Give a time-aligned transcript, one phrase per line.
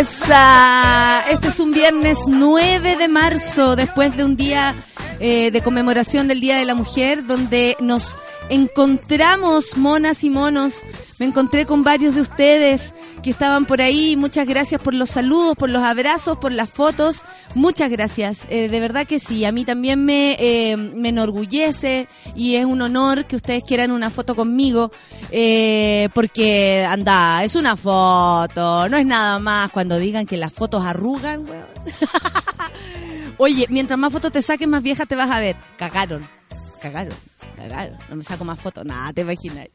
[0.00, 1.24] Esa.
[1.28, 4.74] Este es un viernes 9 de marzo, después de un día
[5.18, 10.82] eh, de conmemoración del Día de la Mujer, donde nos encontramos monas y monos.
[11.18, 14.16] Me encontré con varios de ustedes que estaban por ahí.
[14.16, 17.24] Muchas gracias por los saludos, por los abrazos, por las fotos.
[17.54, 18.46] Muchas gracias.
[18.50, 19.44] Eh, de verdad que sí.
[19.44, 24.10] A mí también me, eh, me enorgullece y es un honor que ustedes quieran una
[24.10, 24.92] foto conmigo.
[25.32, 28.88] Eh, porque, anda, es una foto.
[28.88, 31.66] No es nada más cuando digan que las fotos arrugan, weón.
[33.38, 35.56] Oye, mientras más fotos te saquen, más vieja te vas a ver.
[35.76, 36.26] Cagaron.
[36.80, 37.14] Cagaron.
[37.58, 37.98] Cagaron.
[38.08, 38.84] No me saco más fotos.
[38.84, 39.68] Nada, te imaginas.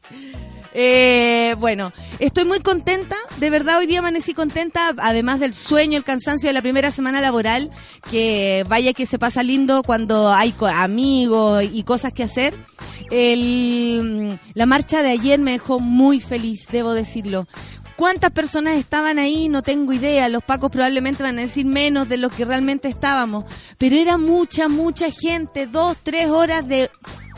[0.76, 6.02] Eh, bueno, estoy muy contenta, de verdad hoy día amanecí contenta, además del sueño, el
[6.02, 7.70] cansancio de la primera semana laboral,
[8.10, 12.56] que vaya que se pasa lindo cuando hay amigos y cosas que hacer.
[13.10, 17.46] La marcha de ayer me dejó muy feliz, debo decirlo.
[17.96, 19.48] ¿Cuántas personas estaban ahí?
[19.48, 20.28] No tengo idea.
[20.28, 23.44] Los pacos probablemente van a decir menos de lo que realmente estábamos.
[23.78, 25.68] Pero era mucha, mucha gente.
[25.68, 26.90] Dos, tres horas de,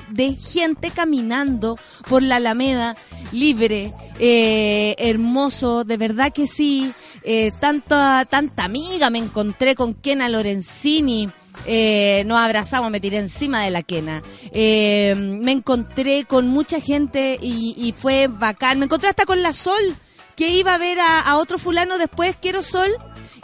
[0.08, 2.96] de gente caminando por la Alameda
[3.32, 6.92] libre, eh, hermoso, de verdad que sí.
[7.22, 11.28] Eh, tanta, tanta amiga me encontré con Kena Lorenzini.
[11.66, 14.22] Eh, nos abrazamos, me tiré encima de la quena.
[14.52, 18.78] Me encontré con mucha gente y, y fue bacán.
[18.78, 19.96] Me encontré hasta con la Sol,
[20.36, 22.36] que iba a ver a, a otro fulano después.
[22.40, 22.90] Quiero Sol,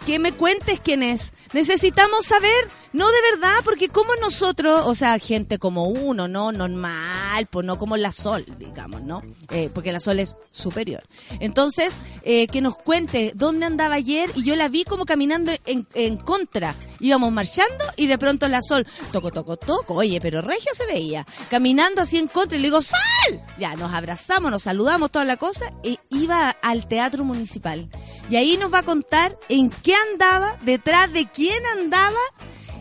[0.06, 1.32] que me cuentes quién es.
[1.52, 6.53] Necesitamos saber, no de verdad, porque como nosotros, o sea, gente como uno, ¿no?
[6.53, 9.22] Normal, pues no como la Sol, digamos, ¿no?
[9.50, 11.02] Eh, porque la Sol es superior.
[11.41, 15.86] Entonces, eh, que nos cuente dónde andaba ayer y yo la vi como caminando en,
[15.94, 16.75] en contra.
[17.00, 21.26] Íbamos marchando y de pronto la Sol, toco, toco, toco, oye, pero Regia se veía,
[21.50, 23.41] caminando así en contra y le digo, ¡Sol!
[23.58, 27.88] Ya, nos abrazamos, nos saludamos, toda la cosa, e iba al Teatro Municipal.
[28.28, 32.20] Y ahí nos va a contar en qué andaba, detrás de quién andaba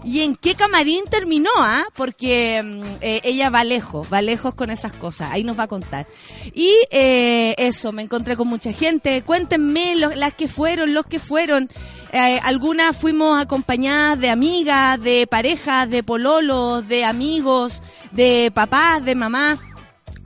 [0.03, 1.83] y en qué camarín terminó, ¿ah?
[1.95, 5.31] Porque mm, eh, ella va lejos, va lejos con esas cosas.
[5.31, 6.07] Ahí nos va a contar.
[6.53, 9.21] Y eh, eso, me encontré con mucha gente.
[9.21, 11.69] Cuéntenme lo- las que fueron, los que fueron.
[12.13, 19.15] Eh, algunas fuimos acompañadas de amigas, de parejas, de pololos, de amigos, de papás, de
[19.15, 19.59] mamás.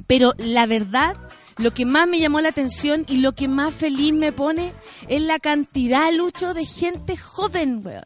[0.08, 1.16] Pero la verdad,
[1.58, 4.74] lo que más me llamó la atención y lo que más feliz me pone
[5.08, 8.04] es la cantidad, Lucho, de gente joven, weón.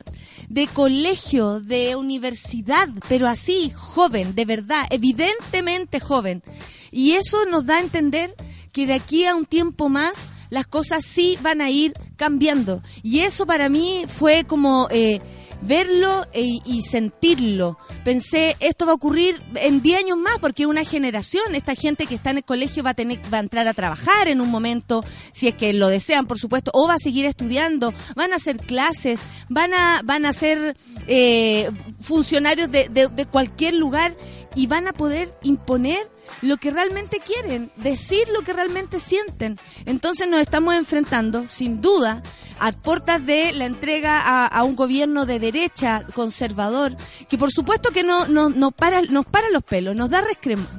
[0.50, 6.44] De colegio, de universidad, pero así, joven, de verdad, evidentemente joven.
[6.92, 8.36] Y eso nos da a entender
[8.72, 12.82] que de aquí a un tiempo más las cosas sí van a ir cambiando.
[13.04, 14.88] Y eso para mí fue como...
[14.92, 15.22] eh,
[15.62, 17.78] verlo e- y sentirlo.
[18.04, 21.56] Pensé, esto va a ocurrir en 10 años más, porque una generación.
[21.56, 24.28] Esta gente que está en el colegio va a, tener, va a entrar a trabajar
[24.28, 25.04] en un momento,
[25.34, 28.58] si es que lo desean, por supuesto, o va a seguir estudiando, van a hacer
[28.58, 30.76] clases, van a, van a ser
[31.08, 34.16] eh, funcionarios de, de- de cualquier lugar
[34.56, 36.10] y van a poder imponer
[36.42, 39.60] lo que realmente quieren, decir lo que realmente sienten.
[39.86, 42.24] Entonces nos estamos enfrentando, sin duda,
[42.60, 46.96] a puertas de la entrega a, un gobierno de derecha conservador,
[47.30, 50.22] que por supuesto que no, no, no para, nos para los pelos, nos da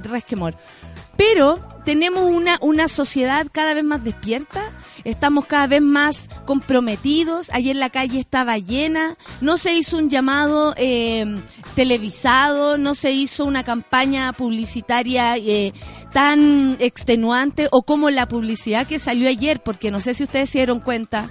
[0.02, 0.54] resquemor.
[1.16, 4.70] Pero tenemos una, una sociedad cada vez más despierta,
[5.04, 10.74] estamos cada vez más comprometidos, ayer la calle estaba llena, no se hizo un llamado
[10.76, 11.40] eh,
[11.74, 15.72] televisado, no se hizo una campaña publicitaria eh,
[16.12, 20.58] tan extenuante o como la publicidad que salió ayer, porque no sé si ustedes se
[20.58, 21.28] dieron cuenta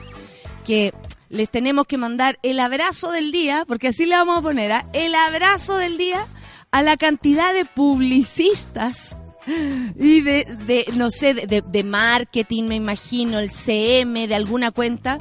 [0.66, 0.94] que
[1.30, 4.86] les tenemos que mandar el abrazo del día, porque así le vamos a poner, ¿ah?
[4.94, 6.26] el abrazo del día
[6.72, 9.16] a la cantidad de publicistas
[10.00, 15.20] y de, no sé, de, marketing, me imagino, el CM de alguna cuenta,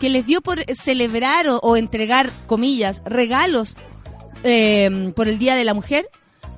[0.00, 3.76] que les dio por celebrar o, entregar, comillas, regalos
[4.42, 6.08] eh, por el Día de la Mujer.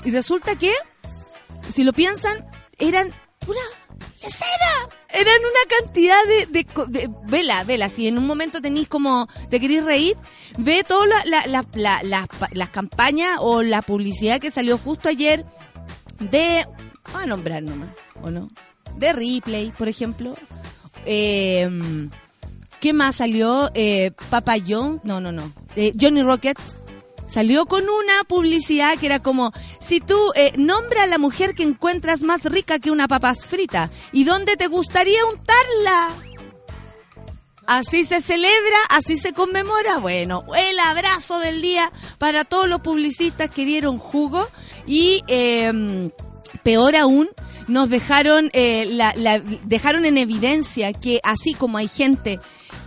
[0.05, 0.73] Y resulta que,
[1.73, 2.45] si lo piensan,
[2.79, 3.61] eran pura
[4.23, 4.89] lesera.
[5.09, 7.89] Eran una cantidad de, vela, vela.
[7.89, 10.17] Si en un momento tenéis como, te queréis reír,
[10.59, 11.09] ve todas
[12.53, 15.47] las campañas o la publicidad que salió justo ayer
[16.19, 16.67] de,
[17.13, 17.91] voy a nombrar nomás,
[18.23, 18.51] ¿o no?
[18.97, 20.35] De Replay, por ejemplo.
[21.05, 21.69] Eh,
[22.81, 23.71] ¿Qué más salió?
[23.75, 25.53] Eh, Papayón, no, no, no.
[25.77, 26.59] Eh, Johnny Rocket
[27.27, 30.53] salió con una publicidad que era como, si tú eh,
[31.01, 35.25] a la mujer que encuentras más rica que una papas frita, ¿y dónde te gustaría
[35.27, 36.11] untarla?
[37.67, 39.99] Así se celebra, así se conmemora.
[39.99, 44.47] Bueno, el abrazo del día para todos los publicistas que dieron jugo
[44.87, 46.11] y em,
[46.67, 47.29] peor aún,
[47.69, 52.41] nos dejaron, eh, la, dejaron en evidencia que así como hay gente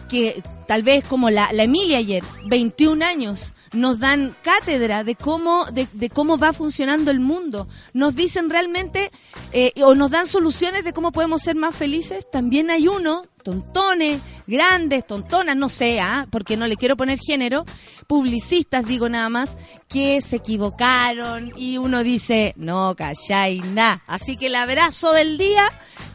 [0.09, 5.65] que tal vez como la, la Emilia ayer, 21 años, nos dan cátedra de cómo,
[5.71, 9.11] de, cómo va funcionando el mundo, nos dicen realmente
[9.51, 14.21] eh, o nos dan soluciones de cómo podemos ser más felices, también hay uno, tontones,
[14.47, 16.27] grandes, tontonas, no sé, ¿ah?
[16.29, 17.65] porque no le quiero poner género,
[18.07, 19.57] publicistas digo nada más,
[19.87, 24.03] que se equivocaron y uno dice, no, callay, nada.
[24.07, 25.63] Así que el abrazo del día,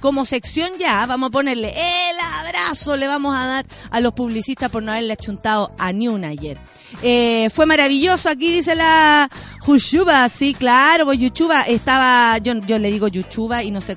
[0.04, 4.70] como sección ya, vamos a ponerle el abrazo, le vamos a dar a los publicistas
[4.70, 6.58] por no haberle achuntado a ni una ayer.
[7.02, 9.30] Eh, fue maravilloso, aquí dice la
[9.66, 13.96] Yuchuba, sí, claro, Yuchuba estaba, yo, yo le digo Yuchuba y no sé,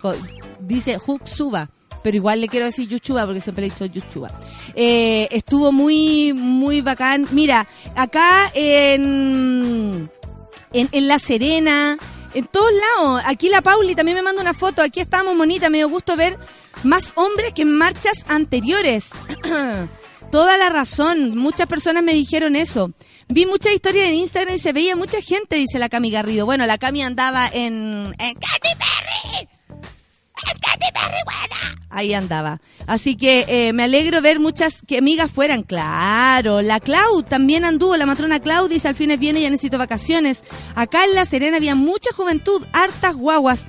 [0.62, 1.69] dice Jutsuba
[2.01, 4.30] pero igual le quiero decir Yuchuba porque siempre le he dicho Yuchuba.
[4.75, 7.27] Eh, estuvo muy, muy bacán.
[7.31, 10.09] Mira, acá en,
[10.71, 11.98] en, La Serena,
[12.33, 13.21] en todos lados.
[13.25, 14.81] Aquí la Pauli también me manda una foto.
[14.81, 15.69] Aquí estamos, monita.
[15.69, 16.38] Me dio gusto ver
[16.83, 19.12] más hombres que en marchas anteriores.
[20.31, 21.38] Toda la razón.
[21.38, 22.91] Muchas personas me dijeron eso.
[23.29, 26.45] Vi muchas historias en Instagram y se veía mucha gente, dice la Cami Garrido.
[26.45, 29.56] Bueno, la Cami andaba en, en Katy Perry.
[31.89, 32.61] Ahí andaba.
[32.85, 35.63] Así que eh, me alegro ver muchas que amigas fueran.
[35.63, 40.43] Claro, la Clau también anduvo, la matrona Clau dice al fines viene ya necesito vacaciones.
[40.75, 43.67] Acá en La Serena había mucha juventud, hartas guaguas.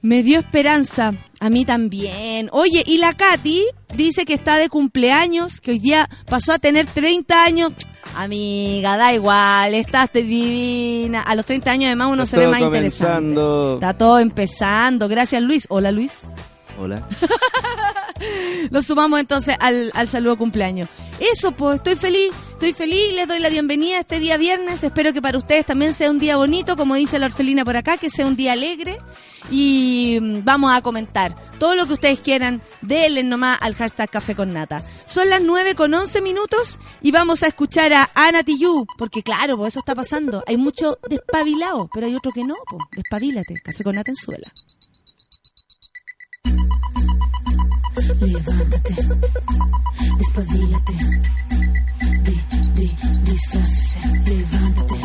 [0.00, 1.14] Me dio esperanza.
[1.38, 2.48] A mí también.
[2.52, 3.64] Oye, y la Katy
[3.94, 7.72] dice que está de cumpleaños, que hoy día pasó a tener 30 años.
[8.14, 11.22] Amiga, da igual, estás divina.
[11.22, 13.40] A los 30 años además uno se ve más interesante.
[13.74, 15.08] Está todo empezando.
[15.08, 15.66] Gracias Luis.
[15.68, 16.22] Hola Luis.
[16.78, 17.02] Hola.
[18.70, 20.88] Lo sumamos entonces al, al saludo cumpleaños.
[21.20, 24.82] Eso, pues, estoy feliz, estoy feliz, les doy la bienvenida este día viernes.
[24.82, 27.96] Espero que para ustedes también sea un día bonito, como dice la orfelina por acá,
[27.96, 28.98] que sea un día alegre.
[29.50, 34.34] Y mm, vamos a comentar todo lo que ustedes quieran, denle nomás al hashtag Café
[34.34, 34.82] con Nata.
[35.06, 38.40] Son las 9 con 11 minutos y vamos a escuchar a Ana
[38.98, 40.42] porque claro, pues eso está pasando.
[40.46, 43.54] Hay mucho despabilado, pero hay otro que no, pues, despabilate.
[43.62, 44.52] Café con Nata en suela.
[47.94, 48.94] Levántate,
[50.18, 50.92] despabilate,
[52.22, 52.40] di,
[52.72, 54.98] di, disfrázese, levántate,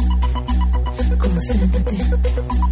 [1.17, 2.66] concéntrate,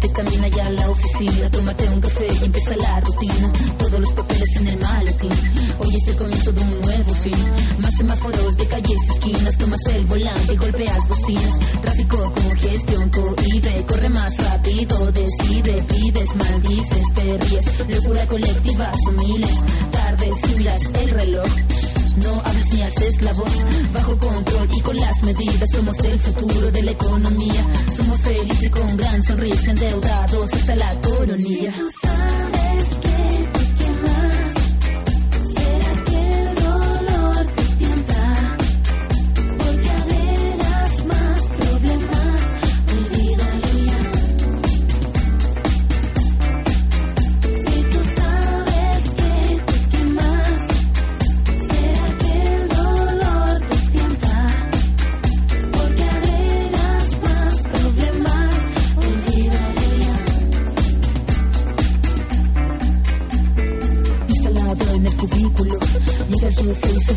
[0.00, 3.52] Peínate, camina ya a la oficina, tómate un café y empieza la rutina.
[3.78, 5.32] Todos los papeles en el maletín,
[5.78, 7.36] hoy es el comienzo de un nuevo fin.
[7.82, 11.58] Más semáforos de calles esquinas, tomas el volante golpeas bocinas.
[11.82, 17.64] Tráfico con gestión, ve, corre más rápido, decide, pides, maldices, te ríes.
[17.88, 19.56] Locura colectiva, son miles,
[19.90, 21.89] tardes y miras el reloj.
[22.16, 23.52] No hables ni alces la voz,
[23.92, 27.64] bajo control y con las medidas somos el futuro de la economía.
[27.96, 31.72] Somos felices y con gran sonrisa, endeudados hasta la coronilla.
[31.72, 33.59] Si tú sabes que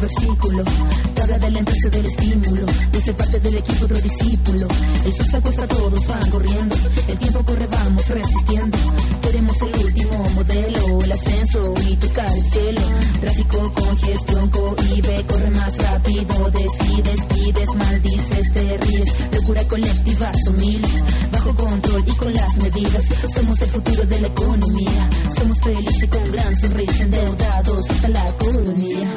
[0.03, 0.63] versículo.
[1.21, 2.65] habla de la empresa del estímulo.
[2.91, 4.67] De ser parte del equipo otro discípulo.
[5.05, 6.75] El sol se acuesta, todos van corriendo.
[7.07, 8.77] El tiempo corre, vamos resistiendo
[9.21, 12.81] Queremos el último modelo, el ascenso y tocar el cielo.
[13.21, 16.51] Tráfico, congestión, cohibe, corre más rápido.
[16.51, 19.13] Decides, pides, maldices, te ríes.
[19.33, 20.53] Locura colectiva, son.
[21.31, 23.03] Bajo control y con las medidas.
[23.33, 25.09] Somos el futuro de la economía.
[25.37, 29.09] Somos felices con gran sonrisa, endeudados hasta la colonia.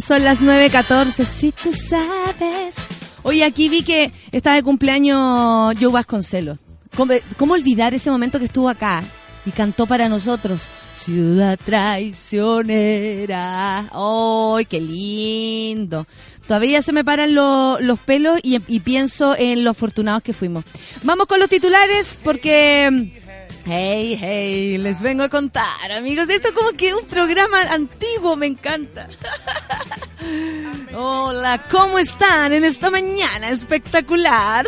[0.00, 1.24] Son las 9.14.
[1.24, 2.76] Si tú sabes.
[3.22, 6.58] Oye, aquí vi que está de cumpleaños Joe Vasconcelos.
[6.96, 9.02] ¿Cómo, ¿Cómo olvidar ese momento que estuvo acá
[9.44, 10.62] y cantó para nosotros?
[10.94, 12.70] Ciudad traicionera.
[13.92, 16.06] ¡Ay, qué lindo!
[16.46, 20.64] Todavía se me paran los pelos y, pienso en lo afortunados que fuimos.
[21.02, 23.22] Vamos con los titulares porque
[23.66, 26.28] Hey, hey, les vengo a contar, amigos.
[26.28, 29.08] Esto como que un programa antiguo, me encanta.
[30.94, 34.66] Hola, ¿cómo están en esta mañana espectacular?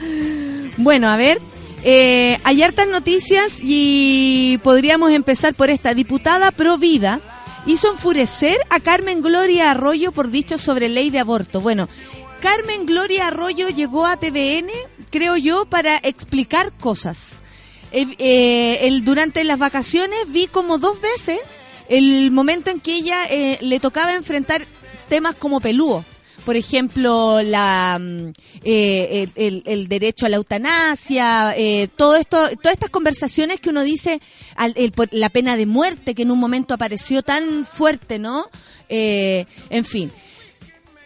[0.78, 1.38] bueno, a ver,
[1.84, 5.92] eh, hay hartas noticias y podríamos empezar por esta.
[5.92, 7.20] Diputada pro vida
[7.66, 11.60] hizo enfurecer a Carmen Gloria Arroyo por dichos sobre ley de aborto.
[11.60, 11.90] Bueno,
[12.40, 14.70] Carmen Gloria Arroyo llegó a TVN,
[15.10, 17.42] creo yo, para explicar cosas
[17.92, 21.38] eh, el, durante las vacaciones vi como dos veces
[21.88, 24.64] el momento en que ella eh, le tocaba enfrentar
[25.08, 26.04] temas como pelúo.
[26.46, 28.32] Por ejemplo, la, mm,
[28.64, 31.54] eh, el, derecho a la eutanasia,
[31.94, 34.20] todo esto, todas estas conversaciones que uno dice,
[35.10, 38.48] la pena de muerte que en un momento apareció tan fuerte, ¿no?
[38.88, 40.10] en fin.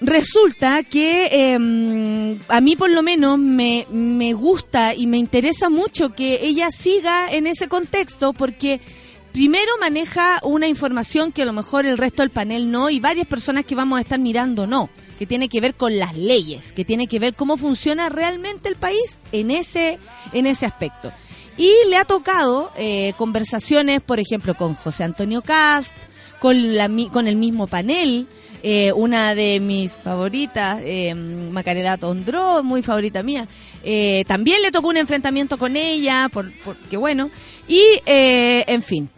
[0.01, 6.11] Resulta que em, a mí por lo menos me, me gusta y me interesa mucho
[6.11, 8.81] que ella siga en ese contexto porque
[9.33, 13.27] primero maneja una información que a lo mejor el resto del panel no y varias
[13.27, 16.85] personas que vamos a estar mirando no, que tiene que ver con las leyes, que
[16.85, 19.99] tiene que ver cómo funciona realmente el país en ese,
[20.33, 21.11] en ese aspecto.
[21.57, 25.97] Y le ha tocado eh, conversaciones, por ejemplo, con José Antonio Cast,
[26.41, 28.27] con, la, con el mismo panel,
[28.63, 33.47] eh, una de mis favoritas, eh, Macarela Tondró, muy favorita mía.
[33.85, 37.31] Eh, también le tocó un enfrentamiento con ella, por, porque bueno,
[37.69, 39.09] y eh, en fin.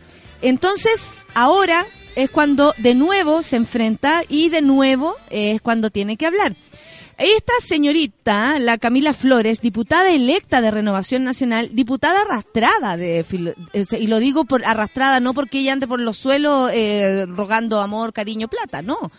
[0.43, 6.27] Entonces, ahora es cuando de nuevo se enfrenta y de nuevo es cuando tiene que
[6.27, 6.57] hablar.
[7.19, 13.27] Esta señorita, la Camila Flores, diputada electa de Renovación Nacional, diputada arrastrada de
[13.99, 18.13] y lo digo por arrastrada no porque ella ande por los suelos eh, rogando amor,
[18.13, 19.11] cariño, plata, no,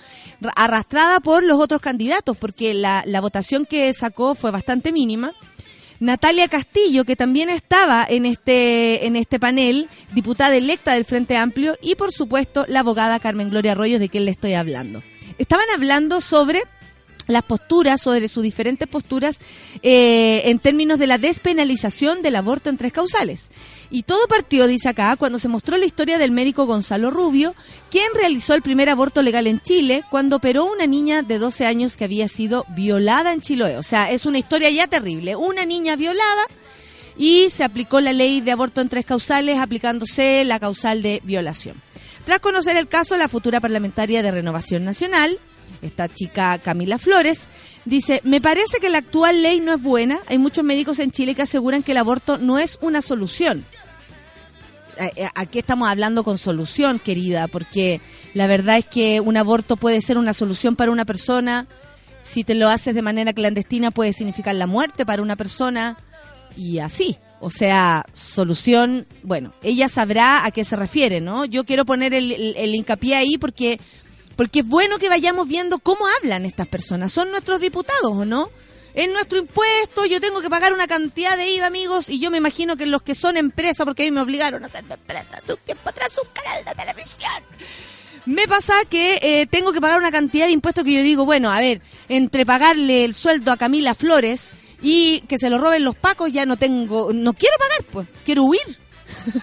[0.55, 5.33] arrastrada por los otros candidatos porque la, votación que sacó fue bastante mínima.
[5.99, 11.75] Natalia Castillo, que también estaba en este, en este panel, diputada electa del Frente Amplio,
[11.81, 15.03] y por supuesto la abogada Carmen Gloria Arroyos, de quien le estoy hablando.
[15.37, 16.63] Estaban hablando sobre
[17.29, 19.39] las posturas, sobre sus diferentes posturas
[19.81, 23.49] eh, en términos de la despenalización del aborto en tres causales.
[23.91, 27.55] Y todo partió, dice acá, cuando se mostró la historia del médico Gonzalo Rubio,
[27.89, 31.95] quien realizó el primer aborto legal en Chile cuando operó una niña de 12 años
[31.95, 33.77] que había sido violada en Chiloé.
[33.77, 35.35] O sea, es una historia ya terrible.
[35.35, 36.45] Una niña violada
[37.17, 41.81] y se aplicó la ley de aborto en tres causales, aplicándose la causal de violación.
[42.25, 45.37] Tras conocer el caso, la futura parlamentaria de Renovación Nacional,
[45.81, 47.47] esta chica Camila Flores,
[47.85, 50.19] dice, me parece que la actual ley no es buena.
[50.27, 53.65] Hay muchos médicos en Chile que aseguran que el aborto no es una solución.
[55.35, 58.01] aquí estamos hablando con solución, querida, porque
[58.33, 61.67] la verdad es que un aborto puede ser una solución para una persona,
[62.21, 65.97] si te lo haces de manera clandestina puede significar la muerte para una persona
[66.55, 67.17] y así.
[67.41, 71.45] O sea, solución, bueno, ella sabrá a qué se refiere, ¿no?
[71.45, 73.79] Yo quiero poner el, el, hincapié ahí porque,
[74.39, 77.11] porque es bueno que vayamos viendo cómo hablan estas personas.
[77.11, 78.49] Son nuestros diputados, ¿o no?
[78.93, 82.37] Es nuestro impuesto, yo tengo que pagar una cantidad de IVA, amigos, y yo me
[82.37, 85.57] imagino que los que son empresas, porque a mí me obligaron a ser empresa, un
[85.57, 87.43] tiempo atrás un canal de televisión.
[88.25, 91.51] Me pasa que eh, tengo que pagar una cantidad de impuestos que yo digo, bueno,
[91.51, 95.97] a ver, entre pagarle el sueldo a Camila Flores y que se lo roben los
[95.97, 98.79] pacos, ya no tengo, no quiero pagar, pues, quiero huir.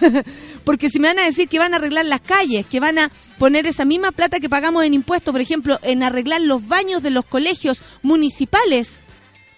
[0.67, 3.09] Porque si me van a decir que van a arreglar las calles, que van a
[3.39, 7.09] poner esa misma plata que pagamos en impuestos, por ejemplo, en arreglar los baños de
[7.09, 9.01] los colegios municipales,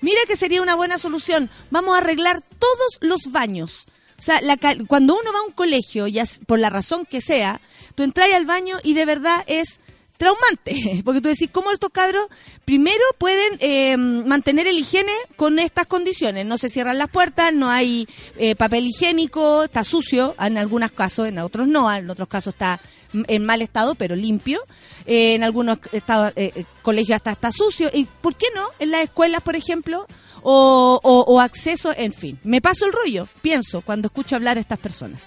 [0.01, 1.50] mira que sería una buena solución.
[1.72, 3.88] Vamos a arreglar todos los baños.
[4.20, 4.39] O sea,
[4.86, 7.60] cuando uno va a un colegio, ya por la razón que sea,
[7.96, 9.80] tú entras al baño y de verdad es
[10.20, 12.28] traumante, porque tú decís, ¿cómo estos cabros
[12.66, 16.46] primero pueden eh, mantener el higiene con estas condiciones?
[16.46, 18.08] No se cierran las puertas, no hay
[18.38, 22.82] eh, papel higiénico, está sucio, en algunos casos, en otros no, en otros casos está
[23.14, 24.62] en mal estado, pero limpio.
[25.06, 26.34] Eh, en algunos estados,
[26.82, 27.90] colegios hasta está sucio.
[27.94, 28.68] ¿Y por qué no?
[28.78, 30.06] En las escuelas, por ejemplo,
[30.44, 32.38] o, o acceso, en fin.
[32.44, 35.26] Me paso el rollo, pienso, cuando escucho hablar a estas personas.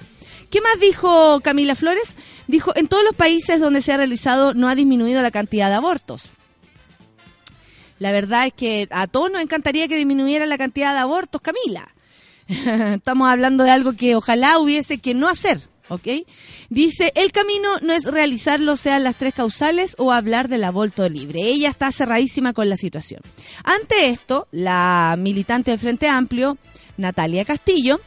[0.52, 2.14] ¿Qué más dijo Camila Flores?
[2.46, 5.76] Dijo, en todos los países donde se ha realizado no ha disminuido la cantidad de
[5.76, 6.24] abortos.
[7.98, 11.94] La verdad es que a todos nos encantaría que disminuyera la cantidad de abortos, Camila.
[12.96, 16.26] Estamos hablando de algo que ojalá hubiese que no hacer, ¿ok?
[16.68, 21.40] Dice, el camino no es realizarlo sean las tres causales o hablar del aborto libre.
[21.44, 23.22] Ella está cerradísima con la situación.
[23.64, 26.58] Ante esto, la militante de Frente Amplio,
[26.98, 28.00] Natalia Castillo,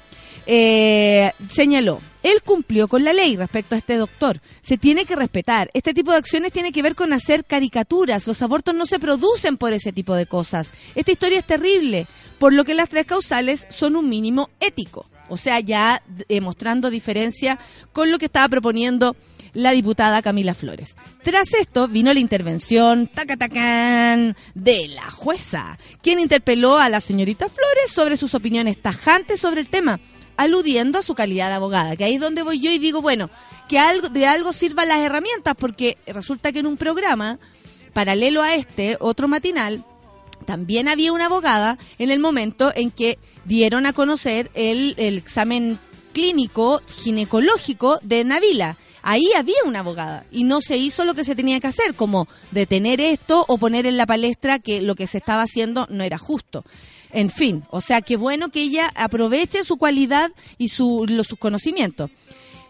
[0.45, 4.41] eh, señaló, él cumplió con la ley respecto a este doctor.
[4.61, 5.69] Se tiene que respetar.
[5.75, 8.25] Este tipo de acciones tiene que ver con hacer caricaturas.
[8.25, 10.71] Los abortos no se producen por ese tipo de cosas.
[10.95, 12.07] Esta historia es terrible,
[12.39, 15.05] por lo que las tres causales son un mínimo ético.
[15.29, 17.59] O sea, ya demostrando diferencia
[17.93, 19.15] con lo que estaba proponiendo
[19.53, 20.97] la diputada Camila Flores.
[21.23, 27.91] Tras esto vino la intervención tacatacán de la jueza, quien interpeló a la señorita Flores
[27.91, 29.99] sobre sus opiniones tajantes sobre el tema
[30.37, 33.29] aludiendo a su calidad de abogada, que ahí es donde voy yo y digo, bueno,
[33.67, 37.39] que algo, de algo sirvan las herramientas, porque resulta que en un programa
[37.93, 39.83] paralelo a este, otro matinal,
[40.45, 45.79] también había una abogada en el momento en que dieron a conocer el, el examen
[46.13, 48.77] clínico ginecológico de Navila.
[49.01, 52.27] Ahí había una abogada y no se hizo lo que se tenía que hacer, como
[52.51, 56.17] detener esto o poner en la palestra que lo que se estaba haciendo no era
[56.17, 56.63] justo.
[57.15, 62.11] En fin, o sea, qué bueno que ella aproveche su cualidad y su, sus conocimientos.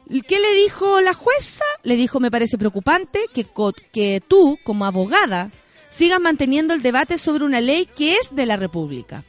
[0.07, 1.63] ¿Qué le dijo la jueza?
[1.81, 3.47] Le dijo, me parece preocupante que,
[3.91, 5.49] que tú, como abogada,
[5.89, 9.23] sigas manteniendo el debate sobre una ley que es de la República.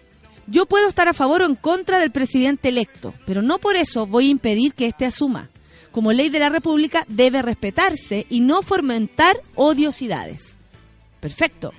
[0.49, 4.07] Yo puedo estar a favor o en contra del presidente electo, pero no por eso
[4.07, 5.49] voy a impedir que éste asuma.
[5.93, 10.59] Como ley de la República debe respetarse y no fomentar odiosidades.
[11.21, 11.73] Perfecto.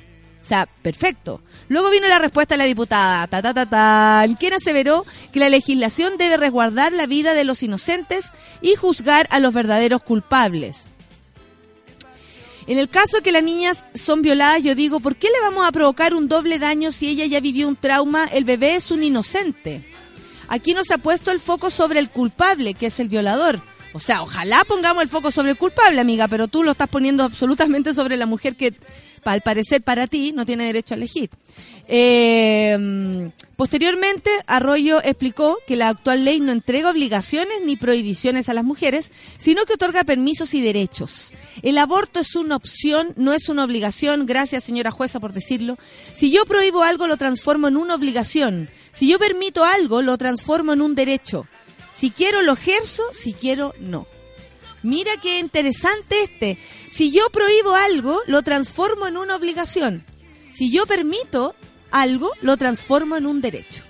[0.47, 1.41] Sea, perfecto.
[1.67, 5.49] Luego vino la respuesta de la diputada, ta, ta, ta, ta, quien aseveró que la
[5.49, 8.31] legislación debe resguardar la vida de los inocentes
[8.61, 10.85] y juzgar a los verdaderos culpables.
[12.65, 15.67] En el caso de que las niñas son violadas, yo digo, ¿por qué le vamos
[15.67, 18.23] a provocar un doble daño si ella ya vivió un trauma?
[18.23, 19.83] El bebé es un inocente.
[20.47, 23.61] Aquí no se ha puesto el foco sobre el culpable, que es el violador.
[23.91, 27.25] O sea, ojalá pongamos el foco sobre el culpable, amiga, pero tú lo estás poniendo
[27.25, 28.73] absolutamente sobre la mujer que
[29.33, 31.29] al parecer para ti, no tiene derecho a elegir.
[31.87, 38.65] Eh, posteriormente, Arroyo explicó que la actual ley no entrega obligaciones ni prohibiciones a las
[38.65, 41.31] mujeres, sino que otorga permisos y derechos.
[41.61, 44.25] El aborto es una opción, no es una obligación.
[44.25, 45.77] Gracias, señora jueza, por decirlo.
[46.13, 48.69] Si yo prohíbo algo, lo transformo en una obligación.
[48.91, 51.47] Si yo permito algo, lo transformo en un derecho.
[51.91, 54.07] Si quiero, lo ejerzo, si quiero, no.
[54.87, 56.57] Mira qué interesante este.
[56.91, 60.05] Si yo prohíbo algo, lo transformo en una obligación.
[60.53, 61.55] Si yo permito
[61.91, 63.83] algo, lo transformo en un derecho.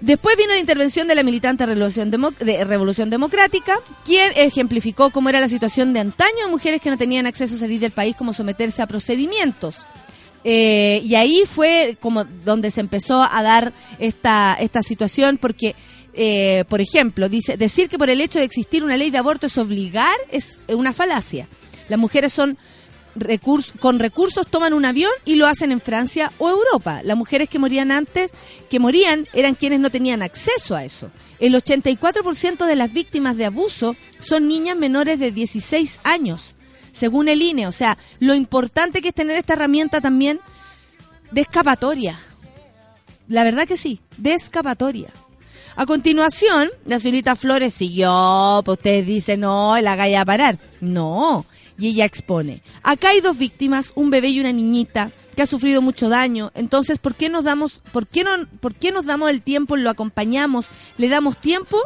[0.00, 5.40] Después vino la intervención de la militante Revolución, de Revolución Democrática, quien ejemplificó cómo era
[5.40, 8.32] la situación de antaño de mujeres que no tenían acceso a salir del país, como
[8.32, 9.84] someterse a procedimientos.
[10.44, 15.74] Eh, y ahí fue como donde se empezó a dar esta, esta situación, porque
[16.14, 19.46] eh, por ejemplo, dice, decir que por el hecho de existir una ley de aborto
[19.46, 21.48] es obligar es una falacia.
[21.88, 22.58] Las mujeres son
[23.16, 27.00] recurs- con recursos toman un avión y lo hacen en Francia o Europa.
[27.04, 28.32] Las mujeres que morían antes,
[28.68, 31.10] que morían, eran quienes no tenían acceso a eso.
[31.40, 36.54] El 84% de las víctimas de abuso son niñas menores de 16 años,
[36.92, 37.66] según el INE.
[37.66, 40.38] O sea, lo importante que es tener esta herramienta también
[41.30, 42.18] de escapatoria.
[43.28, 45.10] La verdad que sí, de escapatoria.
[45.76, 50.58] A continuación, la señorita Flores siguió, pues ustedes dicen, no, la galla a parar.
[50.80, 51.46] No,
[51.78, 55.80] y ella expone, acá hay dos víctimas, un bebé y una niñita, que ha sufrido
[55.80, 56.50] mucho daño.
[56.54, 58.30] Entonces, ¿por qué nos damos, por qué no,
[58.60, 60.66] por qué nos damos el tiempo, lo acompañamos,
[60.98, 61.78] le damos tiempo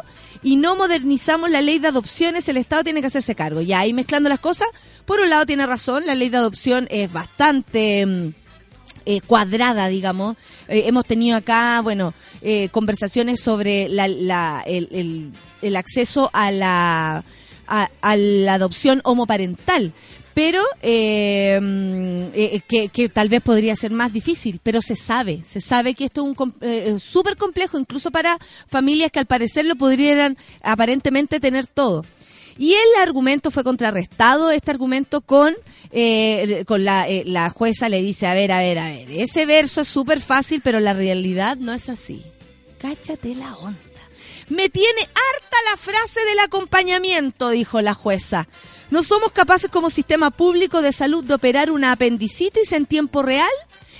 [0.43, 2.49] y no modernizamos la ley de adopciones?
[2.49, 3.61] El Estado tiene que hacerse cargo.
[3.61, 4.67] Ya ahí mezclando las cosas,
[5.05, 8.33] por un lado tiene razón, la ley de adopción es bastante...
[9.05, 10.35] eh, cuadrada, digamos.
[10.67, 16.51] Eh, hemos tenido acá, bueno, eh, conversaciones sobre la, la- el, el- el acceso a
[16.51, 17.23] la,
[17.67, 19.91] a, a la adopción homoparental.
[20.33, 25.41] Pero eh, mm, eh, que, que tal vez podría ser más difícil, pero se sabe,
[25.45, 28.37] se sabe que esto es un eh, súper complejo, incluso para
[28.67, 32.03] familias que al parecer lo podrían aparentemente tener todo.
[32.57, 35.55] Y el argumento fue contrarrestado, este argumento con,
[35.91, 39.45] eh, con la, eh, la jueza le dice, a ver, a ver, a ver, ese
[39.45, 42.23] verso es súper fácil, pero la realidad no es así.
[42.79, 43.79] Cáchate la onda.
[44.47, 48.47] Me tiene harta la frase del acompañamiento, dijo la jueza.
[48.91, 53.49] No somos capaces como sistema público de salud de operar una apendicitis en tiempo real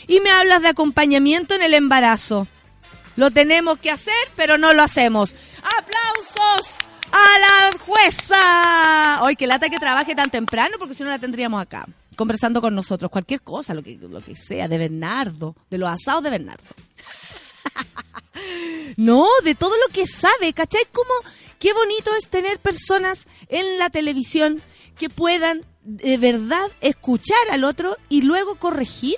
[0.08, 2.48] y me hablas de acompañamiento en el embarazo.
[3.16, 5.36] Lo tenemos que hacer, pero no lo hacemos.
[5.64, 6.85] ¡Aplausos
[7.16, 9.24] a la jueza!
[9.24, 12.76] Hoy que lata que trabaje tan temprano, porque si no la tendríamos acá, conversando con
[12.76, 13.10] nosotros.
[13.10, 16.64] Cualquier cosa, lo que, lo que sea, de Bernardo, de los asados de Bernardo.
[18.98, 20.84] No, de todo lo que sabe, ¿cachai?
[20.92, 21.12] Como
[21.60, 24.62] qué bonito es tener personas en la televisión
[24.98, 29.18] que puedan de verdad escuchar al otro y luego corregir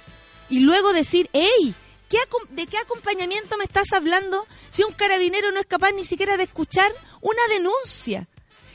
[0.50, 1.76] y luego decir, hey,
[2.10, 2.18] ¿qué
[2.50, 6.44] ¿de qué acompañamiento me estás hablando si un carabinero no es capaz ni siquiera de
[6.44, 6.92] escuchar
[7.22, 8.28] una denuncia?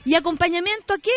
[0.05, 1.11] ¿Y acompañamiento a qué?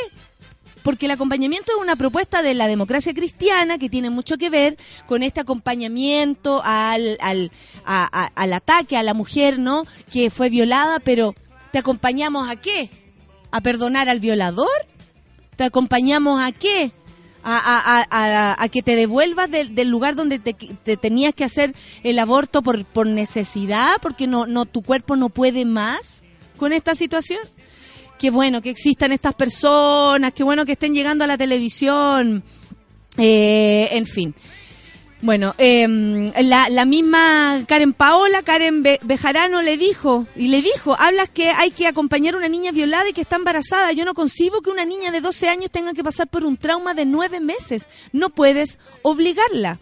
[0.86, 4.78] porque el acompañamiento es una propuesta de la democracia cristiana que tiene mucho que ver
[5.08, 7.52] con este acompañamiento al, al,
[7.86, 9.88] al ataque a la mujer, ¿no?
[10.14, 11.34] Que fue violada, pero
[11.72, 12.92] ¿te acompañamos a qué?
[13.50, 14.70] ¿A perdonar al violador?
[15.56, 16.92] ¿Te acompañamos a qué?
[17.48, 22.84] A, que te devuelvas del, lugar donde te, te tenías que hacer el aborto por,
[22.86, 26.24] por necesidad, porque no, no tu cuerpo no puede más
[26.58, 27.40] con esta situación
[28.18, 32.44] qué bueno que existan estas personas, qué bueno que estén llegando a la televisión,
[33.18, 34.36] eh, en fin.
[35.26, 35.88] Bueno, eh,
[36.44, 41.50] la, la misma Karen Paola, Karen Be- Bejarano le dijo, y le dijo, hablas que
[41.50, 43.92] hay que acompañar a una niña violada y que está embarazada.
[43.92, 46.94] Yo no concibo que una niña de 12 años tenga que pasar por un trauma
[46.94, 47.88] de nueve meses.
[48.12, 49.80] No puedes obligarla.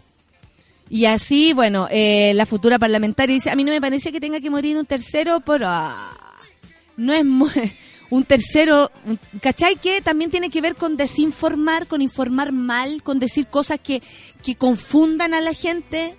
[0.88, 4.40] Y así, bueno, eh, la futura parlamentaria dice, a mí no me parece que tenga
[4.40, 5.62] que morir un tercero por...
[5.62, 6.16] ah,
[6.96, 7.22] no es
[8.10, 8.90] un tercero,
[9.40, 9.76] ¿cachai?
[9.76, 14.02] Que también tiene que ver con desinformar, con informar mal, con decir cosas que,
[14.42, 16.16] que confundan a la gente.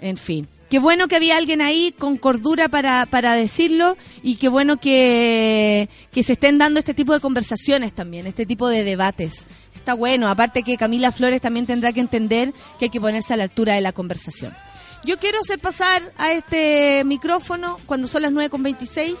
[0.00, 0.48] En fin.
[0.68, 5.88] Qué bueno que había alguien ahí con cordura para, para decirlo y qué bueno que,
[6.10, 9.46] que se estén dando este tipo de conversaciones también, este tipo de debates.
[9.76, 13.36] Está bueno, aparte que Camila Flores también tendrá que entender que hay que ponerse a
[13.36, 14.52] la altura de la conversación.
[15.04, 19.16] Yo quiero hacer pasar a este micrófono, cuando son las 9.26,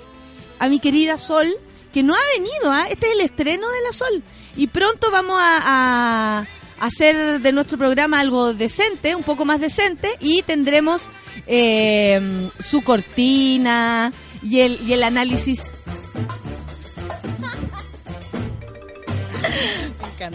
[0.58, 1.56] a mi querida Sol,
[1.92, 2.86] que no ha venido, ¿ah?
[2.90, 4.22] este es el estreno de la Sol.
[4.56, 6.46] Y pronto vamos a,
[6.78, 11.08] hacer de nuestro programa algo decente, un poco más decente, y tendremos
[11.46, 15.62] eh, su cortina y el, y el análisis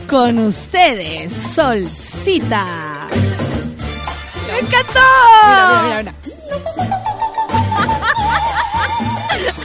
[0.08, 3.08] con ustedes, Solcita.
[4.48, 5.02] ¡Me encantó!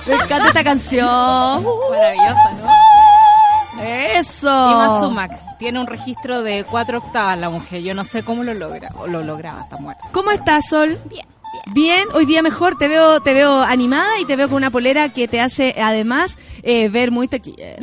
[0.07, 1.65] Me encanta esta canción.
[1.91, 3.83] Maravillosa, ¿no?
[3.83, 4.71] Eso.
[4.71, 5.59] Y más Sumac.
[5.59, 7.83] Tiene un registro de cuatro octavas la mujer.
[7.83, 8.91] Yo no sé cómo lo logra.
[8.99, 10.09] O lo lograba, está muerta.
[10.13, 10.99] ¿Cómo estás, Sol?
[11.07, 11.27] Bien,
[11.73, 15.09] Bien, hoy día mejor, te veo, te veo animada y te veo con una polera
[15.13, 17.77] que te hace además eh, ver muy taquillera.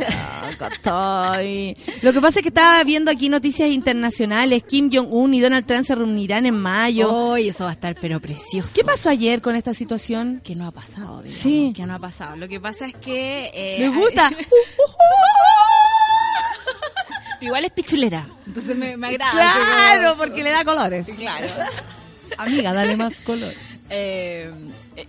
[2.01, 5.83] Lo que pasa es que estaba viendo aquí noticias internacionales, Kim Jong-un y Donald Trump
[5.85, 7.11] se reunirán en mayo.
[7.13, 8.69] Hoy eso va a estar pero precioso.
[8.73, 10.41] ¿Qué pasó ayer con esta situación?
[10.43, 11.73] Que no ha pasado, digamos, Sí.
[11.75, 12.35] Que no ha pasado.
[12.37, 13.51] Lo que pasa es que...
[13.53, 14.31] eh, Me gusta.
[17.39, 18.27] Pero igual es pichulera.
[18.47, 19.31] Entonces me, me agrada.
[19.31, 21.07] Claro, porque le da colores.
[21.17, 21.47] Claro.
[22.37, 23.53] Amiga, dale más color.
[23.89, 24.49] Eh,
[24.95, 25.05] eh,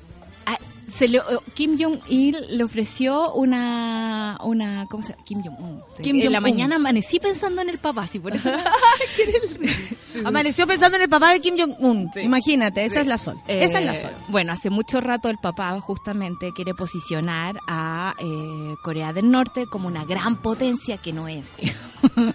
[0.47, 0.59] ah,
[0.89, 1.23] Se le- eh,
[1.55, 5.25] Kim Jong-il le ofreció una, una, ¿cómo se llama?
[5.25, 5.81] Kim Jong-un.
[6.03, 8.51] Kim en la mañana amanecí pensando en el papá, así por eso.
[10.25, 12.11] Amaneció pensando en el papá de Kim Jong-un.
[12.13, 12.21] Sí.
[12.21, 13.39] Imagínate, esa es la Sol.
[13.49, 14.11] esa es la Eh, Sol.
[14.29, 19.89] Bueno, hace mucho rato el papá justamente quiere posicionar a eh, Corea del Norte como
[19.89, 21.51] una gran potencia que no es.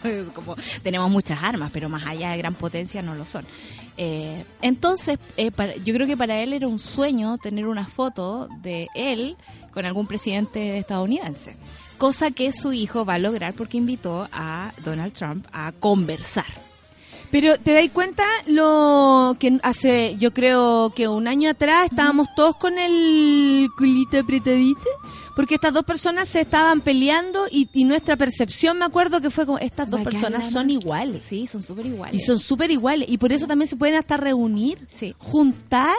[0.03, 3.45] Es como tenemos muchas armas, pero más allá de gran potencia no lo son.
[4.01, 5.51] Eh, entonces, eh,
[5.83, 9.35] yo creo que para él era un sueño tener una foto de él
[9.73, 11.57] con algún presidente estadounidense.
[11.97, 16.68] Cosa que su hijo va a lograr porque invitó a Donald Trump a conversar.
[17.31, 22.55] Pero te dais cuenta lo que hace, yo creo que un año atrás estábamos todos
[22.55, 24.89] con el culito apretadito,
[25.35, 29.45] porque estas dos personas se estaban peleando y, y nuestra percepción, me acuerdo que fue
[29.45, 31.21] como, estas dos personas son iguales.
[31.29, 32.19] Sí, son súper iguales.
[32.19, 33.07] Y son súper iguales.
[33.07, 35.13] Y por eso también se pueden hasta reunir, Sí.
[35.19, 35.95] juntar.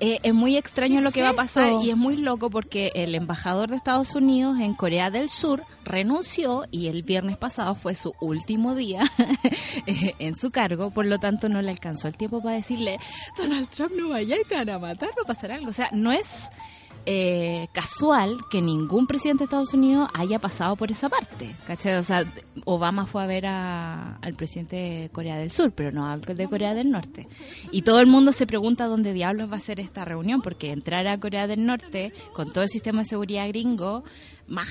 [0.00, 2.50] Eh, es muy extraño ¿Qué lo es que va a pasar y es muy loco
[2.50, 7.74] porque el embajador de Estados Unidos en Corea del Sur renunció y el viernes pasado
[7.74, 9.10] fue su último día
[9.86, 12.98] eh, en su cargo, por lo tanto no le alcanzó el tiempo para decirle,
[13.36, 15.70] Donald Trump no vaya y te van a matar, va a pasar algo.
[15.70, 16.48] O sea, no es
[17.10, 21.94] eh, casual que ningún presidente de Estados Unidos haya pasado por esa parte, ¿cachai?
[21.94, 22.22] O sea,
[22.66, 26.74] Obama fue a ver al presidente de Corea del Sur, pero no al de Corea
[26.74, 27.26] del Norte.
[27.70, 31.08] Y todo el mundo se pregunta dónde diablos va a ser esta reunión, porque entrar
[31.08, 34.04] a Corea del Norte con todo el sistema de seguridad gringo,
[34.46, 34.68] más,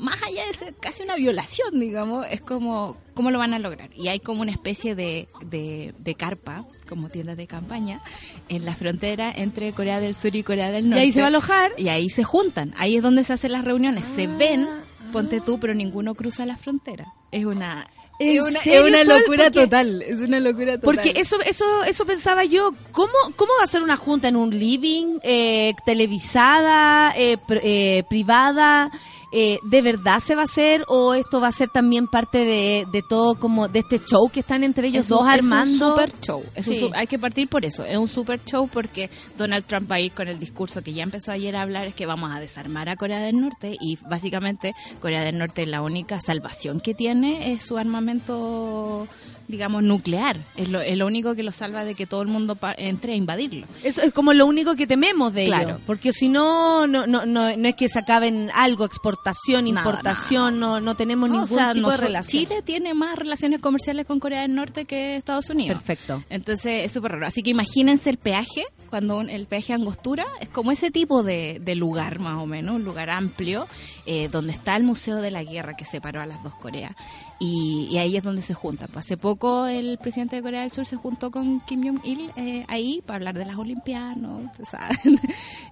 [0.00, 3.90] más allá de ser casi una violación, digamos, es como, ¿cómo lo van a lograr?
[3.94, 8.00] Y hay como una especie de, de, de carpa, como tienda de campaña,
[8.48, 11.02] en la frontera entre Corea del Sur y Corea del Y Norte.
[11.02, 11.72] ahí se va a alojar.
[11.76, 14.04] Y ahí se juntan, ahí es donde se hacen las reuniones.
[14.04, 14.68] Se Ah, ven,
[15.12, 17.12] ponte tú, pero ninguno cruza la frontera.
[17.30, 17.86] Es una,
[18.18, 20.02] ¿En es una, es una locura Porque- total.
[20.02, 20.80] Es una locura total.
[20.82, 22.72] Porque eso, eso, eso pensaba yo.
[22.92, 28.04] ¿Cómo, cómo va a ser una junta en un living, eh, televisada, eh, pr- eh,
[28.08, 28.90] privada?
[29.32, 32.86] Eh, ¿De verdad se va a hacer o esto va a ser también parte de,
[32.90, 35.72] de todo como de este show que están entre ellos Es un- dos armando?
[35.74, 36.44] Es un super show.
[36.54, 36.90] Es Sí.
[36.94, 37.84] hay que partir por eso.
[37.84, 41.02] Es un super show porque Donald Trump va a ir con el discurso que ya
[41.04, 44.74] empezó ayer a hablar, es que vamos a desarmar a Corea del Norte y básicamente
[45.00, 49.06] Corea del Norte la única salvación que tiene es su armamento
[49.48, 52.54] digamos nuclear es lo, es lo único que lo salva de que todo el mundo
[52.54, 55.80] pa- entre a invadirlo Eso es como lo único que tememos de Claro.
[55.86, 58.84] Porque si no, no, no, no, no es que se acaben algo,
[59.20, 62.44] exportación, importación, no, no tenemos ningún o sea, tipo de relación.
[62.44, 65.78] Chile tiene más relaciones comerciales con Corea del Norte que Estados Unidos.
[65.78, 66.22] Perfecto.
[66.30, 67.26] Entonces es súper raro.
[67.26, 72.18] Así que imagínense el peaje, cuando el peaje Angostura es como ese tipo de, lugar
[72.18, 73.66] más o menos, un lugar amplio,
[74.04, 76.92] eh, donde está el Museo de la Guerra que separó a las dos Coreas.
[77.38, 78.90] Y, ahí es donde se juntan.
[78.94, 83.02] Hace poco el presidente de Corea del Sur se juntó con Kim Jong-il eh, ahí
[83.06, 84.50] para hablar de las Olimpiadas, ¿no?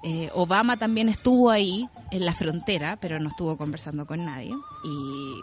[0.05, 4.55] Eh, Obama también estuvo ahí en la frontera, pero no estuvo conversando con nadie.
[4.85, 5.35] Y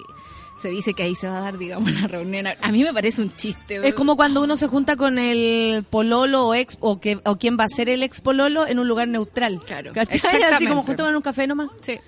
[0.66, 2.48] se dice que ahí se va a dar, digamos, la reunión.
[2.48, 3.88] A mí me parece un chiste.
[3.88, 7.56] Es como cuando uno se junta con el pololo o ex o que o quién
[7.56, 9.60] va a ser el ex pololo en un lugar neutral.
[9.64, 10.42] Claro, ¿Cachai?
[10.42, 11.70] Así como juntémonos en un café nomás.
[11.82, 12.00] Sí.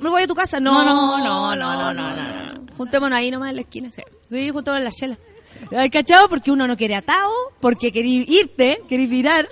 [0.00, 0.58] ¿Me voy a tu casa?
[0.58, 2.74] No, no, no, no, no, no, no.
[2.78, 3.90] Juntémonos ahí nomás en la esquina.
[3.92, 4.02] Sí.
[4.30, 5.18] Sí, juntémonos en la chela.
[5.76, 6.30] ¿Hay cachado?
[6.30, 9.50] Porque uno no quiere atado, porque querís irte, querís virar.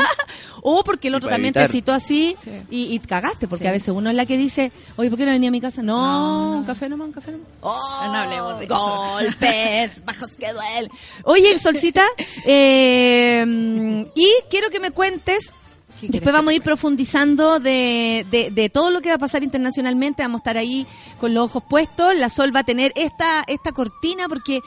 [0.64, 1.66] o porque el otro también evitar.
[1.66, 2.50] te citó así Sí.
[2.70, 3.48] y, y cagaste.
[3.48, 3.68] Porque Sí.
[3.68, 5.82] a veces uno es la que dice, oye, ¿por qué no venía a mi casa?
[5.82, 6.58] No, No, no.
[6.58, 7.46] un café nomás, un café nomás.
[7.62, 8.74] No hablemos de eso.
[8.76, 10.90] Golpes, bajos que duelen.
[11.24, 12.04] Oye, Solcita,
[12.46, 15.52] eh, y quiero que me cuentes
[16.00, 19.44] ¿Qué Después vamos a ir profundizando de, de, de todo lo que va a pasar
[19.44, 20.24] internacionalmente.
[20.24, 20.84] Vamos a estar ahí
[21.20, 22.16] con los ojos puestos.
[22.16, 24.58] La Sol va a tener esta, esta cortina porque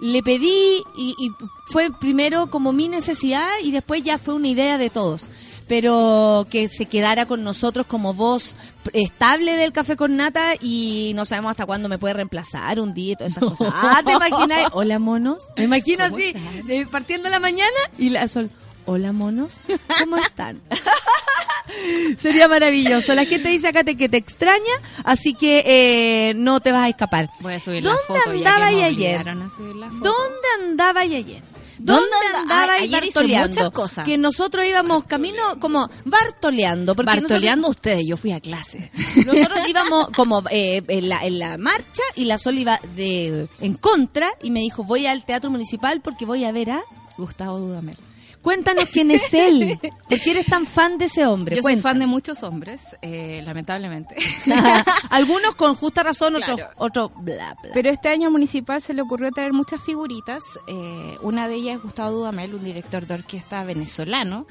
[0.00, 1.32] le pedí y, y
[1.66, 5.28] fue primero como mi necesidad y después ya fue una idea de todos.
[5.66, 8.56] Pero que se quedara con nosotros como voz
[8.94, 13.12] estable del café con nata y no sabemos hasta cuándo me puede reemplazar un día
[13.12, 13.74] y todas esas cosas.
[13.76, 14.70] Ah, ¿te imaginas?
[14.72, 15.48] Hola, monos.
[15.58, 16.32] Me imagino ¿Cómo así,
[16.64, 18.50] de- partiendo la mañana y la Sol.
[18.90, 19.60] Hola, monos.
[20.00, 20.62] ¿Cómo están?
[22.18, 23.14] Sería maravilloso.
[23.14, 24.72] La gente dice acá te- que te extraña,
[25.04, 25.62] así que
[26.30, 27.28] eh, no te vas a escapar.
[27.40, 29.16] Voy a subir ¿Dónde la foto andaba ya ayer?
[29.20, 30.04] obligaron a subir la foto.
[30.04, 31.42] ¿Dónde andaba y ayer?
[31.78, 33.48] ¿Dónde ¿Dónde anda- andaba a- y ayer hice bartoleando?
[33.48, 34.04] muchas cosas.
[34.06, 36.96] Que nosotros íbamos camino como bartoleando.
[36.96, 38.90] Porque Bartoleando ustedes, yo fui a clase.
[38.94, 43.48] Nosotros, nosotros íbamos como eh, en, la, en la marcha y la Sol iba de,
[43.60, 46.80] en contra y me dijo, voy al Teatro Municipal porque voy a ver a...
[47.18, 47.96] Gustavo Dudamel.
[48.42, 49.78] Cuéntanos quién es él.
[50.08, 51.56] ¿Por qué eres tan fan de ese hombre?
[51.56, 54.16] Yo soy fan de muchos hombres, eh, lamentablemente.
[55.10, 56.72] Algunos con justa razón, otros, Claro.
[56.78, 57.72] otros bla, bla.
[57.74, 60.42] Pero este año al municipal se le ocurrió traer muchas figuritas.
[60.68, 64.46] eh, una de ellas es Gustavo Dudamel, un director de orquesta venezolano.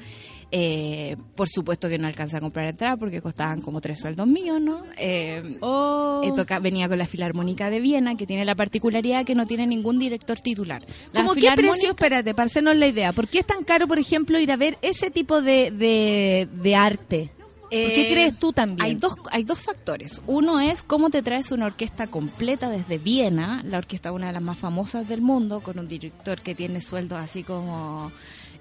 [0.50, 4.58] Eh, por supuesto que no alcanza a comprar entrada porque costaban como tres sueldos míos,
[4.60, 4.82] ¿no?
[4.96, 6.22] Eh, Oh.
[6.24, 9.66] eh, toca- venía con la Filarmónica de Viena, que tiene la particularidad que no tiene
[9.66, 10.86] ningún director titular.
[11.12, 11.90] La ¿Cómo qué precio?
[11.90, 13.12] Espérate, para hacernos la idea.
[13.12, 16.74] ¿Por qué es tan caro, por ejemplo, ir a ver ese tipo de, de, de
[16.74, 17.30] arte?
[17.60, 18.80] ¿Por qué Eh, crees tú también?
[18.80, 20.22] Hay dos, hay dos factores.
[20.26, 24.40] Uno es cómo te traes una orquesta completa desde Viena, la orquesta una de las
[24.42, 28.10] más famosas del mundo, con un director que tiene sueldos así como...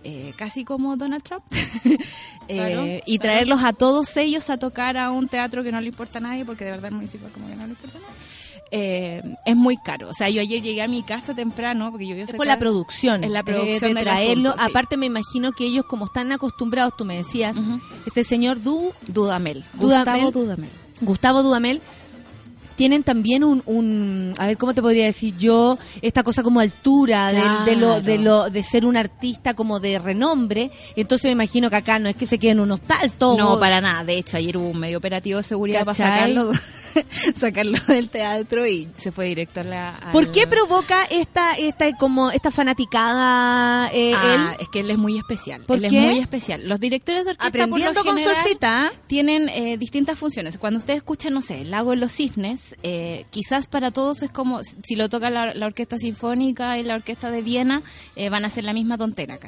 [0.09, 1.43] eh, casi como Donald Trump
[2.49, 6.19] Eh, y traerlos a todos ellos a tocar a un teatro que no le importa
[6.19, 8.13] a nadie porque de verdad el municipal como que no le importa a nadie
[8.71, 12.15] eh, es muy caro o sea yo ayer llegué a mi casa temprano porque yo
[12.15, 13.25] Es por la producción.
[13.25, 14.51] Es la eh, producción de traerlo.
[14.51, 14.69] asunto, sí.
[14.69, 17.57] Aparte, me imagino que ellos, como están acostumbrados, tú me decías,
[18.05, 20.05] este señor Du, Dudamel Dudamel.
[20.05, 20.69] Gustavo Dudamel
[21.01, 21.81] Gustavo Dudamel,
[22.77, 25.77] tienen también un, un, a ver, ¿cómo te podría decir yo?
[26.01, 29.99] Esta cosa como altura, del- de, lo, de, lo, de ser un artista como de
[29.99, 30.71] renombre.
[30.95, 33.35] Entonces me imagino que acá no es que se queden unos tal todo.
[33.35, 34.05] No, para nada.
[34.05, 36.51] De hecho, ayer hubo un medio operativo de seguridad para sacarlo,
[37.35, 39.95] sacarlo del teatro y se fue directo a la...
[39.95, 44.57] al- ¿Por qué provoca esta, esta como esta fanaticada eh, Ah, él?
[44.61, 45.63] es que él es muy especial.
[45.65, 45.97] ¿Por él qué?
[45.97, 46.67] es muy especial.
[46.67, 48.91] Los directores de orquesta por lo Aprendiendo con Solcita.
[49.07, 50.57] tienen eh, distintas funciones.
[50.57, 54.31] Cuando ustedes escuchan, no sé, El Lago de los Cisnes, eh, quizás para todos es
[54.31, 57.81] como si lo toca la, Orquesta Sinfónica y la Orquesta de Viena,
[58.15, 59.39] eh, van a ser la misma tontera.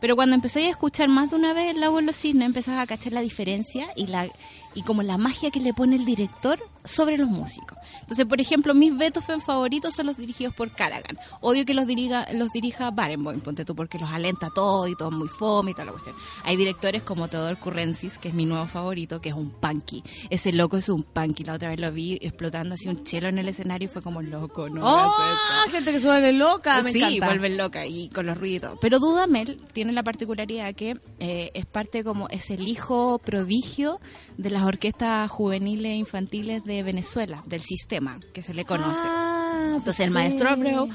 [0.00, 2.78] Pero cuando empecé a escuchar más de una vez El Lago de los Cisnes, empezás
[2.78, 4.28] a cachar la diferencia y la
[4.74, 7.78] y como la magia que le pone el director sobre los músicos.
[8.00, 11.18] Entonces, por ejemplo, mis Beethoven favoritos son los dirigidos por Callaghan.
[11.40, 15.10] Odio que los dirija, los dirija Barenboim, ponte tú, porque los alenta todo y todo
[15.10, 16.16] es muy fome y toda la cuestión.
[16.44, 20.02] Hay directores como Teodor Currencis, que es mi nuevo favorito, que es un punky.
[20.30, 21.44] Ese loco es un punky.
[21.44, 24.22] La otra vez lo vi explotando así un chelo en el escenario y fue como
[24.22, 24.84] loco, ¿no?
[24.84, 24.98] ¡Oh!
[24.98, 25.70] hagas esto".
[25.70, 27.26] Gente que se vuelve loca, me sí, encanta.
[27.26, 28.78] vuelven loca y con los ruidos.
[28.80, 34.00] Pero Dudamel tiene la particularidad que eh, es parte como, es el hijo prodigio
[34.36, 39.00] de las orquestas juveniles e infantiles de Venezuela, del sistema que se le conoce.
[39.04, 40.88] Ah, Entonces el maestro Abreu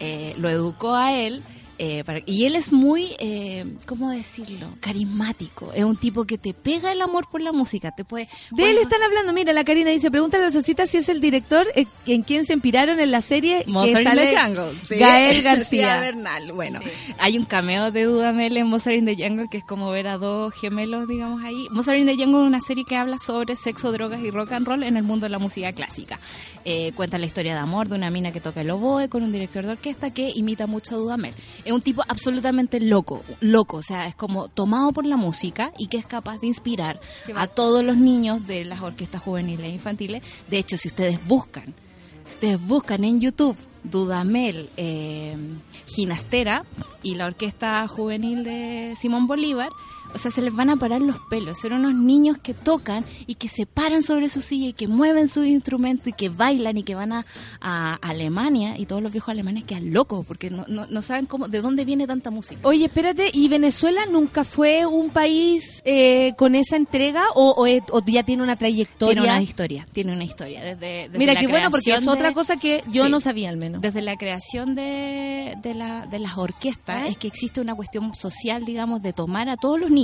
[0.00, 1.42] eh, lo educó a él.
[1.84, 4.68] Eh, para- y él es muy, eh, ¿cómo decirlo?
[4.80, 5.72] Carismático.
[5.74, 7.90] Es un tipo que te pega el amor por la música.
[7.90, 8.28] Te puede.
[8.52, 11.20] De él están hablando, mira, la Karina dice, pregúntale a la Solcita si es el
[11.20, 14.78] director eh, en quien se inspiraron en la serie que Mozart in the Jungle.
[14.88, 14.94] sí.
[14.96, 16.00] Gael García.
[16.00, 16.52] Bernal.
[16.52, 16.78] Bueno,
[17.18, 20.18] hay un cameo de Dudamel en Mozart in the Jungle que es como ver a
[20.18, 21.66] dos gemelos, digamos, ahí.
[21.72, 24.66] Mozart in the Jungle es una serie que habla sobre sexo, drogas y rock and
[24.68, 26.20] roll en el mundo de la música clásica.
[26.64, 29.32] Eh, cuenta la historia de amor de una mina que toca el oboe con un
[29.32, 31.34] director de orquesta que imita mucho a Dudamel.
[31.64, 35.88] Es un tipo absolutamente loco, loco, o sea, es como tomado por la música y
[35.88, 37.00] que es capaz de inspirar
[37.34, 40.22] a todos los niños de las orquestas juveniles e infantiles.
[40.48, 41.74] De hecho, si ustedes buscan
[42.24, 45.36] si ustedes buscan en YouTube Dudamel eh,
[45.86, 46.64] Ginastera
[47.02, 49.70] y la orquesta juvenil de Simón Bolívar,
[50.14, 51.58] o sea, se les van a parar los pelos.
[51.60, 55.28] Son unos niños que tocan y que se paran sobre su silla y que mueven
[55.28, 57.26] su instrumento y que bailan y que van a,
[57.60, 61.48] a Alemania y todos los viejos alemanes quedan locos porque no, no, no saben cómo,
[61.48, 62.60] de dónde viene tanta música.
[62.64, 67.62] Oye, espérate, ¿y Venezuela nunca fue un país eh, con esa entrega o, o
[67.96, 69.14] o ya tiene una trayectoria?
[69.22, 70.62] Tiene una historia, tiene una historia.
[70.62, 73.10] Desde, desde Mira, qué bueno, porque es otra cosa que yo Sí.
[73.10, 73.80] no sabía al menos.
[73.82, 77.10] Desde la creación de, de, la- de las orquestas ¿Eh?
[77.10, 80.01] es que existe una cuestión social, digamos, de tomar a todos los niños,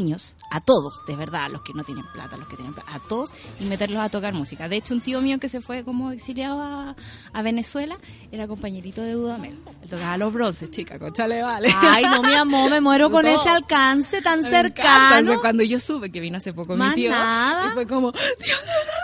[0.50, 2.92] a todos, de verdad, a los que no tienen plata, a los que tienen plata,
[2.94, 3.30] a todos,
[3.60, 4.68] y meterlos a tocar música.
[4.68, 6.96] De hecho, un tío mío que se fue como exiliado a,
[7.32, 7.98] a Venezuela
[8.32, 9.58] era compañerito de Dudamel.
[9.82, 11.68] Él tocaba los bronces, chica, conchale, vale.
[11.80, 13.30] Ay, no, mi amor, me muero con No.
[13.30, 14.68] ese alcance tan Me encanta.
[14.68, 15.18] cercano.
[15.18, 17.68] Entonces, cuando yo supe que vino hace poco Más mi tío, nada.
[17.70, 18.94] y fue como, Dios, de verdad.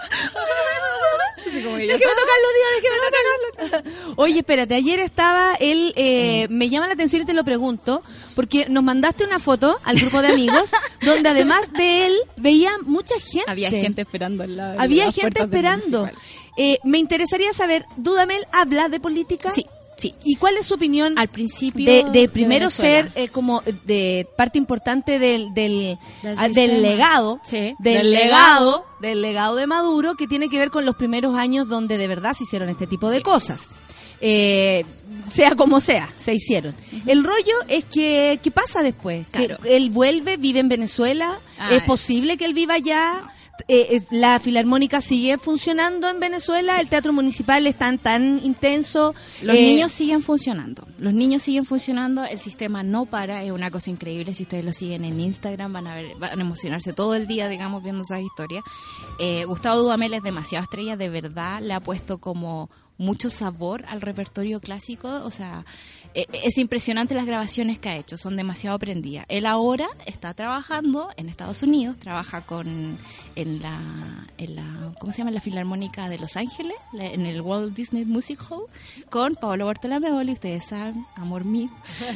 [1.65, 2.49] Como que yo Déjeme tocarlo,
[2.81, 4.13] déjeme tocarlo.
[4.17, 8.03] Oye, espérate, ayer estaba él, eh, me llama la atención y te lo pregunto,
[8.35, 10.71] porque nos mandaste una foto al grupo de amigos,
[11.05, 13.51] donde además de él veía mucha gente.
[13.51, 14.81] Había gente esperando al lado.
[14.81, 16.09] Había gente esperando.
[16.57, 19.51] Eh, me interesaría saber, ¿Dudamel habla de política?
[19.51, 19.67] Sí,
[19.97, 20.15] sí.
[20.23, 21.85] ¿Y cuál es su opinión Al principio.
[21.91, 27.41] de, de primero ser eh, como de parte importante del del, Del ah, del legado
[27.45, 28.25] Sí, del, del legado
[28.71, 28.87] legado.
[29.01, 32.35] del legado de Maduro que tiene que ver con los primeros años donde de verdad
[32.35, 33.69] se hicieron este tipo de cosas
[34.21, 34.85] Eh,
[35.31, 36.75] sea como sea se hicieron
[37.07, 39.63] el rollo es que qué pasa después Que Claro.
[39.65, 43.25] él vuelve vive en Venezuela Ah, es posible que él viva allá
[43.69, 49.15] Eh, eh, la filarmónica sigue funcionando en Venezuela el teatro municipal es tan tan intenso
[49.43, 50.89] Los Eh, niños siguen funcionando.
[50.99, 52.25] Los niños siguen funcionando.
[52.25, 53.45] El sistema no para.
[53.45, 54.35] Es una cosa increíble.
[54.35, 57.49] Si ustedes lo siguen en Instagram, van a ver, van a emocionarse todo el día,
[57.49, 58.65] digamos, viendo esas historias.
[59.21, 60.97] Eh, Gustavo Dudamel es demasiado estrella.
[60.97, 62.69] De verdad, le ha puesto como
[62.99, 65.09] mucho sabor al repertorio clásico.
[65.25, 65.65] O sea,
[66.15, 69.25] eh, es impresionante las grabaciones que ha hecho, son demasiado prendidas.
[69.29, 72.99] Él ahora está trabajando en Estados Unidos, trabaja con
[73.37, 73.81] en la,
[74.39, 75.31] en la ¿cómo se llama?
[75.33, 78.67] la Filarmónica de Los Ángeles, en el Walt Disney Music Hall,
[79.11, 81.69] con Paolo Bartolomeoli, ustedes saben, amor mío,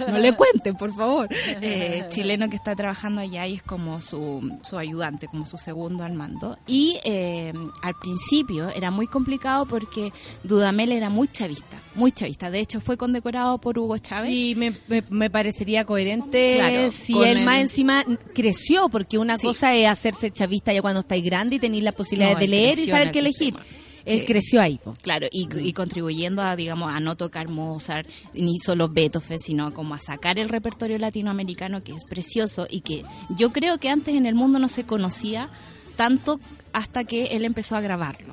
[0.08, 1.28] no le cuenten, por favor.
[1.60, 6.04] Eh, chileno que está trabajando allá y es como su, su ayudante, como su segundo
[6.04, 6.56] al mando.
[6.66, 10.12] Y eh, al principio era muy complicado porque
[10.44, 12.50] Dudamel era muy chavista, muy chavista.
[12.50, 14.30] De hecho, fue condecorado por Hugo Chávez.
[14.32, 19.38] Y me, me- me parecería coherente Claro, si él el- más encima creció, porque una
[19.38, 19.46] Sí.
[19.46, 22.78] cosa es hacerse chavista ya cuando estáis grande y tenéis la posibilidad No, de leer
[22.78, 23.54] y saber qué elegir.
[23.54, 23.64] sistema.
[24.04, 24.24] Él Sí.
[24.26, 24.78] creció ahí.
[24.82, 24.94] po.
[25.02, 29.94] Claro, y, y contribuyendo a, digamos, a no tocar Mozart, ni solo Beethoven, sino como
[29.94, 33.04] a sacar el repertorio latinoamericano, que es precioso y que
[33.36, 35.50] yo creo que antes en el mundo no se conocía
[35.96, 36.40] tanto
[36.72, 38.32] hasta que él empezó a grabarlo.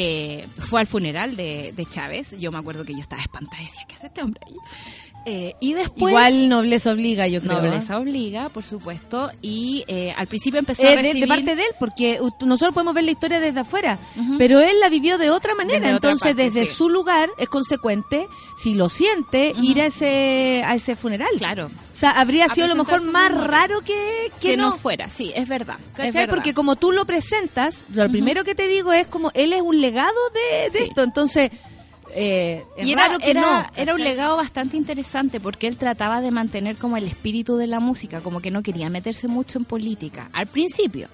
[0.00, 3.66] Eh, fue al funeral de, de Chávez, yo me acuerdo que yo estaba espantada y
[3.66, 4.54] decía, ¿qué es este hombre ahí?
[5.26, 6.12] Eh, y después...
[6.12, 7.60] Igual nobleza obliga, yo creo.
[7.60, 11.22] Nobleza obliga, por supuesto, y eh, al principio empezó Eh, a recibir...
[11.24, 13.98] de, parte de él, porque nosotros podemos ver la historia desde afuera,
[14.38, 15.80] pero él la vivió de otra manera.
[15.80, 16.74] Desde otra Entonces, parte, desde sí.
[16.76, 21.28] su lugar es consecuente, si lo siente, ir a ese a ese funeral.
[21.36, 21.70] Claro.
[21.98, 24.70] O sea, habría sido a lo mejor más raro que, que, que no.
[24.70, 24.76] no.
[24.78, 25.78] fuera, sí, es verdad.
[25.80, 26.12] es ¿Cachai?
[26.12, 26.28] verdad.
[26.36, 29.80] Porque como tú lo presentas, lo primero que te digo es como él es un
[29.80, 30.84] legado de, de Sí.
[30.90, 31.02] esto.
[31.02, 31.50] Entonces,
[32.14, 33.66] eh, es y era, raro que era, no.
[33.82, 37.80] era un legado bastante interesante porque él trataba de mantener como el espíritu de la
[37.80, 41.08] música, como que no quería meterse mucho en política, al principio.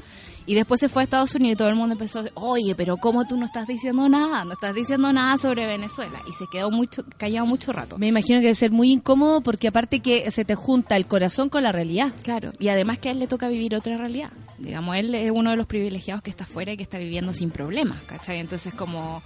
[0.46, 2.74] Y después se fue a Estados Unidos y todo el mundo empezó a decir, oye,
[2.74, 4.44] pero ¿cómo tú no estás diciendo nada?
[4.44, 6.18] No estás diciendo nada sobre Venezuela.
[6.28, 7.98] Y se quedó mucho callado mucho rato.
[7.98, 11.48] Me imagino que debe ser muy incómodo porque aparte que se te junta el corazón
[11.48, 12.12] con la realidad.
[12.22, 14.30] Claro, y además que a él le toca vivir otra realidad.
[14.58, 17.50] Digamos, él es uno de los privilegiados que está afuera y que está viviendo sin
[17.50, 18.38] problemas, ¿cachai?
[18.38, 19.22] Entonces como...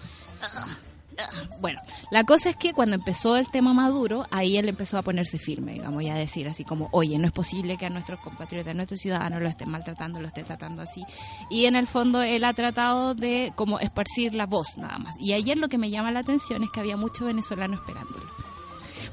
[1.60, 5.38] Bueno, la cosa es que cuando empezó el tema Maduro, ahí él empezó a ponerse
[5.38, 8.72] firme, digamos, y a decir así como, oye, no es posible que a nuestros compatriotas,
[8.72, 11.04] a nuestros ciudadanos lo estén maltratando, lo estén tratando así.
[11.50, 15.14] Y en el fondo él ha tratado de como esparcir la voz nada más.
[15.18, 18.48] Y ayer lo que me llama la atención es que había muchos venezolanos esperándolo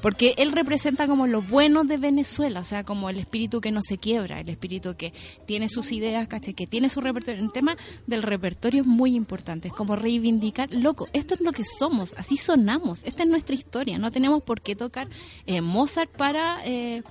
[0.01, 3.81] porque él representa como lo bueno de Venezuela, o sea, como el espíritu que no
[3.81, 5.13] se quiebra, el espíritu que
[5.45, 6.53] tiene sus ideas, ¿cachai?
[6.53, 7.41] que tiene su repertorio.
[7.41, 7.77] El tema
[8.07, 12.37] del repertorio es muy importante, es como reivindicar, loco, esto es lo que somos, así
[12.37, 15.07] sonamos, esta es nuestra historia, no tenemos por qué tocar
[15.45, 16.65] eh, Mozart para...
[16.65, 17.03] eh,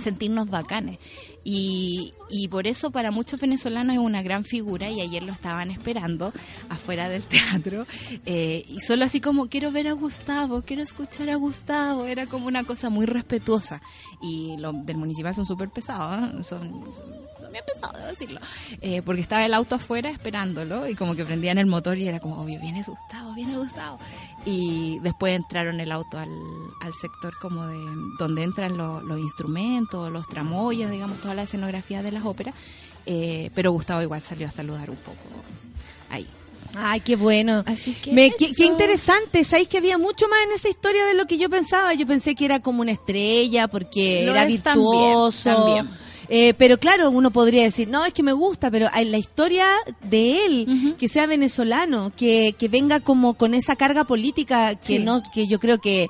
[0.00, 0.98] sentirnos bacanes.
[1.44, 5.70] Y, y por eso para muchos venezolanos es una gran figura y ayer lo estaban
[5.70, 6.32] esperando
[6.68, 7.86] afuera del teatro
[8.26, 12.46] eh, y solo así como quiero ver a Gustavo, quiero escuchar a Gustavo, era como
[12.46, 13.80] una cosa muy respetuosa
[14.22, 16.44] y los del municipal son súper pesados, ¿eh?
[16.44, 16.68] son,
[17.40, 18.40] son bien pesados, debo decirlo,
[18.80, 22.20] Eh, porque estaba el auto afuera esperándolo y como que prendían el motor y era
[22.20, 23.98] como, obvio, viene Gustavo, viene Gustavo.
[24.46, 26.30] Y después entraron el auto al,
[26.80, 27.76] al sector como de
[28.18, 32.54] donde entran lo- los instrumentos, los tramoyas, digamos, toda la escenografía de las óperas.
[33.06, 35.18] Eh, pero Gustavo igual salió a saludar un poco
[36.10, 36.26] ahí.
[36.76, 37.64] Ay, qué bueno.
[37.66, 39.42] Así que Me- qué, interesante.
[39.42, 41.94] Sabéis que había mucho más en esa historia de lo que yo pensaba.
[41.94, 45.54] Yo pensé que era como una estrella porque Lo era también, virtuoso.
[45.54, 45.88] también.
[46.28, 49.66] Eh, pero claro, uno podría decir, no, es que me gusta, pero en la historia
[50.04, 54.98] de él, que sea venezolano, que, que venga como con esa carga política que Sí.
[55.00, 56.06] no, que yo creo que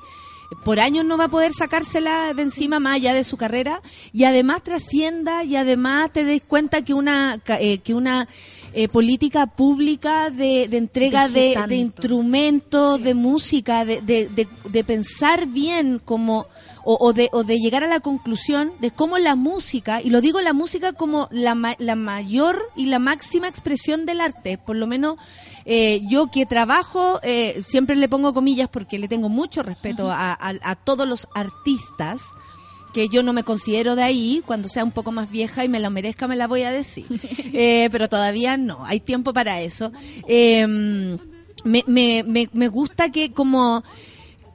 [0.63, 3.81] por años no va a poder sacársela de encima más allá de su carrera
[4.13, 8.27] y además trascienda y además te des cuenta que una eh, que una
[8.73, 15.45] eh, política pública de, de entrega de, instrumentos, de música, de, de, de- de pensar
[15.47, 16.45] bien como
[16.83, 20.19] o, o de, o de llegar a la conclusión de cómo la música, y lo
[20.19, 24.87] digo la música como la, la mayor y la máxima expresión del arte, por lo
[24.87, 25.17] menos
[25.65, 30.31] eh, yo que trabajo, eh, siempre le pongo comillas porque le tengo mucho respeto a,
[30.33, 32.21] a- a todos los artistas,
[32.93, 35.79] que yo no me considero de ahí, cuando sea un poco más vieja y me
[35.79, 37.05] la merezca me la voy a decir,
[37.53, 39.91] Eh, pero todavía no, hay tiempo para eso.
[40.27, 40.67] Eh,
[41.63, 43.83] me, me, me, me gusta que como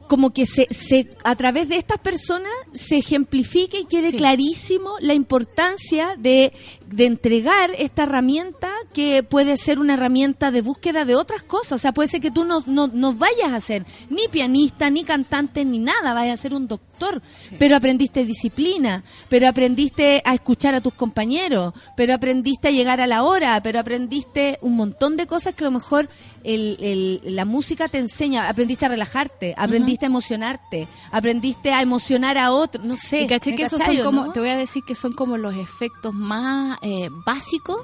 [0.08, 4.16] como que se, se a través de estas personas se ejemplifique y quede Sí.
[4.16, 6.52] clarísimo la importancia de,
[6.90, 11.72] de entregar esta herramienta que puede ser una herramienta de búsqueda de otras cosas.
[11.72, 15.02] O sea, puede ser que tú no, no, no vayas a ser ni pianista, ni
[15.04, 17.20] cantante, ni nada, vayas a ser un doctor,
[17.58, 23.06] pero aprendiste disciplina, pero aprendiste a escuchar a tus compañeros, pero aprendiste a llegar a
[23.06, 26.08] la hora, pero aprendiste un montón de cosas que a lo mejor
[26.44, 32.38] el, el- la música te enseña, aprendiste a relajarte, aprendiste a emocionarte, aprendiste a emocionar
[32.38, 33.22] a otro, no sé.
[33.22, 34.32] Y caché ¿me que esos cachai son o como, no?
[34.32, 37.78] te voy a decir que son como los efectos más eh, básicos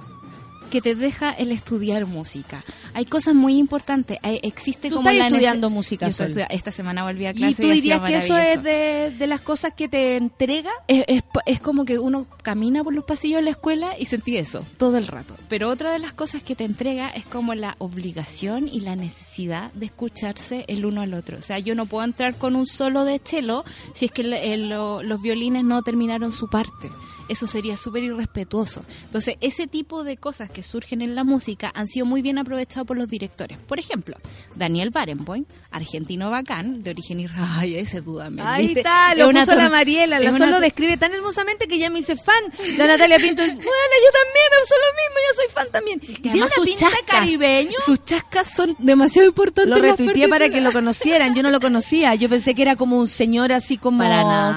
[0.70, 2.64] que te deja el estudiar música.
[2.94, 4.18] Hay cosas muy importantes.
[4.22, 7.66] Hay, existe Tú como estás la estudiando música, estoy Esta semana volví a clase ¿Y
[7.66, 10.70] tú dirías que eso es de, de las cosas que te entrega?
[10.88, 14.06] Es, es, pa- es como que uno camina por los pasillos de la escuela y
[14.06, 15.36] sentí eso todo el rato.
[15.50, 19.72] Pero otra de las cosas que te entrega es como la obligación y la necesidad
[19.74, 21.36] de escucharse el uno al otro.
[21.36, 23.62] O sea, yo no puedo entrar con un solo de cello
[23.94, 26.90] si es que el- el- lo- los violines no terminaron su parte.
[27.28, 28.84] Eso sería súper irrespetuoso.
[29.04, 32.86] Entonces, ese tipo de cosas que surgen en la música han sido muy bien aprovechados
[32.86, 33.58] por los directores.
[33.58, 34.16] Por ejemplo,
[34.56, 38.80] Daniel Barenboim, argentino bacán, de origen israelí, ese duda me Ahí ¿viste?
[38.80, 41.12] está, Es lo una puso la Mariela, la es Sol una lo tor- describe tan
[41.12, 42.42] hermosamente que ya me hice fan.
[42.76, 46.00] La Natalia Pinto, bueno, yo también me uso lo mismo, yo soy fan también.
[46.00, 47.76] Que Tiene una sus pinta chascas, caribeño.
[47.84, 49.68] Sus chascas son demasiado importantes.
[49.70, 52.76] Lo en retuiteé para que lo conocieran, yo no lo conocía, yo pensé que era
[52.76, 54.02] como un señor así como,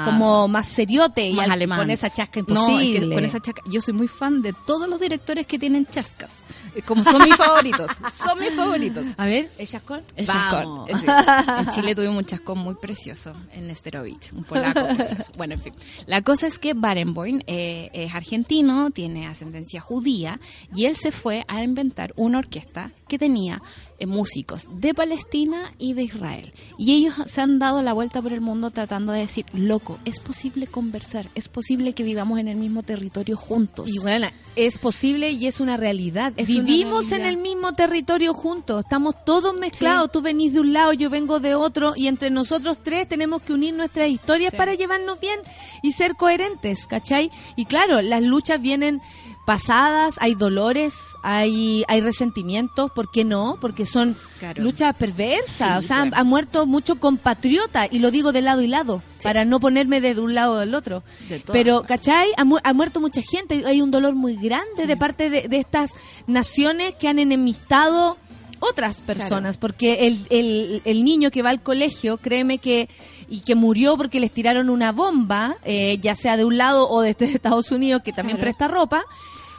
[0.05, 1.79] como más seriote y al- alemán.
[1.79, 3.61] con esa chasca No, es que con esa chasca.
[3.69, 6.31] Yo soy muy fan de todos los directores que tienen chascas.
[6.75, 7.89] Eh, Como son mis favoritos.
[8.11, 9.05] Son mis favoritos.
[9.17, 10.01] A ver, ¿es chascón?
[10.17, 10.89] El Vamos.
[10.89, 11.09] chascón.
[11.09, 11.59] eh.
[11.61, 15.31] En Chile tuvimos un chascón muy precioso en Nesterovich, un polaco precioso.
[15.37, 15.73] Bueno, en fin.
[16.05, 20.39] La cosa es que Barenboim eh, es argentino, tiene ascendencia judía
[20.75, 23.61] y él se fue a inventar una orquesta que tenía
[24.05, 26.53] músicos de Palestina y de Israel.
[26.77, 30.19] Y ellos se han dado la vuelta por el mundo tratando de decir, loco, es
[30.19, 33.87] posible conversar, es posible que vivamos en el mismo territorio juntos.
[33.89, 36.33] Y bueno, es posible y es una realidad.
[36.35, 37.19] Es una Vivimos realidad.
[37.31, 40.11] en el mismo territorio juntos, estamos todos mezclados.
[40.11, 43.53] Tú venís de un lado, yo vengo de otro, y entre nosotros tres tenemos que
[43.53, 44.57] unir nuestras historias Sí.
[44.57, 45.39] para llevarnos bien
[45.83, 47.31] y ser coherentes, ¿cachai?
[47.55, 49.01] Y claro, las luchas vienen
[49.45, 53.57] pasadas, hay dolores, hay, hay resentimientos, ¿por qué no?
[53.61, 54.63] Porque son Claro.
[54.63, 56.11] luchas perversas, Sí, o sea, claro.
[56.17, 60.19] ha muerto mucho compatriota, y lo digo de lado y lado, para no ponerme de
[60.19, 61.03] un lado o del otro.
[61.29, 61.83] De Pero.
[61.83, 62.27] ¿cachai?
[62.37, 65.57] Ha, mu- ha muerto mucha gente, hay un dolor muy grande de parte de, de
[65.57, 65.91] estas
[66.27, 68.17] naciones que han enemistado
[68.59, 72.89] otras personas, porque el, el, el niño que va al colegio, créeme que
[73.27, 77.01] y que murió porque les tiraron una bomba, eh, ya sea de un lado o
[77.01, 78.45] desde Estados Unidos, que también Claro.
[78.51, 79.03] presta ropa,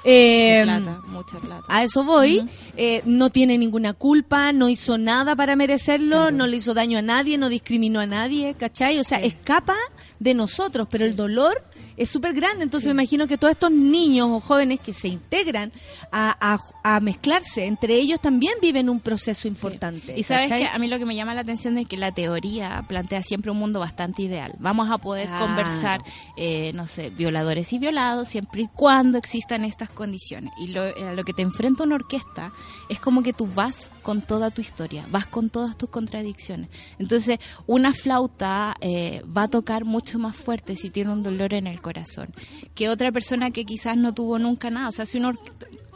[0.07, 1.65] eh, plata, mucha plata.
[1.69, 2.49] a eso voy.
[2.77, 7.03] Eh, no tiene ninguna culpa, no hizo nada para merecerlo, no le hizo daño a
[7.03, 8.99] nadie, no discriminó a nadie, ¿cachai?
[8.99, 9.27] O sea, Sí.
[9.27, 9.77] escapa
[10.19, 11.61] de nosotros, pero el dolor
[11.97, 12.65] es súper grande.
[12.65, 15.73] Entonces me imagino que todos estos niños o jóvenes que se integran
[16.13, 16.59] a, a-
[16.97, 20.15] a mezclarse entre ellos también viven un proceso importante.
[20.17, 20.63] Y sabes ¿cachai?
[20.63, 23.51] que a mí lo que me llama la atención es que la teoría plantea siempre
[23.51, 24.53] un mundo bastante ideal.
[24.59, 25.47] Vamos a poder Claro.
[25.47, 26.01] conversar,
[26.37, 30.53] eh, no sé, violadores y violados, siempre y cuando existan estas condiciones.
[30.59, 32.53] Y lo, a lo que te enfrenta una orquesta
[32.89, 36.69] es como que tú vas con toda tu historia, vas con todas tus contradicciones.
[37.01, 41.67] Entonces, una flauta eh, va a tocar mucho más fuerte si tiene un dolor en
[41.67, 42.29] el corazón
[42.75, 44.89] que otra persona que quizás no tuvo nunca nada.
[44.89, 45.41] O sea, si una or-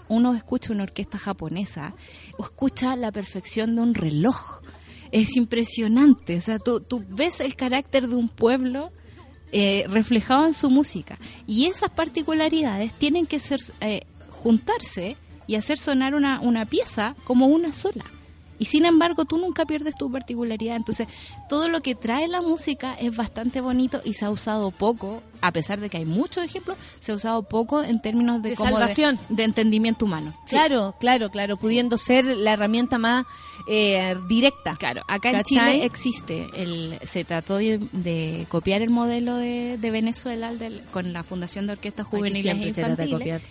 [0.09, 1.95] uno escucha una orquesta japonesa
[2.39, 4.61] o escucha la perfección de un reloj.
[5.13, 6.37] Es impresionante.
[6.39, 8.91] O sea, tú, tú ves el carácter de un pueblo
[9.53, 11.19] eh, reflejado en su música.
[11.47, 14.03] Y esas particularidades tienen que ser eh,
[14.43, 15.17] juntarse
[15.49, 18.05] y hacer sonar una, una pieza como una sola.
[18.61, 20.77] Y sin embargo, tú nunca pierdes tu particularidad.
[20.77, 21.09] Entonces,
[21.49, 25.53] todo lo que trae la música es bastante bonito y se ha usado poco, a
[25.53, 28.71] pesar de que hay muchos ejemplos, se ha usado poco en términos de, De como
[28.71, 29.19] salvación.
[29.29, 30.33] de, entendimiento humano.
[30.45, 30.51] Sí.
[30.57, 33.25] Claro, claro, claro, pudiendo ser la herramienta más
[33.69, 34.77] eh, directa.
[34.77, 35.43] Claro, acá en.
[35.45, 40.83] Chile existe, el, se trató de, de copiar el modelo de, de Venezuela el del-
[40.93, 43.43] con la Fundación de Orquestas Juveniles e Infantiles.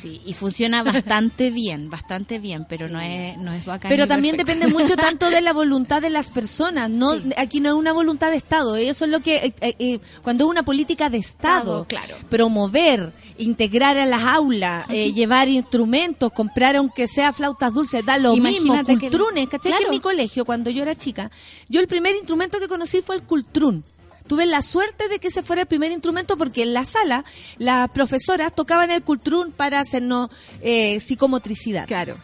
[0.00, 3.88] Sí, y funciona bastante bien, bastante bien, pero no es no es bacán.
[3.88, 4.58] Pero también perfecto.
[4.60, 6.90] depende mucho tanto de la voluntad de las personas.
[6.90, 8.76] No, aquí no es una voluntad de Estado.
[8.76, 12.16] Eso es lo que eh, eh, eh, cuando es una política de Estado, Estado, claro.
[12.28, 18.36] promover, integrar a las aulas, eh, llevar instrumentos, comprar aunque sea flautas dulces, da lo
[18.36, 19.48] mismo, que cultrunes.
[19.48, 19.84] Que Claro.
[19.86, 21.30] en mi colegio cuando yo era chica,
[21.68, 23.84] yo el primer instrumento que conocí fue el cultrún.
[24.26, 27.24] Tuve la suerte de que ese fuera el primer instrumento porque en la sala
[27.58, 30.30] las profesoras tocaban el cultrún para hacernos
[30.62, 32.16] eh, psicomotricidad Claro.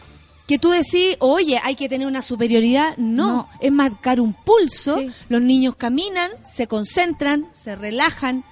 [0.47, 2.97] que tú decís, oye, hay que tener una superioridad.
[2.97, 3.49] No, No.
[3.59, 4.97] es marcar un pulso.
[4.97, 5.11] Sí.
[5.29, 8.43] Los niños caminan, se concentran, se relajan,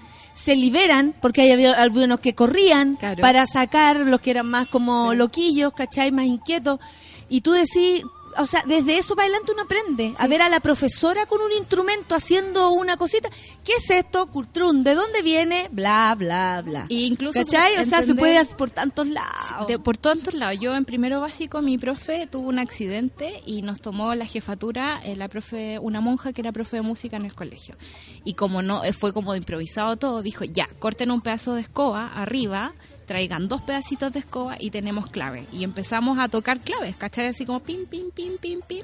[0.41, 3.21] se liberan, porque hay habido algunos que corrían Claro.
[3.21, 5.17] para sacar los que eran más como Sí.
[5.17, 6.11] loquillos, ¿cachai?
[6.13, 6.79] Más inquietos.
[7.27, 8.03] Y tú decís,
[8.37, 11.51] o sea, desde eso para adelante uno aprende a ver a la profesora con un
[11.51, 13.29] instrumento haciendo una cosita.
[13.63, 14.27] ¿Qué es esto?
[14.27, 15.67] Cultrún, ¿de dónde viene?
[15.71, 16.85] Bla, bla, bla.
[16.89, 17.77] Y incluso ¿Cachai?
[17.77, 19.67] O sea, se puede hacer por tantos lados.
[19.67, 20.59] De- por tantos lados.
[20.59, 25.15] Yo en primero básico, mi profe tuvo un accidente y nos tomó la jefatura eh,
[25.15, 27.75] la profe, una monja que era profe de música en el colegio.
[28.23, 31.61] Y como no eh, fue como de improvisado todo, dijo, ya, corten un pedazo de
[31.61, 32.73] escoba arriba,
[33.09, 35.47] traigan dos pedacitos de escoba y tenemos clave.
[35.51, 37.25] Y empezamos a tocar claves, ¿cachai?
[37.25, 38.83] Así como pim, pim, pim, pim, pim.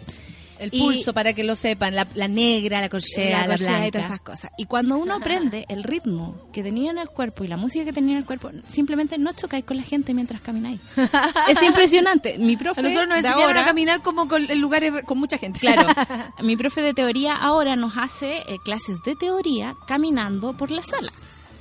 [0.57, 3.67] El Y- pulso, para que lo sepan, la, la negra, la corchea, la, la corchea
[3.67, 3.91] y blanca.
[3.91, 4.51] todas esas cosas.
[4.57, 7.93] Y cuando uno aprende el ritmo que tenía en el cuerpo y la música que
[7.93, 10.79] tenía en el cuerpo, simplemente no chocáis con la gente mientras camináis.
[11.49, 12.39] es impresionante.
[12.39, 15.37] Mi profe A nosotros nos enseñaron ahora, a caminar como con, en lugares con mucha
[15.37, 15.59] gente.
[15.59, 15.87] Claro,
[16.41, 21.11] mi profe de teoría ahora nos hace eh, clases de teoría caminando por la sala.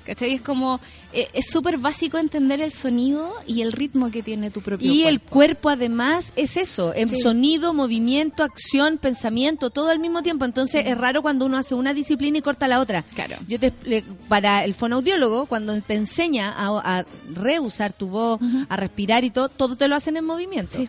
[0.05, 0.35] ¿Cachai?
[0.35, 0.81] Es como,
[1.13, 5.05] eh, es súper básico entender el sonido y el ritmo que tiene tu propio Y
[5.05, 5.71] el cuerpo.
[5.71, 7.21] además es eso, en Sí.
[7.23, 10.45] sonido, movimiento, acción, pensamiento, todo al mismo tiempo.
[10.45, 13.03] Entonces es raro cuando uno hace una disciplina y corta la otra.
[13.15, 13.37] Claro.
[13.49, 13.73] Yo te,
[14.29, 19.49] para el fonoaudiólogo, cuando te enseña a, a reusar tu voz, a respirar y todo,
[19.49, 20.77] todo te lo hacen en movimiento.
[20.77, 20.89] Sí,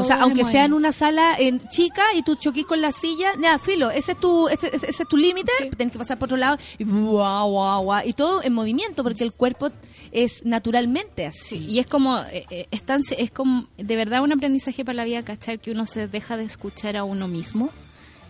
[0.00, 3.34] O sea, aunque sea en una sala en chica y tú choquís con la silla,
[3.38, 5.70] nada, filo, ese es tu, ese, ese- ese es tu límite, Sí.
[5.76, 9.24] tenés que pasar por otro lado y guau, guau, guau, y todo en movimiento, porque
[9.24, 9.68] el cuerpo
[10.12, 11.58] es naturalmente así.
[11.58, 14.96] Sí, y es como, eh, eh, es, tan- es como de verdad un aprendizaje para
[14.96, 15.58] la vida, ¿cachai?
[15.58, 17.70] Que uno se deja de escuchar a uno mismo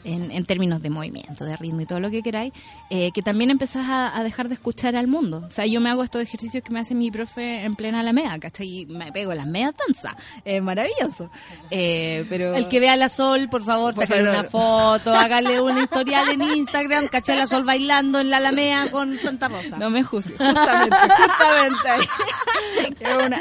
[0.06, 2.52] en, en términos de movimiento, de ritmo y todo lo que queráis,
[2.90, 5.44] eh, que también empezás a, a dejar de escuchar al mundo.
[5.46, 8.38] O sea, yo me hago estos ejercicios que me hace mi profe en plena Alameda,
[8.38, 8.80] ¿cachai?
[8.82, 10.14] Y me pego las medias danzas.
[10.44, 11.30] Es maravilloso.
[11.70, 12.54] Eh, pero...
[12.54, 14.20] El que vea a la Sol, por favor, favor.
[14.28, 18.90] una foto, hágale un historial en Instagram, caché a la Sol bailando en la Alameda
[18.90, 19.76] con Santa Rosa.
[19.76, 22.08] No me juzgues, justamente, justamente
[23.26, 23.40] una-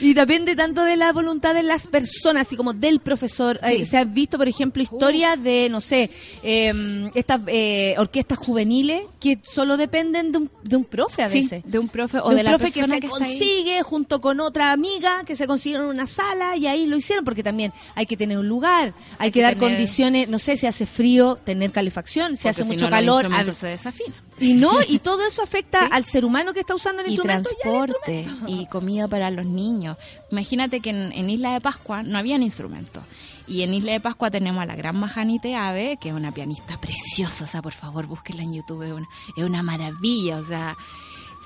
[0.00, 3.60] Y depende tanto de la voluntad de las personas, así como del profesor.
[3.64, 3.82] Sí.
[3.82, 6.01] Eh, Se han visto, por ejemplo, historias de, no sé,
[6.42, 11.42] eh, estas eh, orquestas juveniles que solo dependen de un, de un profe a Sí,
[11.42, 11.62] veces.
[11.66, 13.10] de un profe o de la profe que persona se que, ahí.
[13.12, 17.42] consigue junto con otra amiga que se consiguieron una sala y ahí lo hicieron porque
[17.42, 20.56] también hay que tener un lugar, hay, Hay que, que dar tener- condiciones, no sé
[20.56, 24.14] si hace frío, tener calefacción, si Porque hace si mucho no, calor, a- se desafinan.
[24.40, 25.88] y no, y todo eso afecta Sí.
[25.92, 27.48] al ser humano que está usando el y instrumento.
[27.50, 29.96] y al transporte y comida para los niños.
[30.30, 33.02] Imagínate que en, en Isla de Pascua no habían instrumentos.
[33.46, 36.80] Y en Isla de Pascua tenemos a la gran Majanite Ave, que es una pianista
[36.80, 37.44] preciosa.
[37.44, 38.82] O sea, por favor, búsquenla en YouTube.
[38.82, 40.38] Es una, es una maravilla.
[40.38, 40.76] O sea,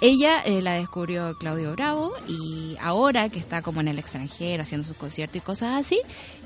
[0.00, 4.86] ella eh, la descubrió Claudio Bravo y ahora que está como en el extranjero haciendo
[4.86, 5.98] sus conciertos y cosas así,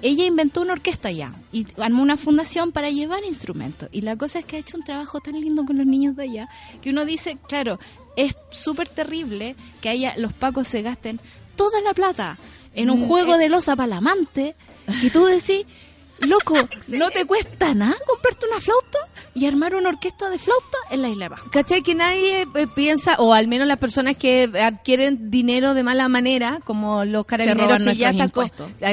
[0.02, 3.88] ella inventó una orquesta ya y armó una fundación para llevar instrumentos.
[3.90, 6.24] Y la cosa es que ha hecho un trabajo tan lindo con los niños de
[6.24, 6.48] allá
[6.80, 7.80] que uno dice, claro,
[8.16, 11.20] es súper terrible que haya los pacos se gasten
[11.56, 12.38] toda la plata
[12.74, 13.38] en un Mm, juego eh.
[13.38, 14.54] de losa para el amante
[15.00, 15.66] que tú decís,
[16.20, 16.56] loco,
[16.88, 18.98] no te cuesta nada comprarte una flauta
[19.34, 21.50] y armar una orquesta de flauta en la isla de Pascua.
[21.52, 21.82] ¿Cachai?
[21.82, 26.60] Que nadie eh, piensa, o al menos las personas que adquieren dinero de mala manera,
[26.64, 28.30] como los carabineros que ya están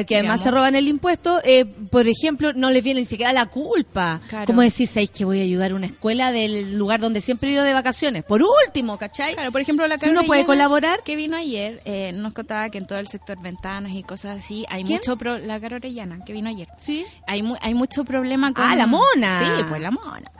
[0.06, 3.46] que además se roban el impuesto, eh, por ejemplo, no les viene ni siquiera la
[3.46, 4.20] culpa.
[4.28, 4.46] Claro.
[4.46, 7.52] Como decir, ¿sabéis que voy a ayudar a una escuela del lugar donde siempre he
[7.52, 8.24] ido de vacaciones?
[8.24, 9.34] Por último, ¿cachai?
[9.34, 11.02] Claro, por ejemplo, la Si uno puede colaborar.
[11.02, 14.64] que vino ayer, eh, nos contaba que en todo el sector ventanas y cosas así
[14.68, 14.98] hay ¿Quién?
[14.98, 16.68] mucho pro la Carol Orellana, que vino ayer.
[16.80, 17.04] Sí.
[17.26, 19.40] Hay mu- hay mucho problema con Ah, la mona.
[19.58, 20.30] Sí, pues la mona.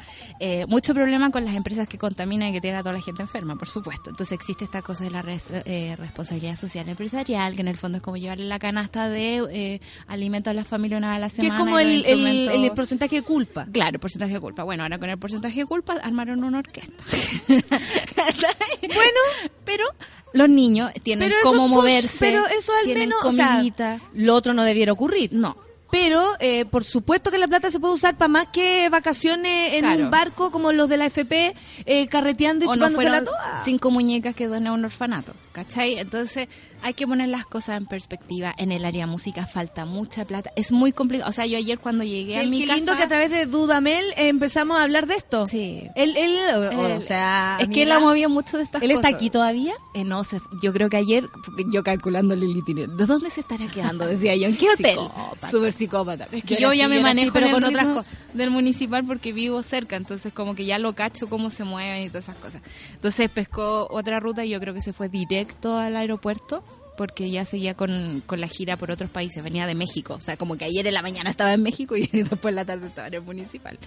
[0.40, 3.22] Eh, mucho problema con las empresas que contaminan y que tienen a toda la gente
[3.22, 4.10] enferma, por supuesto.
[4.10, 7.98] Entonces existe esta cosa de la res- eh, responsabilidad social empresarial, que en el fondo
[7.98, 11.28] es como llevarle la canasta de eh, alimentos a la familia una vez a la
[11.30, 11.54] Que semana.
[11.54, 13.66] es como el, el, porcentaje de culpa.
[13.72, 14.62] Claro, el porcentaje de culpa.
[14.62, 17.02] Bueno, ahora con el porcentaje de culpa armaron una orquesta.
[17.48, 19.20] bueno,
[19.64, 19.84] pero
[20.32, 22.16] los niños tienen Pero cómo moverse.
[22.20, 24.00] Pero eso al tienen menos, o sea, comidita.
[24.14, 25.32] lo otro no debiera ocurrir.
[25.32, 25.56] no.
[25.90, 29.80] Pero, eh, por supuesto que la plata se puede usar para más que vacaciones en
[29.84, 30.04] Claro.
[30.04, 31.54] un barco como los de la FP,
[31.86, 33.62] eh, carreteando y o no la toa.
[33.64, 35.98] cinco muñecas que donan a un orfanato, ¿cachai?
[35.98, 36.48] Entonces
[36.82, 38.54] hay que poner las cosas en perspectiva.
[38.58, 40.52] En el área de música falta mucha plata.
[40.56, 41.28] Es muy complicado.
[41.30, 42.76] O sea, yo ayer cuando llegué a Qué, mi qué casa...
[42.76, 45.46] lindo que a través de Dudamel empezamos a hablar de esto.
[45.46, 45.88] Sí.
[45.94, 47.58] Él, él o, o sea...
[47.60, 49.14] es que él ha movido mucho de estas ¿Él está cosas.
[49.14, 49.74] aquí todavía?
[49.94, 51.24] Eh, no sé, yo creo que ayer,
[51.72, 54.06] yo calculándole el itinerario, ¿de dónde se estará quedando?
[54.06, 54.98] Decía yo, ¿en qué hotel?
[54.98, 55.50] Psicópata.
[55.50, 56.28] Súper psicópata.
[56.32, 58.14] Es que Yo yo, ya me manejo pero en el con otras cosas.
[58.34, 62.08] del municipal porque vivo cerca, entonces como que ya lo cacho cómo se mueven y
[62.08, 62.62] todas esas cosas.
[62.94, 66.62] Entonces pescó otra ruta y yo creo que se fue directo al aeropuerto
[66.98, 70.36] porque ya seguía con, con la gira por otros países, venía de México, o sea,
[70.36, 73.08] como que ayer en la mañana estaba en México y después en la tarde estaba
[73.08, 73.78] en el municipal.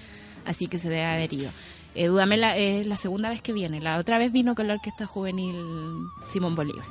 [0.45, 1.51] Así que se debe haber ido.
[1.93, 2.09] Eh,
[2.79, 3.81] es la segunda vez que viene.
[3.81, 5.55] La otra vez vino con la orquesta juvenil
[6.31, 6.85] Simón Bolívar.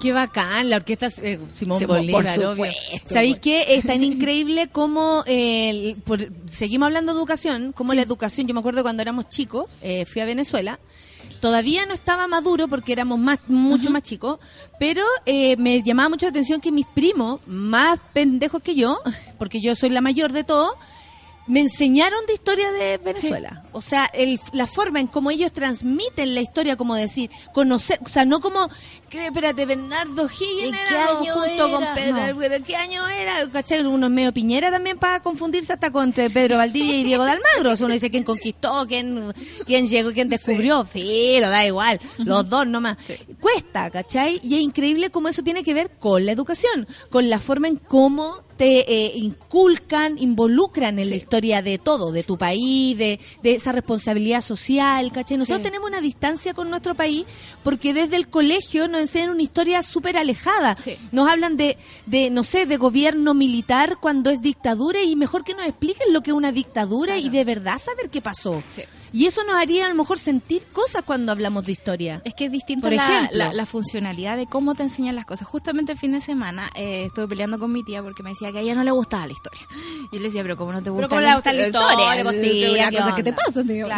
[0.00, 3.74] Qué bacán, la orquesta eh, Simón Simón, Bolívar, por supuesto, ¿Sabéis por- qué?
[3.76, 8.60] Es tan increíble como, eh, por- seguimos hablando de educación, como la educación, yo me
[8.60, 10.78] acuerdo cuando éramos chicos, eh, fui a Venezuela,
[11.40, 14.38] todavía no estaba maduro porque éramos más mucho más chicos,
[14.78, 19.00] pero eh, me llamaba mucho la atención que mis primos, más pendejos que yo,
[19.38, 20.74] porque yo soy la mayor de todos,
[21.46, 23.64] me enseñaron de historia de Venezuela.
[23.72, 28.08] O sea, el, la forma en cómo ellos transmiten la historia, como decir, conocer, o
[28.08, 28.68] sea, no como,
[29.10, 31.84] que, espérate, Bernardo Higgins ¿En qué era año junto con?
[31.94, 32.64] Pedro, No.
[32.64, 33.46] ¿qué año era?
[33.50, 33.84] ¿Cachai?
[33.84, 37.84] Unos medio piñera también para confundirse hasta con entre Pedro Valdivia y Diego de Almagro.
[37.84, 39.32] Uno dice quién conquistó, quién,
[39.66, 42.96] quién llegó, quién descubrió, pero da igual, los dos nomás.
[43.40, 44.40] Cuesta, ¿cachai?
[44.42, 47.76] Y es increíble cómo eso tiene que ver con la educación, con la forma en
[47.76, 53.54] cómo te eh, inculcan, involucran en la historia de todo, de tu país, de, de
[53.54, 55.38] esa responsabilidad social, ¿cachai?
[55.38, 55.64] Nosotros Sí.
[55.64, 57.24] tenemos una distancia con nuestro país
[57.64, 60.76] porque desde el colegio nos enseñan una historia súper alejada.
[60.78, 60.96] Sí.
[61.12, 61.76] Nos hablan de,
[62.06, 66.22] de, no sé, de gobierno militar cuando es dictadura y mejor que nos expliquen lo
[66.22, 68.62] que es una dictadura y de verdad saber qué pasó.
[68.68, 68.82] Sí.
[69.12, 72.22] Y eso nos haría a lo mejor sentir cosas cuando hablamos de historia.
[72.24, 73.38] Es que es distinto Por la, ejemplo.
[73.38, 75.48] la- la funcionalidad de cómo te enseñan las cosas.
[75.48, 78.58] Justamente el fin de semana eh, estuve peleando con mi tía porque me decía que
[78.58, 79.62] a ella no le gustaba la historia.
[80.12, 81.86] Y yo le decía, pero ¿cómo no te gusta, ¿cómo le gusta la historia.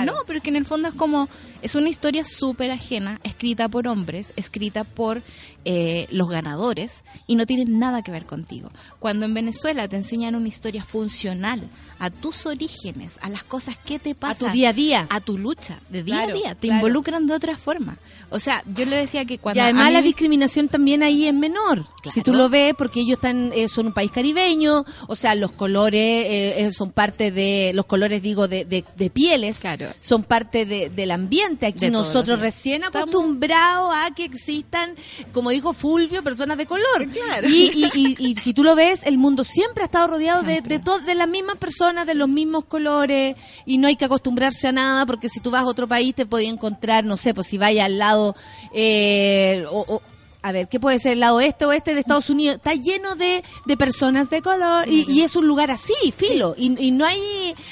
[0.05, 1.29] No, pero es que en el fondo es como,
[1.61, 5.23] es una historia súper ajena, escrita por hombres, escrita por
[5.65, 8.71] eh, los ganadores y no tiene nada que ver contigo.
[8.99, 11.61] Cuando en Venezuela te enseñan una historia funcional
[12.05, 15.07] a tus orígenes, a las cosas que te A pasan, tu día a día.
[15.09, 16.77] a tu lucha de día Claro, a día, te claro.
[16.79, 17.97] involucran de otra forma.
[18.31, 21.27] O sea, yo le decía que cuando y además a mí- la discriminación también ahí
[21.27, 21.87] es menor.
[22.03, 22.15] Claro.
[22.15, 25.53] Si tú lo ves, porque ellos están eh, son un país caribeño, o sea, los
[25.53, 29.89] colores eh, eh, son parte de, los colores digo, de, de, de pieles, Claro.
[30.01, 31.67] son parte de- del ambiente.
[31.67, 34.97] Aquí De nosotros recién acostumbrados a que existan,
[35.33, 37.07] como dijo Fulvio, personas de color.
[37.13, 37.49] Claro.
[37.49, 40.55] Y, y, y- y si tú lo ves, el mundo siempre ha estado rodeado de,
[40.55, 40.79] Siempre.
[40.79, 43.37] de, to- de las mismas personas, de los mismos colores,
[43.67, 46.27] y no hay que acostumbrarse a nada, porque si tú vas a otro país te
[46.27, 48.35] podías encontrar, no sé, pues si vayas al lado,
[48.75, 50.03] eh, o, o-
[50.45, 51.13] a ver, ¿qué puede ser?
[51.13, 55.05] El lado oeste oeste de Estados Unidos, está lleno de, de personas de color, y,
[55.09, 57.21] y es un lugar así, filo, y, y no hay,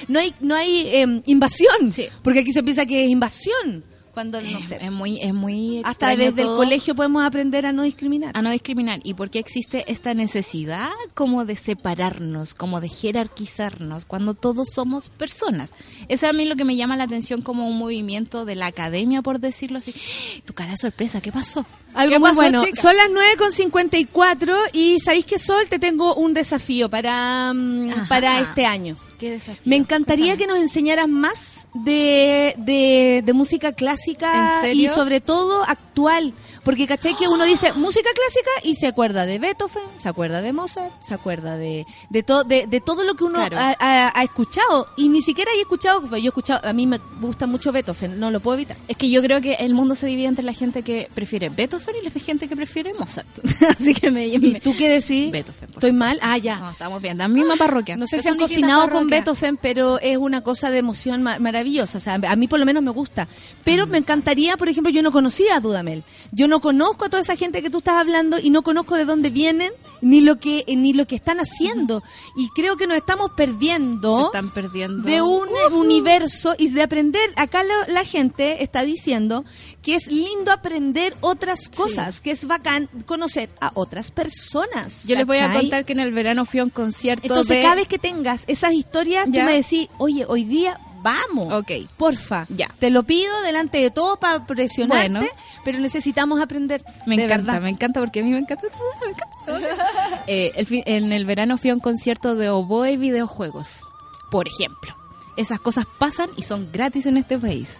[0.07, 2.07] no hay, no hay em, invasión, Sí.
[2.23, 5.83] porque aquí se piensa que es invasión, cuando, no es, sé, es muy es muy
[5.85, 8.37] hasta desde el colegio podemos aprender a no discriminar.
[8.37, 14.35] a no discriminar y porque existe esta necesidad como de separarnos, como de jerarquizarnos cuando
[14.35, 15.73] todos somos personas.
[16.09, 19.23] Eso a mí lo que me llama la atención como un movimiento de la academia
[19.23, 19.95] por decirlo así.
[20.45, 21.65] Tu cara de sorpresa, ¿qué pasó?
[21.95, 22.65] Algo ¿Qué muy pasó, bueno.
[22.65, 22.81] chica?
[22.81, 25.67] Son las 9.54 y ¿sabéis qué, Sol?
[25.69, 28.07] Te tengo un desafío para, mm, Ajá.
[28.09, 28.97] para este año.
[29.21, 29.63] ¿Qué desafío?
[29.67, 30.47] Me encantaría Cuéntame.
[30.47, 36.33] que nos enseñaras más de, de, de música clásica ¿En y sobre todo actual.
[36.71, 40.53] Porque caché que uno dice música clásica y se acuerda de Beethoven, se acuerda de
[40.53, 43.59] Mozart, se acuerda de de, to- de, de todo lo que uno Claro.
[43.59, 44.89] ha, ha- ha escuchado.
[44.97, 48.31] Y ni siquiera he escuchado, yo he escuchado, a mí me gusta mucho Beethoven, no
[48.31, 48.77] lo puedo evitar.
[48.89, 51.97] Es que yo creo que el mundo se divide entre la gente que prefiere Beethoven
[52.01, 53.27] y la gente que prefiere Mozart.
[53.69, 55.31] Así que me, ¿Y me- tú qué decís?
[55.31, 55.93] Beethoven, por ¿Estoy supuesto.
[55.95, 56.19] mal?
[56.23, 56.57] Ah, ya.
[56.57, 57.97] No, estamos bien, la misma parroquia.
[57.97, 59.17] No sé si han cocinado con parroquia.
[59.19, 61.99] Beethoven, pero es una cosa de emoción ma- maravillosa.
[61.99, 63.27] O sea, a mí por lo menos me gusta.
[63.65, 63.91] Pero Mm.
[63.91, 66.03] me encantaría, por ejemplo, yo no conocía a Dudamel.
[66.33, 69.05] Yo no conozco a toda esa gente que tú estás hablando y no conozco de
[69.05, 72.03] dónde vienen ni lo que eh, ni lo que están haciendo.
[72.37, 75.03] Y creo que nos estamos Se perdiendo están perdiendo.
[75.03, 77.31] de un universo y de aprender.
[77.37, 79.45] Acá lo- la gente está diciendo
[79.83, 85.05] que es lindo aprender otras cosas, que es bacán conocer a otras personas.
[85.07, 87.63] Yo les voy a contar que en el verano fui a un concierto Entonces, de...
[87.63, 89.41] cada vez que tengas esas historias, Ya.
[89.45, 91.53] tú me decís, oye, hoy día vamos.
[91.53, 91.71] Ok.
[91.97, 92.47] Porfa.
[92.49, 92.69] Ya.
[92.79, 95.27] Te lo pido delante de todos para presionarte, Bueno.
[95.65, 96.83] pero necesitamos aprender.
[97.07, 97.63] Me de encanta, verdad.
[97.65, 99.27] me encanta porque a mí me encanta todo, me encanta.
[100.27, 103.85] Eh, el fin- en el verano fui a un concierto de oboe y videojuegos,
[104.31, 104.95] por ejemplo.
[105.37, 107.79] Esas cosas pasan y son gratis en este país.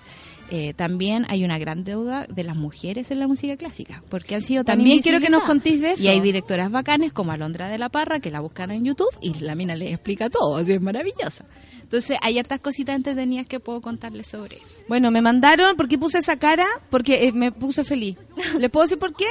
[0.53, 4.43] Eh, también hay una gran deuda de las mujeres en la música clásica, porque han
[4.43, 6.03] sido tan También quiero que nos contéis de eso.
[6.03, 9.35] Y hay directoras bacanes como Alondra de la Parra que la buscan en YouTube y
[9.39, 11.45] la mina les explica todo, así es maravillosa.
[11.83, 14.81] Entonces hay hartas cositas entretenidas que puedo contarles sobre eso.
[14.89, 16.67] Bueno, me mandaron, ¿por qué puse esa cara?
[16.91, 18.17] Porque eh, me puse feliz.
[18.59, 19.27] ¿Les puedo decir por qué?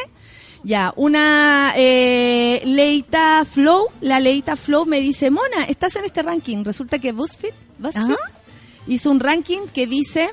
[0.64, 6.64] Ya, una eh, Leita Flow, la Leita Flow me dice, Mona, estás en este ranking.
[6.64, 8.16] Resulta que BuzzFeed, BuzzFeed
[8.88, 10.32] hizo un ranking que dice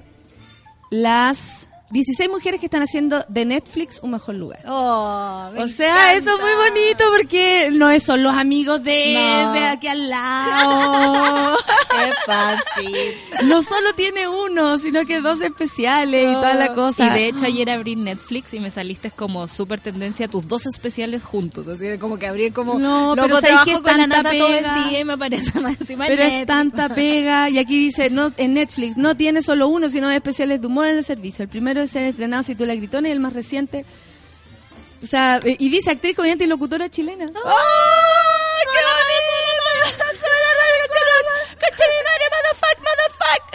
[0.91, 4.61] las 16 mujeres que están haciendo de Netflix un mejor lugar.
[4.67, 9.53] o sea, eso es muy bonito porque no es son los amigos de, No.
[9.53, 11.57] de aquí al lado.
[11.91, 13.49] ¡Qué fácil!
[13.49, 17.07] no solo tiene uno, sino que dos especiales y toda la cosa.
[17.07, 21.23] Y de hecho ayer abrí Netflix y me saliste como súper tendencia tus dos especiales
[21.25, 21.67] juntos.
[21.69, 23.97] Así que como que abrí como No, loco, pero ¿sabes trabajo qué es con la
[24.09, 24.89] tanta nata todo el pega?
[24.89, 27.49] día y me aparece más encima Pero es tanta pega.
[27.51, 30.89] Y aquí dice, no en Netflix, no tiene solo uno, sino dos especiales de humor
[30.89, 31.43] en el servicio.
[31.45, 31.49] El
[31.87, 33.85] se han estrenado, si tú la gritona, y el más reciente.
[35.03, 37.27] O sea, eh, y dice actriz, comediante y locutora chilena.
[37.27, 37.51] ¡Oh!
[38.73, 38.81] ¡Qué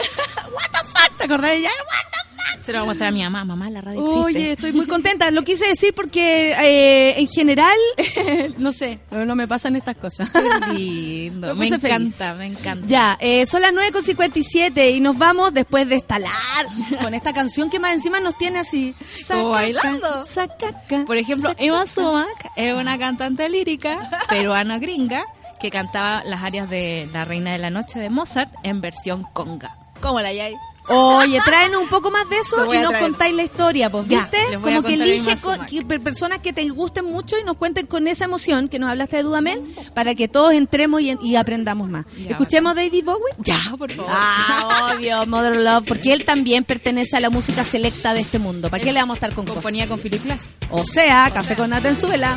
[0.52, 1.18] ¡What the fuck!
[1.18, 1.70] ¿Te acordás de ¡What
[2.10, 2.31] the fuck!
[2.64, 3.44] Se lo voy a mostrar a mi mamá.
[3.44, 4.20] Mamá, la radio existe.
[4.20, 5.30] Oye, estoy muy contenta.
[5.30, 7.76] Lo quise decir porque eh, en general,
[8.58, 10.30] no sé, pero no me pasan estas cosas.
[10.30, 11.54] Qué lindo.
[11.62, 12.86] Me encanta, me encanta.
[12.86, 16.32] Ya, eh, son las 9.57 y nos vamos después de esta lar
[17.02, 18.94] con esta canción que más encima nos tiene así.
[19.28, 20.24] Como bailando.
[20.24, 21.04] Sacaca.
[21.06, 25.24] Por ejemplo, Emma Sumac es una cantante lírica peruana gringa
[25.60, 29.76] que cantaba las áreas de La Reina de la Noche de Mozart en versión conga.
[30.00, 30.56] ¿Cómo la hay?
[30.92, 34.38] Oye, tráenos un poco más de eso y a nos contáis la historia, pues, ¿viste?
[34.60, 35.36] Como que elige
[35.68, 39.16] que personas que te gusten mucho y nos cuenten con esa emoción que nos hablaste
[39.16, 39.62] de Dudamel
[39.94, 42.06] para que todos entremos y, y aprendamos más.
[42.18, 43.34] Ya, Escuchemos David Bowie.
[43.38, 44.10] Ya, por favor.
[44.10, 48.70] Ah, obvio, Mother Love, porque él también pertenece a la música selecta de este mundo.
[48.70, 49.62] ¿Para qué le vamos a estar con cosas?
[49.62, 50.48] Componía con Philip Glass.
[50.70, 52.36] O sea, café con nata en su vela.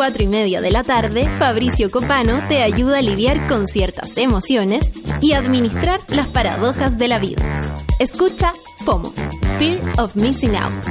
[0.00, 4.90] 4 y media de la tarde, Fabricio Copano te ayuda a lidiar con ciertas emociones
[5.20, 7.70] y administrar las paradojas de la vida.
[7.98, 8.50] Escucha
[8.86, 9.12] FOMO,
[9.58, 10.84] Fear of Missing Out,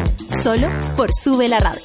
[0.43, 1.81] solo por Sube la Radio.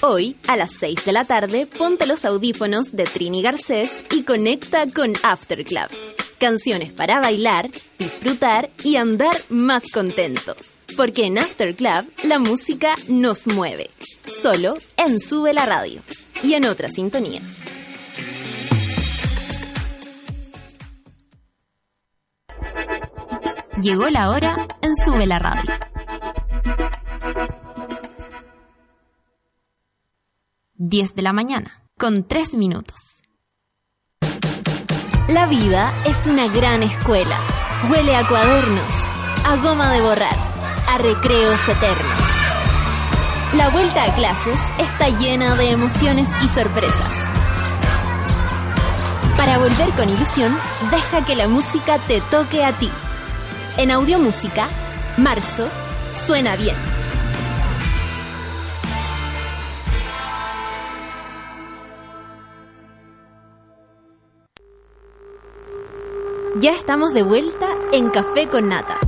[0.00, 4.86] Hoy, a las 6 de la tarde, ponte los audífonos de Trini Garcés y conecta
[4.86, 6.17] con After Club.
[6.38, 7.68] Canciones para bailar,
[7.98, 10.54] disfrutar y andar más contento.
[10.96, 13.90] Porque en After Club la música nos mueve.
[14.24, 16.00] Solo en Sube la Radio.
[16.42, 17.40] Y en otra sintonía.
[23.82, 25.74] Llegó la hora en Sube la Radio.
[30.74, 33.17] Diez de la mañana, con tres minutos.
[35.28, 37.38] La vida es una gran escuela.
[37.90, 38.90] Huele a cuadernos,
[39.44, 40.34] a goma de borrar,
[40.88, 42.20] a recreos eternos.
[43.52, 47.14] La vuelta a clases está llena de emociones y sorpresas.
[49.36, 50.56] Para volver con ilusión,
[50.90, 52.90] deja que la música te toque a ti.
[53.76, 54.70] En Audiomúsica,
[55.18, 55.68] marzo,
[56.14, 56.97] suena bien.
[66.60, 68.98] Ya estamos de vuelta en Café con Nata.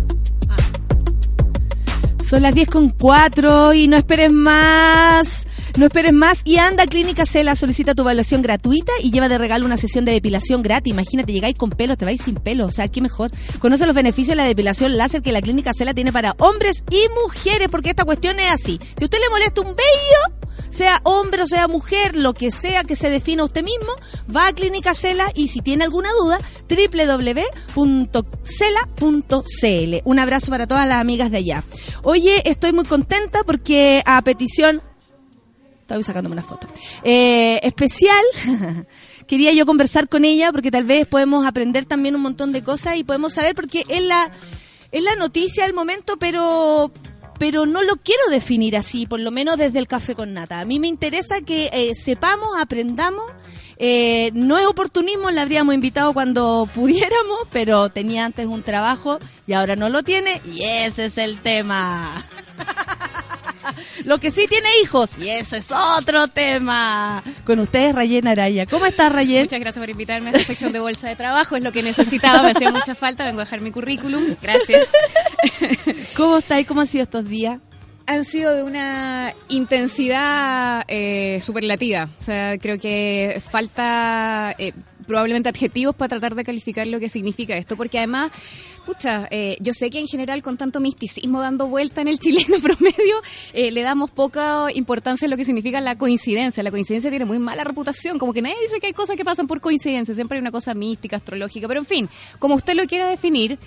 [2.22, 5.48] Son las 10 con 4 y no esperes más.
[5.76, 9.38] No esperes más y anda a Clínica Cela, solicita tu evaluación gratuita y lleva de
[9.38, 10.92] regalo una sesión de depilación gratis.
[10.92, 13.30] Imagínate, llegáis con pelos, te vais sin pelo, o sea, qué mejor.
[13.58, 17.06] Conoce los beneficios de la depilación láser que la Clínica Cela tiene para hombres y
[17.22, 18.80] mujeres, porque esta cuestión es así.
[18.96, 20.40] Si a usted le molesta un vello,
[20.70, 23.92] sea hombre o sea mujer, lo que sea que se defina usted mismo,
[24.34, 27.76] va a Clínica Cela y si tiene alguna duda, www.cela.cl.
[30.04, 31.64] Un abrazo para todas las amigas de allá.
[32.02, 34.82] Oye, estoy muy contenta porque a petición
[35.90, 36.68] Estoy sacándome una foto.
[37.02, 38.24] Eh, especial.
[39.26, 42.96] Quería yo conversar con ella porque tal vez podemos aprender también un montón de cosas
[42.96, 44.30] y podemos saber porque es la,
[44.92, 46.92] es la noticia del momento, pero
[47.40, 50.60] pero no lo quiero definir así, por lo menos desde el café con nata.
[50.60, 53.24] A mí me interesa que eh, sepamos, aprendamos.
[53.78, 59.54] Eh, no es oportunismo, la habríamos invitado cuando pudiéramos, pero tenía antes un trabajo y
[59.54, 62.24] ahora no lo tiene y ese es el tema.
[64.10, 67.22] Lo que sí tiene hijos, y ese es otro tema.
[67.44, 68.66] Con ustedes, Rayen Araya.
[68.66, 69.42] ¿Cómo estás, Rayen?
[69.42, 71.54] Muchas gracias por invitarme a esta sección de bolsa de trabajo.
[71.54, 73.22] Es lo que necesitaba, me hacía mucha falta.
[73.22, 74.34] Vengo a dejar mi currículum.
[74.42, 74.88] Gracias.
[76.16, 77.60] ¿Cómo estás y cómo han sido estos días?
[78.08, 82.08] Han sido de una intensidad eh, superlativa.
[82.18, 84.72] O sea, creo que falta eh,
[85.10, 88.30] probablemente adjetivos para tratar de calificar lo que significa esto, porque además,
[88.90, 92.58] pucha, eh, yo sé que en general con tanto misticismo dando vuelta en el chileno
[92.62, 93.16] promedio,
[93.52, 96.62] eh, le damos poca importancia a lo que significa la coincidencia.
[96.64, 99.46] La coincidencia tiene muy mala reputación, como que nadie dice que hay cosas que pasan
[99.46, 102.08] por coincidencia, siempre hay una cosa mística, astrológica, pero en fin,
[102.40, 103.58] como usted lo quiera definir,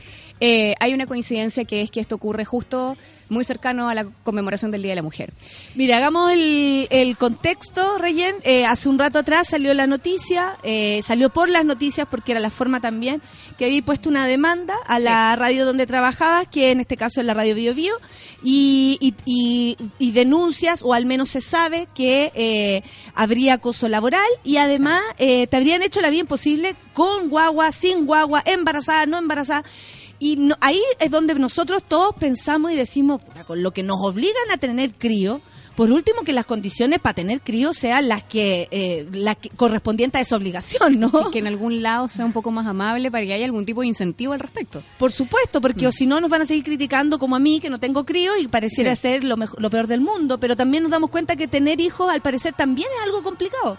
[0.42, 2.98] eh, hay una coincidencia que es que esto ocurre justo
[3.30, 5.32] muy cercano a la conmemoración del Día de la Mujer.
[5.76, 8.36] Mira, hagamos el, contexto, Reyen.
[8.44, 10.58] Eh, hace un rato atrás salió la noticia,
[11.02, 13.22] salió por las noticias porque era la forma también,
[13.58, 17.26] que había puesto una demanda a la radio donde trabajabas, que en este caso es
[17.28, 17.96] la radio Bio Bio,
[18.44, 22.84] y, y, y- y denuncias, o al menos se sabe que eh,
[23.16, 28.06] habría acoso laboral y además eh, te habrían hecho la bien posible con guagua, sin
[28.06, 29.64] guagua, embarazada, no embarazada.
[30.20, 33.98] Y no- ahí es donde nosotros todos pensamos y decimos, "Puta, con lo que nos
[34.02, 35.42] obligan a tener crío,
[35.76, 40.20] por último que las condiciones para tener críos sean las que, eh, las que correspondientes
[40.20, 41.32] a esa obligación, ¿no?
[41.32, 43.88] Que en algún lado sea un poco más amable para que haya algún tipo de
[43.88, 44.84] incentivo al respecto.
[44.98, 45.90] Por supuesto, porque Mm.
[45.90, 48.38] o si no nos van a seguir criticando como a mí, que no tengo crío
[48.38, 49.02] y pareciera Sí.
[49.04, 52.12] ser lo, mejor, lo peor del mundo, pero también nos damos cuenta que tener hijos
[52.12, 53.78] al parecer también es algo complicado.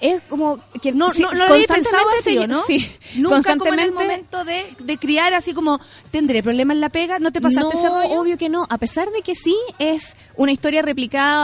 [0.00, 2.62] Es como que No, sí, no, no lo había constantemente pensado así, ¿o ¿no?
[2.64, 5.80] Sí, Nunca como en el constantemente momento de, de criar así como,
[6.10, 7.18] ¿tendré problemas en la pega?
[7.18, 8.20] ¿No te pasaste no, ese rollo?
[8.20, 8.66] obvio que no.
[8.68, 11.35] A pesar de que sí es una historia replicada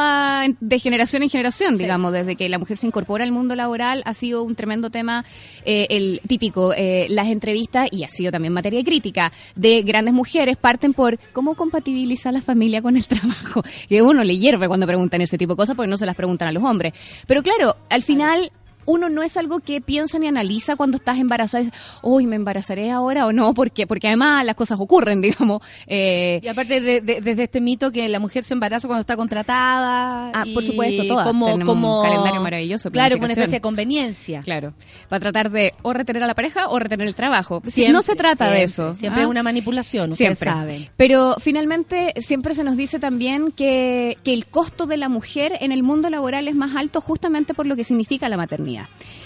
[0.60, 4.14] de generación en generación, digamos, desde que la mujer se incorpora al mundo laboral, ha
[4.14, 5.24] sido un tremendo tema,
[5.64, 10.14] eh, el típico, eh, las entrevistas, y ha sido también materia de crítica, de grandes
[10.14, 13.62] mujeres parten por cómo compatibilizar la familia con el trabajo.
[13.88, 16.48] Que uno le hierve cuando preguntan ese tipo de cosas porque no se las preguntan
[16.48, 16.92] a los hombres.
[17.26, 18.50] Pero claro, al final
[18.86, 21.64] uno no es algo que piensa ni analiza cuando estás embarazada.
[21.64, 23.54] Dices, Uy, ¿me embarazaré ahora o no?
[23.54, 25.62] Porque, porque además las cosas ocurren, digamos.
[25.86, 29.16] Eh, Y aparte de, de- desde este mito que la mujer se embaraza cuando está
[29.16, 30.30] contratada.
[30.34, 34.40] Ah, y por supuesto, todas Como, tenemos un calendario maravilloso Claro, una especie de conveniencia.
[34.42, 34.72] Claro,
[35.08, 37.62] para tratar de o retener a la pareja o retener el trabajo.
[37.66, 38.94] Siempre, no se trata de eso.
[38.94, 39.24] Siempre ¿ah?
[39.24, 40.50] es una manipulación, ustedes Siempre.
[40.58, 40.88] saben.
[40.96, 45.72] Pero finalmente siempre se nos dice también que, que el costo de la mujer en
[45.72, 48.71] el mundo laboral es más alto justamente por lo que significa la maternidad.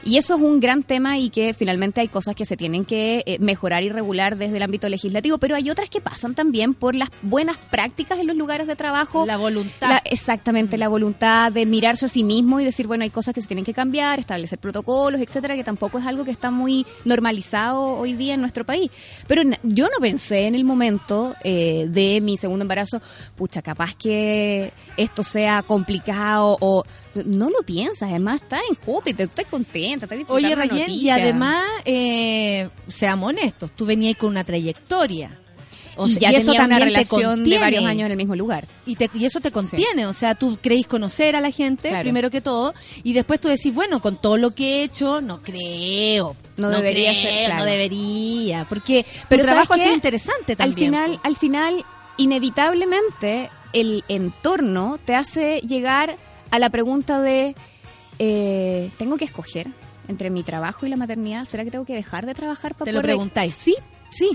[0.04, 3.24] Y eso es un gran tema y que finalmente hay cosas que se tienen que
[3.26, 6.94] eh, mejorar y regular desde el ámbito legislativo, pero hay otras que pasan también por
[6.94, 9.26] las buenas prácticas en los lugares de trabajo.
[9.26, 9.90] La voluntad.
[9.90, 13.40] La- exactamente, la voluntad de mirarse a sí mismo y decir, bueno, hay cosas que
[13.40, 17.82] se tienen que cambiar, establecer protocolos, etcétera, que tampoco es algo que está muy normalizado
[17.82, 18.90] hoy día en nuestro país.
[19.26, 23.00] Pero yo no pensé en el momento eh, de mi segundo embarazo,
[23.34, 26.84] pucha, capaz que esto sea complicado o
[27.24, 31.64] no lo piensas, además estás en Júpiter, estás contenta, estás Oye, la Rayén, y además,
[31.84, 35.38] eh, seamos honestos, tú venías con una trayectoria.
[35.98, 38.18] O y sea, ya eso tenía una también te relación de varios años en el
[38.18, 38.68] mismo lugar.
[38.84, 42.02] Y, te- y eso te contiene, o sea, tú creéis conocer a la gente, Claro.
[42.02, 45.40] primero que todo, y después tú decís, bueno, con todo lo que he hecho, no
[45.40, 46.36] creo.
[46.58, 47.60] No debería creo, ser, claro.
[47.60, 50.90] No debería, porque Pero tu trabajo ha ¿sabes sido interesante Al también.
[50.92, 51.84] final, al final,
[52.18, 56.16] inevitablemente, el entorno te hace llegar
[56.50, 57.54] a la pregunta de,
[58.18, 59.68] eh, ¿tengo que escoger
[60.08, 61.44] entre mi trabajo y la maternidad?
[61.44, 63.54] ¿Será que tengo que dejar de trabajar para Te lo poder- preguntáis.
[63.54, 63.74] Sí,
[64.10, 64.30] sí.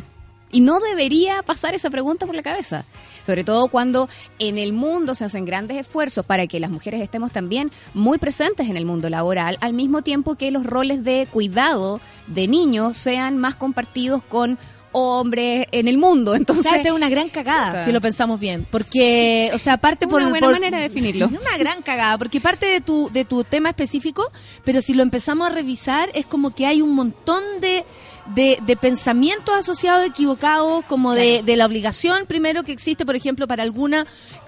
[0.53, 2.83] Y no debería pasar esa pregunta por la cabeza.
[3.25, 7.31] Sobre todo cuando en el mundo se hacen grandes esfuerzos para que las mujeres estemos
[7.31, 12.01] también muy presentes en el mundo laboral, al mismo tiempo que los roles de cuidado
[12.27, 14.57] de niños sean más compartidos con
[14.93, 16.35] hombres en el mundo.
[16.35, 18.65] Entonces, es una gran cagada, si lo pensamos bien.
[18.69, 20.21] Porque, o sea, parte por...
[20.21, 21.29] Una buena por- manera de definirlo.
[21.29, 24.31] Sí, Una gran cagada, porque parte de tu, de tu tema específico,
[24.63, 27.85] pero si lo empezamos a revisar, es como que hay un montón de,
[28.35, 33.47] de, de pensamientos asociados equivocados, como de, de la obligación, primero, que existe, por ejemplo,
[33.47, 34.05] para alguna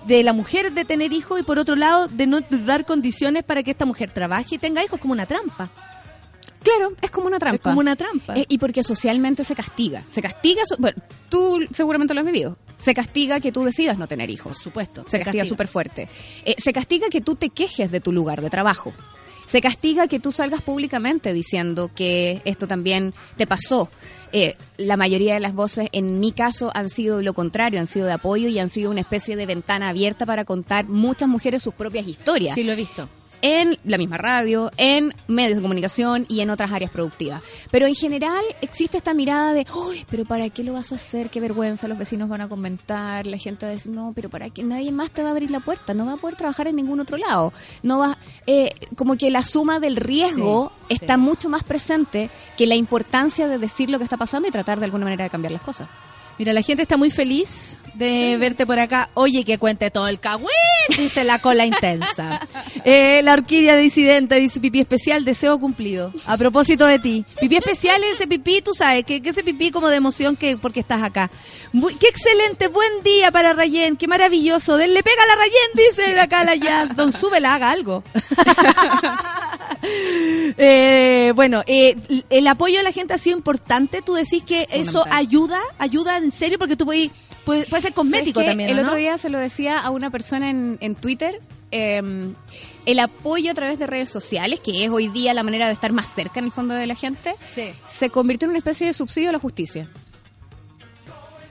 [0.07, 3.63] de la mujer de tener hijos, y por otro lado, de no dar condiciones para
[3.63, 5.69] que esta mujer trabaje y tenga hijos, como una trampa.
[6.64, 7.55] Claro, es como una trampa.
[7.55, 8.36] Es como una trampa.
[8.38, 10.03] Eh, y porque socialmente se castiga.
[10.09, 12.57] Se castiga, so- bueno, tú seguramente lo has vivido.
[12.78, 14.53] Se castiga que tú decidas no tener hijos.
[14.53, 15.05] por supuesto.
[15.07, 16.09] Se castiga súper fuerte.
[16.45, 18.93] Eh, se castiga que tú te quejes de tu lugar de trabajo.
[19.47, 23.89] Se castiga que tú salgas públicamente diciendo que esto también te pasó.
[24.32, 28.07] Eh, la mayoría de las voces, en mi caso, han sido lo contrario, han sido
[28.07, 31.74] de apoyo y han sido una especie de ventana abierta para contar muchas mujeres sus
[31.76, 33.07] propias historias Sí, lo he visto.
[33.43, 37.43] En la misma radio, en medios de comunicación y en otras áreas productivas.
[37.69, 41.29] Pero en general existe esta mirada de, uy, pero ¿para qué lo vas a hacer?
[41.29, 44.49] Qué vergüenza, los vecinos van a comentar, la gente va a decir, no, pero ¿para
[44.49, 44.63] qué?
[44.63, 47.01] Nadie más te va a abrir la puerta, no va a poder trabajar en ningún
[47.01, 47.51] otro lado.
[47.83, 48.17] No va,
[48.47, 51.19] eh, como que la suma del riesgo Sí, está sí.
[51.21, 54.85] mucho más presente que la importancia de decir lo que está pasando y tratar de
[54.85, 55.89] alguna manera de cambiar las cosas.
[56.39, 59.09] Mira, la gente está muy feliz de verte por acá.
[59.13, 60.49] Oye, que cuente todo el cagüín,
[60.97, 62.39] dice la cola intensa.
[62.86, 66.11] Eh, la orquídea disidente dice pipí especial, deseo cumplido.
[66.25, 67.23] A propósito de ti.
[67.39, 70.57] Pipí especial es ese pipí, tú sabes, que, que ese pipí como de emoción que
[70.57, 71.31] porque estás acá.
[71.71, 74.75] Muy- qué excelente, buen día para Rayén, qué maravilloso.
[74.75, 76.93] Denle pega a la Rayén, dice acá la Jazz.
[76.95, 78.03] Don Súbela, haga algo.
[80.55, 81.95] Eh, bueno, eh,
[82.29, 84.01] el apoyo de la gente ha sido importante.
[84.01, 87.09] Tú decís que eso ayuda, ayuda en serio, porque tú puedes,
[87.43, 88.69] puede, puede ser cosmético también.
[88.69, 91.39] El otro día se lo decía a una persona en, en Twitter.
[91.71, 92.31] eh,
[92.86, 95.93] el apoyo a través de redes sociales, que es hoy día la manera de estar
[95.93, 97.69] más cerca en el fondo de la gente, Sí.
[97.88, 99.88] se convirtió en una especie de subsidio a la justicia.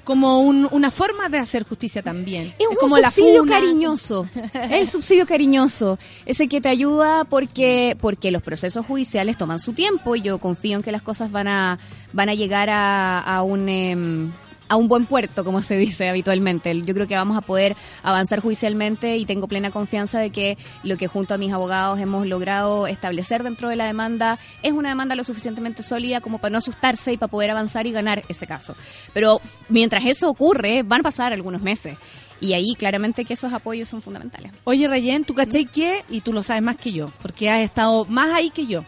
[0.04, 2.54] Como un- una forma de hacer justicia también.
[2.58, 3.60] Es, un como la subsidio funa.
[3.60, 4.26] cariñoso.
[4.70, 5.98] el subsidio cariñoso.
[6.26, 10.76] Ese que te ayuda porque, porque los procesos judiciales toman su tiempo y yo confío
[10.76, 11.78] en que las cosas van a,
[12.12, 13.68] van a llegar a, a un...
[13.68, 14.32] em,
[14.72, 16.80] a un buen puerto, como se dice habitualmente.
[16.80, 20.96] Yo creo que vamos a poder avanzar judicialmente y tengo plena confianza de que lo
[20.96, 25.14] que junto a mis abogados hemos logrado establecer dentro de la demanda es una demanda
[25.14, 28.74] lo suficientemente sólida como para no asustarse y para poder avanzar y ganar ese caso.
[29.12, 31.98] Pero mientras eso ocurre, van a pasar algunos meses.
[32.40, 34.52] Y ahí claramente que esos apoyos son fundamentales.
[34.64, 36.02] Oye, Rayen, ¿tú cachai que?
[36.08, 38.84] Y tú lo sabes más que yo, porque has estado más ahí que yo.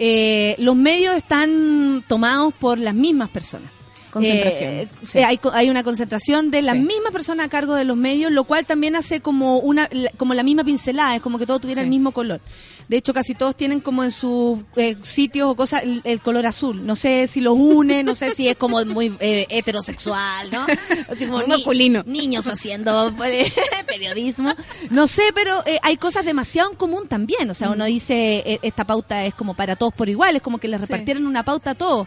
[0.00, 3.70] Eh, los medios están tomados por las mismas personas.
[4.14, 5.18] Concentración, Eh, sí.
[5.18, 6.80] eh, hay, una concentración de las Sí.
[6.80, 10.32] mismas personas a cargo de los medios, lo cual también hace como una la- como
[10.34, 11.84] la misma pincelada, es como que todo tuviera Sí.
[11.84, 12.40] el mismo color.
[12.88, 16.46] De hecho, casi todos tienen como en sus eh, sitios o cosas el, el color
[16.46, 16.84] azul.
[16.86, 20.66] No sé si los une, no sé si es como muy eh, heterosexual, ¿no?
[21.10, 22.02] Así como ni- masculino.
[22.06, 23.44] niños haciendo eh,
[23.86, 24.54] periodismo.
[24.90, 27.50] No sé, pero hay cosas demasiado en común también.
[27.50, 30.58] O sea, uno dice, eh, esta pauta es como para todos por igual, es como
[30.58, 32.06] que les repartieron una pauta a todos.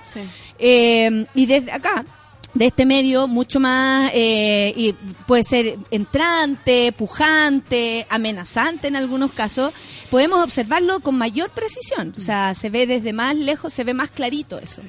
[0.60, 1.97] Eh, y desde acá,
[2.58, 4.94] de este medio, mucho más, eh, y
[5.26, 9.74] puede ser entrante, pujante, amenazante en algunos casos,
[10.10, 12.14] podemos observarlo con mayor precisión.
[12.18, 14.82] O sea, se ve desde más lejos, se ve más clarito eso.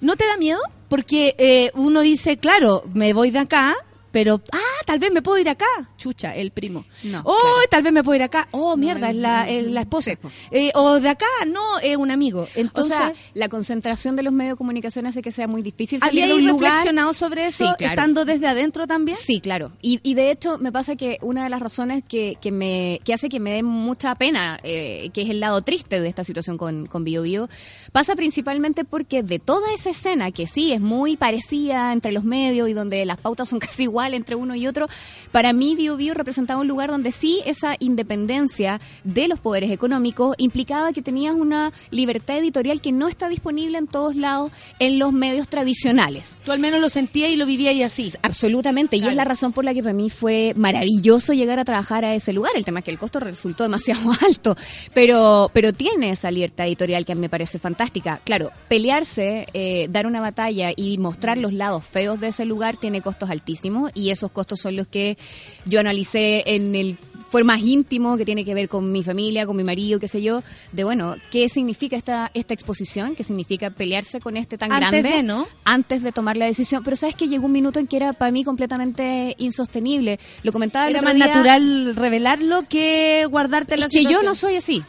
[0.00, 0.60] ¿No te da miedo?
[0.88, 3.74] Porque eh, uno dice, claro, me voy de acá,
[4.10, 5.66] pero, ah, tal vez me puedo ir acá.
[5.96, 6.84] Chucha, el primo.
[7.02, 7.56] No, oh, claro.
[7.70, 8.48] tal vez me puedo ir acá.
[8.52, 10.12] Oh, mierda, es la, es la esposa.
[10.12, 10.28] Sí.
[10.50, 12.46] Eh, o de acá, no, es un amigo.
[12.54, 15.98] Entonces, o sea, la concentración de los medios de comunicación hace que sea muy difícil
[16.00, 16.70] salir ¿había de un lugar.
[16.72, 17.92] reflexionado sobre eso Sí, claro.
[17.94, 19.16] estando desde adentro también?
[19.18, 19.72] Sí, claro.
[19.82, 23.12] Y, y de hecho me pasa que una de las razones que, que me que
[23.14, 26.56] hace que me dé mucha pena, eh, que es el lado triste de esta situación
[26.56, 27.48] con, con Bio Bio,
[27.92, 32.68] pasa principalmente porque de toda esa escena que sí es muy parecida entre los medios
[32.68, 34.86] y donde las pautas son casi iguales entre uno y otro,
[35.32, 40.34] para mí Bio Bio representaba un lugar donde sí esa independencia de los poderes económicos
[40.38, 45.12] implicaba que tenías una libertad editorial que no está disponible en todos lados en los
[45.12, 46.36] medios tradicionales.
[46.44, 48.12] Tú al menos lo sentías y lo vivías y así.
[48.22, 52.04] Absolutamente, y es la razón por la que para mí fue maravilloso llegar a trabajar
[52.04, 52.52] a ese lugar.
[52.56, 54.56] El tema es que el costo resultó demasiado alto,
[54.94, 58.20] pero, pero tiene esa libertad editorial que a mí me parece fantástica.
[58.24, 63.02] Claro, pelearse, eh, dar una batalla y mostrar los lados feos de ese lugar tiene
[63.02, 65.18] costos altísimos y esos costos son los que
[65.64, 66.98] yo analicé en el
[67.28, 70.22] fue más íntimo, que tiene que ver con mi familia, con mi marido, qué sé
[70.22, 70.42] yo,
[70.72, 73.14] de bueno, ¿qué significa esta, esta exposición?
[73.14, 75.18] ¿Qué significa pelearse con este tan Antes grande?
[75.18, 75.46] de, ¿no?
[75.64, 76.82] antes de tomar la decisión.
[76.82, 80.18] Pero sabes que llegó un minuto en que era para mí completamente insostenible.
[80.42, 84.34] Lo comentaba el Era otro más día, natural revelarlo que guardarte la que yo no
[84.34, 84.82] soy así.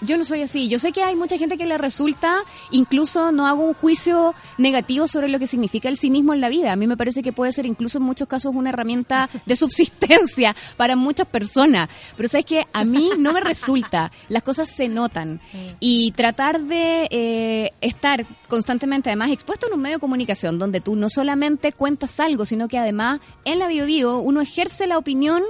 [0.00, 0.68] Yo no soy así.
[0.68, 2.38] Yo sé que hay mucha gente que le resulta,
[2.70, 6.72] incluso no hago un juicio negativo sobre lo que significa el cinismo en la vida.
[6.72, 10.54] A mí me parece que puede ser incluso en muchos casos una herramienta de subsistencia
[10.76, 11.88] para muchas personas.
[12.16, 14.10] Pero sabes que a mí no me resulta.
[14.28, 15.40] Las cosas se notan.
[15.80, 20.96] Y tratar de eh, estar constantemente, además, expuesto en un medio de comunicación donde tú
[20.96, 25.42] no solamente cuentas algo, sino que además en la bio Bio uno ejerce la opinión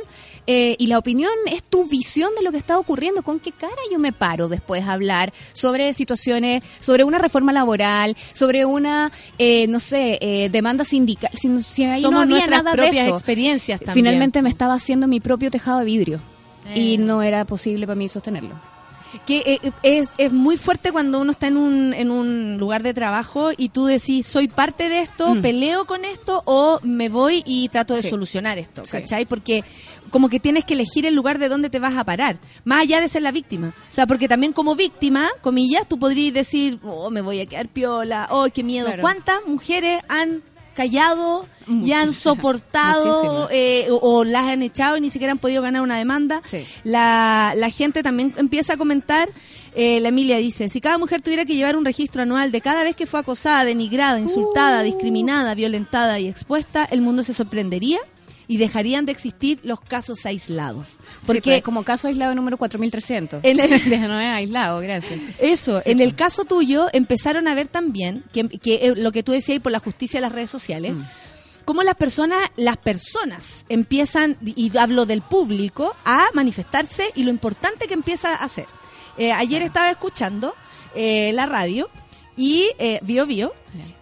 [0.50, 3.22] eh, y la opinión es tu visión de lo que está ocurriendo.
[3.22, 8.16] ¿Con qué cara yo me paro después a hablar sobre situaciones, sobre una reforma laboral,
[8.32, 11.30] sobre una, eh, no sé, eh, demanda sindical?
[11.34, 13.16] Si, si ahí Somos no había nuestras nada de propias eso.
[13.16, 14.06] experiencias también.
[14.06, 16.20] Finalmente me estaba haciendo mi propio tejado de vidrio.
[16.70, 16.80] Eh.
[16.80, 18.54] Y no era posible para mí sostenerlo.
[19.26, 22.94] Que eh, es, es muy fuerte cuando uno está en un, en un lugar de
[22.94, 25.43] trabajo y tú decís, soy parte de esto, Mm.
[25.43, 28.10] peleo con esto o me voy y trato de Sí.
[28.10, 28.93] solucionar esto, Sí.
[28.93, 29.24] ¿cachai?
[29.26, 29.64] Porque
[30.10, 33.01] como que tienes que elegir el lugar de donde te vas a parar, más allá
[33.01, 33.74] de ser la víctima.
[33.90, 37.68] O sea, porque también como víctima, comillas, tú podrías decir, oh, me voy a quedar
[37.68, 38.86] piola, oh, qué miedo.
[38.86, 39.02] Claro.
[39.02, 40.43] ¿Cuántas mujeres han
[40.78, 45.60] callado y han soportado eh, o, o las han echado y ni siquiera han podido
[45.60, 46.40] ganar una demanda?
[46.44, 46.64] Sí.
[46.84, 49.28] La, la gente también empieza a comentar,
[49.74, 52.84] eh, la Emilia dice, si cada mujer tuviera que llevar un registro anual de cada
[52.84, 57.98] vez que fue acosada, denigrada, insultada, discriminada, violentada y expuesta, el mundo se sorprendería
[58.48, 60.96] y dejarían de existir los casos aislados.
[61.26, 63.40] Porque Porque como caso aislado número 4300.
[63.44, 63.70] En el-
[64.08, 65.20] no es aislado, gracias.
[65.38, 69.32] eso, en el caso tuyo, empezaron a ver también, que, que eh, lo que tú
[69.32, 71.02] decías ahí por la justicia de las redes sociales, Mm.
[71.66, 77.86] cómo las personas, las personas empiezan, y hablo del público, a manifestarse y lo importante
[77.86, 78.64] que empieza a hacer.
[79.18, 80.54] Eh, ayer estaba escuchando
[80.94, 81.90] eh, la radio
[82.36, 83.52] y eh, Bio Bio,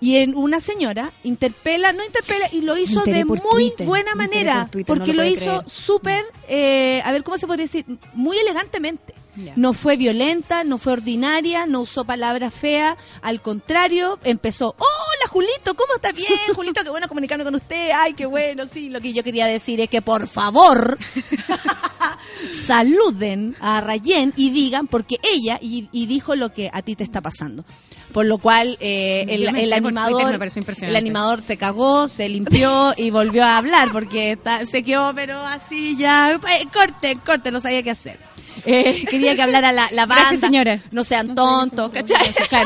[0.00, 4.62] y en una señora interpela, no interpela, y lo hizo de muy Twitter, buena manera,
[4.62, 7.84] por Twitter, porque no lo hizo súper, eh, a ver cómo se puede decir,
[8.14, 9.14] muy elegantemente.
[9.56, 15.74] No fue violenta, no fue ordinaria, no usó palabras feas, al contrario, empezó, hola Julito,
[15.74, 16.28] ¿cómo está bien?
[16.54, 19.80] Julito, qué bueno comunicarme con usted, ay, qué bueno, sí, lo que yo quería decir
[19.80, 20.98] es que por favor
[22.50, 27.04] saluden a Rayen y digan porque ella y, y dijo lo que a ti te
[27.04, 27.64] está pasando.
[28.12, 29.42] Por lo cual, eh, el,
[29.74, 30.22] animador,
[30.88, 35.38] el animador se cagó, se limpió y volvió a hablar porque está- se quedó, pero
[35.40, 36.38] así ya, eh,
[36.72, 38.18] corte, corte, no sabía qué hacer.
[38.66, 40.22] Eh, quería que hablara la, la banda.
[40.22, 40.80] Gracias, señora.
[40.90, 42.16] No sean tontos, ¿cachai?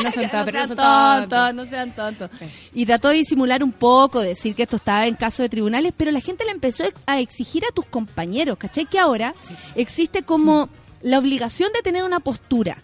[0.03, 2.29] No sean tontos, no sean tontos, no sean tontos.
[2.73, 6.11] Y trató de disimular un poco, decir que esto estaba en caso de tribunales, pero
[6.11, 8.85] la gente le empezó a exigir a tus compañeros, ¿cachai?
[8.85, 9.35] Que ahora
[9.75, 10.69] existe como
[11.01, 12.77] la obligación de tener una postura.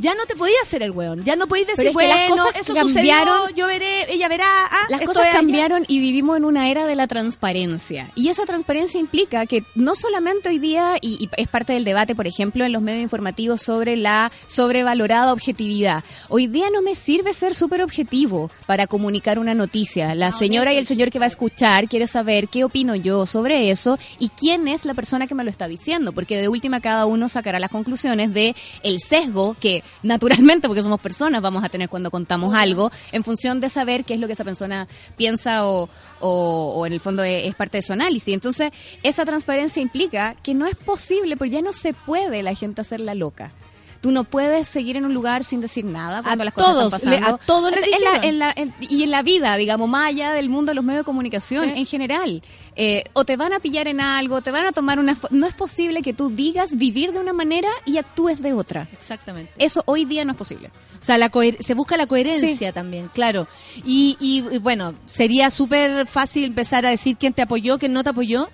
[0.00, 2.44] Ya no te podías hacer el weón, ya no podías decir, es que las bueno,
[2.44, 3.36] cosas eso cambiaron.
[3.38, 5.32] sucedió, yo veré, ella verá, ah, Las cosas allá.
[5.32, 8.10] cambiaron y vivimos en una era de la transparencia.
[8.14, 12.14] Y esa transparencia implica que no solamente hoy día, y, y es parte del debate,
[12.14, 16.04] por ejemplo, en los medios informativos sobre la sobrevalorada objetividad.
[16.28, 20.14] Hoy día no me sirve ser súper objetivo para comunicar una noticia.
[20.14, 23.70] La señora y el señor que va a escuchar quiere saber qué opino yo sobre
[23.70, 26.12] eso y quién es la persona que me lo está diciendo.
[26.12, 31.00] Porque de última cada uno sacará las conclusiones de el sesgo que naturalmente, porque somos
[31.00, 34.32] personas, vamos a tener cuando contamos algo, en función de saber qué es lo que
[34.34, 34.86] esa persona
[35.16, 35.88] piensa o,
[36.20, 38.32] o- o en el fondo es, es parte de su análisis.
[38.34, 38.70] Entonces,
[39.02, 43.14] esa transparencia implica que no es posible, porque ya no se puede la gente hacerla
[43.14, 43.52] loca.
[44.00, 46.94] Tú no puedes seguir en un lugar sin decir nada cuando A las cosas todos,
[46.94, 47.36] están le- pasando.
[47.42, 50.32] a todos les En la- en la- en- y en la vida, digamos, más allá
[50.32, 51.72] del mundo de los medios de comunicación Sí.
[51.80, 52.42] en general.
[52.76, 55.18] Eh, o te van a pillar en algo, te van a tomar una...
[55.30, 58.88] No es posible que tú digas vivir de una manera y actúes de otra.
[58.92, 59.52] Exactamente.
[59.58, 60.70] Eso hoy día no es posible.
[61.00, 61.30] O sea, la
[61.60, 63.48] se busca la coherencia también, claro.
[63.84, 68.02] Y, y, y, bueno, sería súper fácil empezar a decir quién te apoyó, quién no
[68.04, 68.48] te apoyó,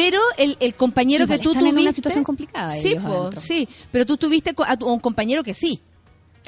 [0.00, 1.88] pero el, el compañero Igual que tú están en tuviste...
[1.88, 5.54] una situación complicada Sí, po, sí, pero tú tuviste a tu- a un compañero que
[5.54, 5.80] sí.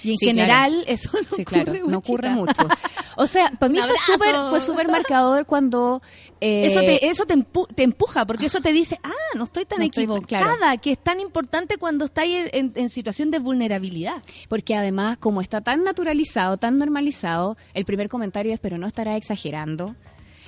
[0.02, 2.62] Y en Sí, general eso no Sí, ocurre claro, no ocurre muchita.
[2.64, 2.74] mucho.
[3.16, 6.00] O sea, para mí fue súper fue súper marcador cuando...
[6.40, 9.64] eh, Eso te, eso te, empu- te empuja, porque eso te dice, ah, no estoy
[9.66, 10.80] tan No estoy- equivocada, claro.
[10.80, 14.22] que es tan importante cuando estáis en, en- en situación de vulnerabilidad.
[14.48, 19.16] Porque además, como está tan naturalizado, tan normalizado, el primer comentario es, pero no estará
[19.16, 19.96] exagerando.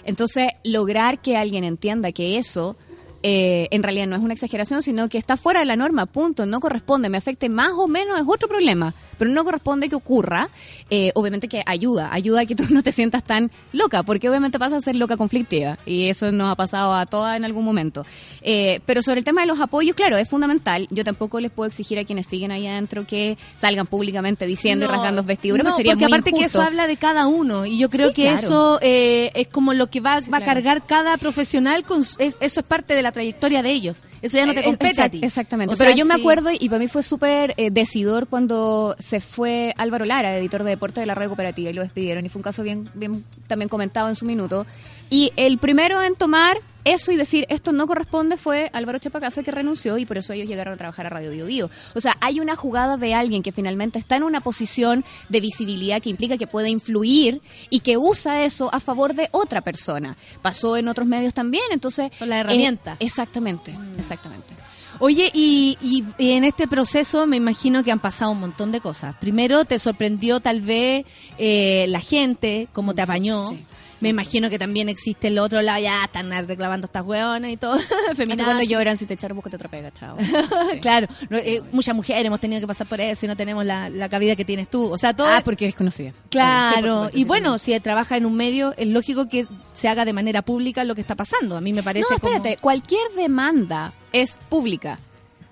[0.04, 2.76] Entonces, lograr que alguien entienda que eso
[3.22, 6.46] eh, en realidad no es una exageración, sino que está fuera de la norma, punto,
[6.46, 10.48] no corresponde, me afecte más o menos, es otro problema, pero no corresponde que ocurra,
[10.90, 14.58] eh, obviamente que ayuda, ayuda a que tú no te sientas tan loca, porque obviamente
[14.58, 18.04] pasa a ser loca conflictiva, y eso nos ha pasado a todas en algún momento.
[18.40, 21.68] Eh, pero sobre el tema de los apoyos, claro, es fundamental, yo tampoco les puedo
[21.68, 25.70] exigir a quienes siguen ahí adentro que salgan públicamente diciendo y No, rasgando vestiduras, no,
[25.70, 28.14] pues sería porque muy aparte que eso habla de cada uno y yo creo Sí,
[28.14, 28.38] que claro.
[28.38, 32.36] eso eh, es como lo que va, va a cargar cada profesional con su- es-
[32.40, 35.08] eso es parte de la trayectoria de ellos eso ya no te Eh, compete a
[35.08, 35.74] ti Exactamente.
[35.74, 39.20] O Pero sea, yo me acuerdo y para mí fue súper eh, decidor cuando se
[39.20, 42.24] fue Álvaro Lara, editor de deporte de la red cooperativa, y lo despidieron.
[42.24, 44.64] Y fue un caso bien, bien también comentado en su minuto.
[45.10, 46.56] Y el primero en tomar
[46.86, 50.48] eso y decir esto no corresponde fue Álvaro Chapacasa que renunció y por eso ellos
[50.48, 51.70] llegaron a trabajar a Radio Bio Bio.
[51.94, 56.00] O sea, hay una jugada de alguien que finalmente está en una posición de visibilidad
[56.00, 60.16] que implica que puede influir y que usa eso a favor de otra persona.
[60.40, 62.10] Pasó en otros medios también, entonces...
[62.16, 62.96] Son las eh, herramientas.
[62.98, 64.54] exactamente, exactamente.
[65.04, 68.80] Oye, y, y- y en este proceso me imagino que han pasado un montón de
[68.80, 69.16] cosas.
[69.16, 71.04] Primero te sorprendió tal vez
[71.38, 73.48] eh, la gente, cómo te apañó.
[73.50, 73.58] sí.
[74.02, 77.78] Me imagino que también existe el otro lado, ya están reclamando estas hueonas y todo.
[78.16, 78.44] Feminazis.
[78.44, 80.16] cuando lloran si te echaron buscate otra pega, chao.
[80.80, 83.88] claro, no, eh, muchas mujeres hemos tenido que pasar por eso y no tenemos la,
[83.88, 84.90] la cabida que tienes tú.
[84.90, 85.28] O sea, todo.
[85.28, 86.10] Ah, porque eres conocida.
[86.10, 90.04] Sí, Claro, supuesto, y bueno, si trabaja en un medio, es lógico que se haga
[90.04, 91.56] de manera pública lo que está pasando.
[91.56, 94.98] A mí me parece No, espérate, cualquier demanda es pública.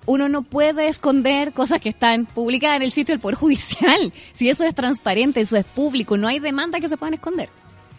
[0.05, 4.13] Uno no puede esconder cosas que están publicadas en el sitio del Poder Judicial.
[4.33, 7.49] Si eso es transparente, eso es público, no hay demanda que se puedan esconder.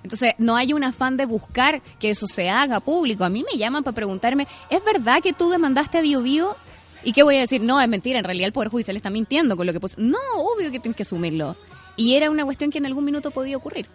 [0.03, 3.25] Entonces, no hay un afán de buscar que eso se haga público.
[3.25, 6.57] A mí me llaman para preguntarme, ¿es verdad que tú demandaste a Bio Bio?
[7.05, 7.61] ¿Y qué voy a decir?
[7.63, 9.81] No, es mentira, en realidad el Poder Judicial está mintiendo con lo que...
[9.81, 11.57] pos- No, obvio que tienes que asumirlo.
[11.97, 13.87] Y era una cuestión que en algún minuto podía ocurrir.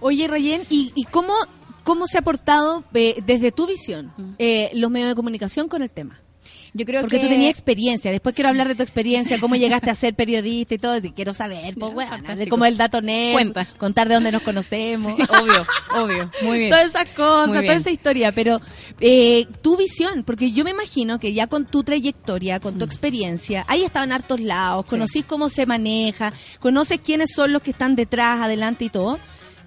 [0.00, 1.34] Oye, Rayen, ¿y, y cómo,
[1.84, 5.90] cómo se ha portado eh, desde tu visión eh, los medios de comunicación con el
[5.90, 6.18] tema?
[6.72, 7.24] Yo creo Porque que...
[7.24, 8.10] tú tenías experiencia.
[8.12, 10.96] Después quiero hablar de tu experiencia, cómo llegaste a ser periodista y todo.
[10.98, 12.10] y quiero saber, pues, bueno,
[12.48, 13.66] cómo el dato net, Cuenta.
[13.78, 15.14] contar de dónde nos conocemos.
[15.14, 15.66] obvio,
[16.02, 16.30] obvio.
[16.42, 16.70] Muy bien.
[16.70, 18.60] Todas esas cosas, toda esa historia, pero
[19.00, 23.64] eh, tu visión, porque yo me imagino que ya con tu trayectoria, con tu experiencia,
[23.68, 24.88] ahí estado en hartos lados, Mm.
[24.88, 24.90] Sí.
[24.90, 29.18] conocís cómo se maneja, conoces quiénes son los que están detrás, adelante y todo.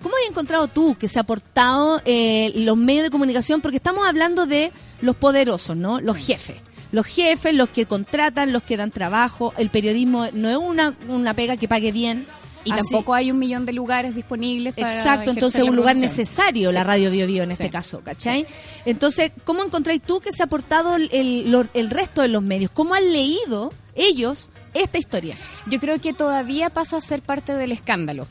[0.01, 3.61] ¿Cómo has encontrado tú que se ha aportado eh, los medios de comunicación?
[3.61, 4.71] Porque estamos hablando de
[5.01, 5.99] los poderosos, ¿no?
[6.01, 6.57] Los jefes.
[6.93, 9.53] Los jefes, los que contratan, los que dan trabajo.
[9.57, 12.25] El periodismo no es una, una pega que pague bien.
[12.63, 15.97] Y Así- tampoco hay un millón de lugares disponibles para Exacto, entonces la un lugar
[15.97, 18.45] necesario la radio Bio Bio en este caso, ¿cachai?
[18.85, 22.71] Entonces, ¿cómo encontráis tú que se ha aportado el, el, el resto de los medios?
[22.71, 25.35] ¿Cómo han leído ellos esta historia?
[25.67, 28.27] Yo creo que todavía pasa a ser parte del escándalo.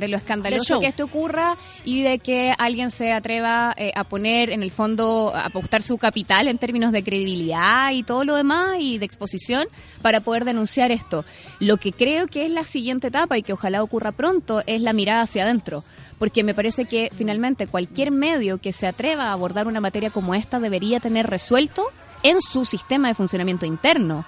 [0.00, 4.50] De lo escandaloso que esto ocurra y de que alguien se atreva eh, a poner
[4.50, 8.76] en el fondo, a apostar su capital en términos de credibilidad y todo lo demás
[8.80, 9.68] y de exposición
[10.02, 11.24] para poder denunciar esto.
[11.60, 14.92] Lo que creo que es la siguiente etapa y que ojalá ocurra pronto es la
[14.92, 15.84] mirada hacia adentro.
[16.18, 20.34] Porque me parece que finalmente cualquier medio que se atreva a abordar una materia como
[20.34, 21.86] esta debería tener resuelto
[22.22, 24.26] en su sistema de funcionamiento interno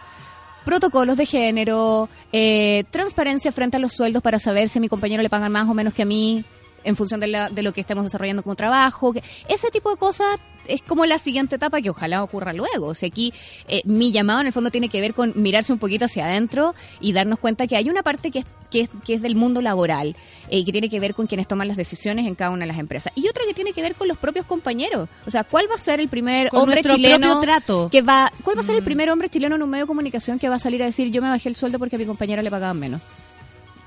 [0.64, 5.22] protocolos de género, eh, transparencia frente a los sueldos para saber si a mi compañero
[5.22, 6.44] le pagan más o menos que a mí
[6.84, 9.12] en función de, la- de lo que estemos desarrollando como trabajo.
[9.12, 12.86] que- ese tipo de cosas es como la siguiente etapa que ojalá ocurra luego.
[12.88, 13.32] O sea, aquí
[13.68, 16.74] eh, mi llamado en el fondo tiene que ver con mirarse un poquito hacia adentro
[17.00, 19.60] y darnos cuenta que hay una parte que es, que es, que es del mundo
[19.60, 20.16] laboral
[20.48, 22.66] eh, y que tiene que ver con quienes toman las decisiones en cada una de
[22.68, 23.12] las empresas.
[23.16, 25.08] Y otra que tiene que ver con los propios compañeros.
[25.26, 27.88] O sea, ¿cuál va a ser el primer Con hombre chileno trato.
[27.90, 30.38] que va, ¿cuál va a ser el primer hombre chileno en un medio de comunicación
[30.38, 32.42] que va a salir a decir yo me bajé el sueldo porque a mi compañera
[32.42, 33.00] le pagaban menos?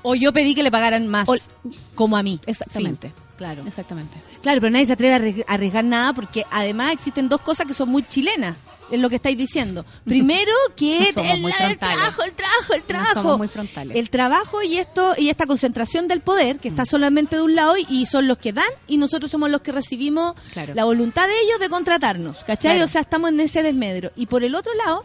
[0.02, 1.34] O yo pedí que le pagaran más, O-
[1.96, 2.38] como a mí.
[2.46, 3.08] Exactamente.
[3.08, 3.25] Fin.
[3.36, 3.62] Claro.
[3.66, 4.16] Exactamente.
[4.42, 7.66] Claro, pero nadie se atreve a arri- a arriesgar nada porque además existen dos cosas
[7.66, 8.56] que son muy chilenas.
[8.88, 9.84] Es lo que estáis diciendo.
[10.04, 13.12] Primero, que No el, trabajo, el trabajo, el No trabajo.
[13.14, 13.96] somos muy frontales.
[13.96, 17.76] El trabajo y esto y esta concentración del poder que está solamente de un lado
[17.76, 20.72] y, y son los que dan y nosotros somos los que recibimos Claro.
[20.74, 22.72] la voluntad de ellos de contratarnos, ¿cachai?
[22.74, 22.84] Claro.
[22.84, 24.12] O sea, estamos en ese desmedro.
[24.14, 25.04] Y por el otro lado,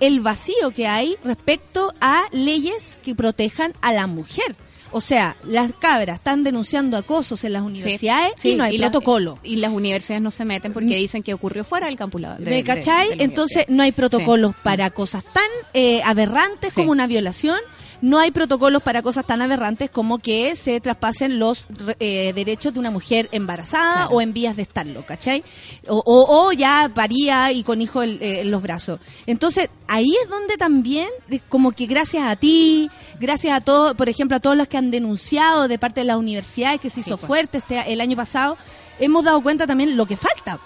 [0.00, 4.54] el vacío que hay respecto a leyes que protejan a la mujer.
[4.96, 9.38] O sea, las cabras están denunciando acosos en las universidades Sí, y no hay protocolo.
[9.42, 12.22] y las universidades no se meten porque dicen que ocurrió fuera del campus.
[12.22, 13.16] de- ¿Me cachai?
[13.16, 14.58] de Entonces no hay protocolos Sí.
[14.62, 15.42] para cosas tan
[15.72, 17.58] eh, aberrantes como una violación.
[18.04, 21.64] No hay protocolos para cosas tan aberrantes como que se traspasen los
[22.00, 24.16] eh, derechos de una mujer embarazada Claro.
[24.16, 25.42] o en vías de estarlo, ¿cachai?
[25.88, 29.00] O, o- o ya paría y con hijo en, eh, en los brazos.
[29.26, 31.08] Entonces, ahí es donde también,
[31.48, 32.90] como que gracias a ti,
[33.20, 36.16] gracias a todos, por ejemplo, a todos los que han denunciado de parte de las
[36.18, 37.26] universidades que se Sí, hizo pues.
[37.26, 38.58] fuerte este, el año pasado,
[39.00, 40.60] hemos dado cuenta también lo que falta.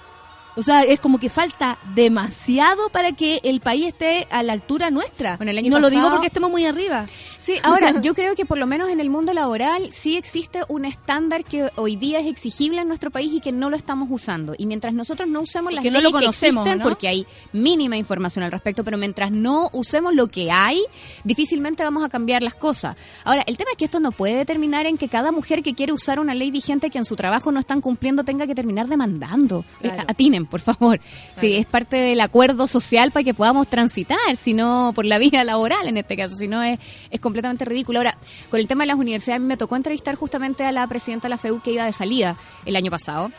[0.58, 4.90] O sea, es como que falta demasiado para que el país esté a la altura
[4.90, 5.36] nuestra.
[5.36, 7.06] Bueno, el año y no lo digo porque estemos muy arriba.
[7.38, 10.84] Sí, ahora yo creo que por lo menos en el mundo laboral sí existe un
[10.84, 14.56] estándar que hoy día es exigible en nuestro país y que no lo estamos usando.
[14.58, 16.84] Y mientras nosotros no usemos las no leyes lo conocemos, que existen, ¿no?
[16.84, 20.82] porque hay mínima información al respecto, pero mientras no usemos lo que hay,
[21.22, 22.96] difícilmente vamos a cambiar las cosas.
[23.22, 25.92] Ahora, el tema es que esto no puede determinar en que cada mujer que quiere
[25.92, 29.64] usar una ley vigente que en su trabajo no están cumpliendo tenga que terminar demandando.
[29.80, 30.02] Claro.
[30.02, 31.00] Eh, Atinen, por favor.
[31.34, 35.44] Sí, es parte del acuerdo social para que podamos transitar, si no por la vida
[35.44, 36.78] laboral en este caso, si no es,
[37.10, 37.98] es completamente ridículo.
[38.00, 38.16] Ahora,
[38.50, 41.28] con el tema de las universidades, a mí me tocó entrevistar justamente a la presidenta
[41.28, 43.30] de la FEU que iba de salida el año pasado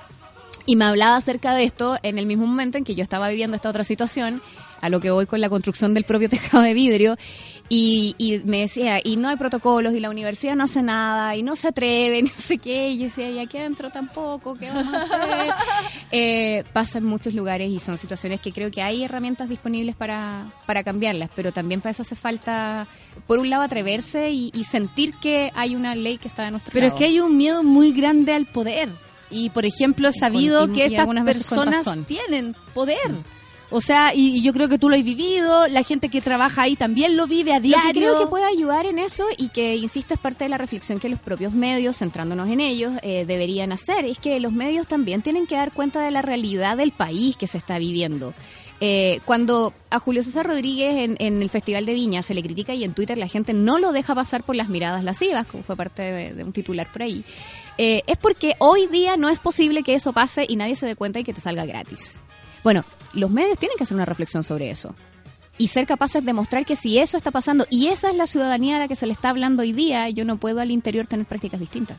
[0.69, 3.55] y me hablaba acerca de esto en el mismo momento en que yo estaba viviendo
[3.55, 4.39] esta otra situación,
[4.81, 7.15] a lo que voy con la construcción del propio tejado de vidrio,
[7.71, 11.43] y, y me decía, y no hay protocolos, y la universidad no hace nada, y
[11.43, 14.93] no se atreve, no sé qué, y yo decía, y aquí adentro tampoco, ¿qué vamos
[14.93, 15.53] a hacer?
[16.11, 20.45] Eh, pasa en muchos lugares y son situaciones que creo que hay herramientas disponibles para,
[20.65, 22.87] para cambiarlas, pero también para eso hace falta,
[23.27, 26.73] por un lado, atreverse y, y sentir que hay una ley que está de nuestro
[26.73, 28.89] Pero es que hay un miedo muy grande al poder.
[29.29, 32.97] Y, por ejemplo, he Y sabido con- y- que estas personas tienen poder.
[33.71, 36.63] O sea, y, y yo creo que tú lo has vivido, la gente que trabaja
[36.63, 37.87] ahí también lo vive a Lo diario.
[37.93, 40.99] que creo que puede ayudar en eso y que, insisto, es parte de la reflexión
[40.99, 44.05] que los propios medios, centrándonos en ellos, eh, deberían hacer.
[44.05, 47.45] Es que los medios también tienen que dar cuenta de la realidad del país que
[47.47, 48.33] se está viviendo.
[48.81, 52.73] Eh, cuando a Julio César Rodríguez en, en el Festival de Viña se le critica
[52.73, 55.75] y en Twitter la gente no lo deja pasar por las miradas lascivas, como fue
[55.75, 57.25] parte de, de un titular por ahí,
[57.77, 60.95] eh, es porque hoy día no es posible que eso pase y nadie se dé
[60.95, 62.21] cuenta y que te salga gratis.
[62.63, 64.95] Bueno, los medios tienen que hacer una reflexión sobre eso
[65.57, 68.77] y ser capaces de mostrar que si eso está pasando y esa es la ciudadanía
[68.77, 71.25] a la que se le está hablando hoy día, yo no puedo al interior tener
[71.25, 71.97] prácticas distintas.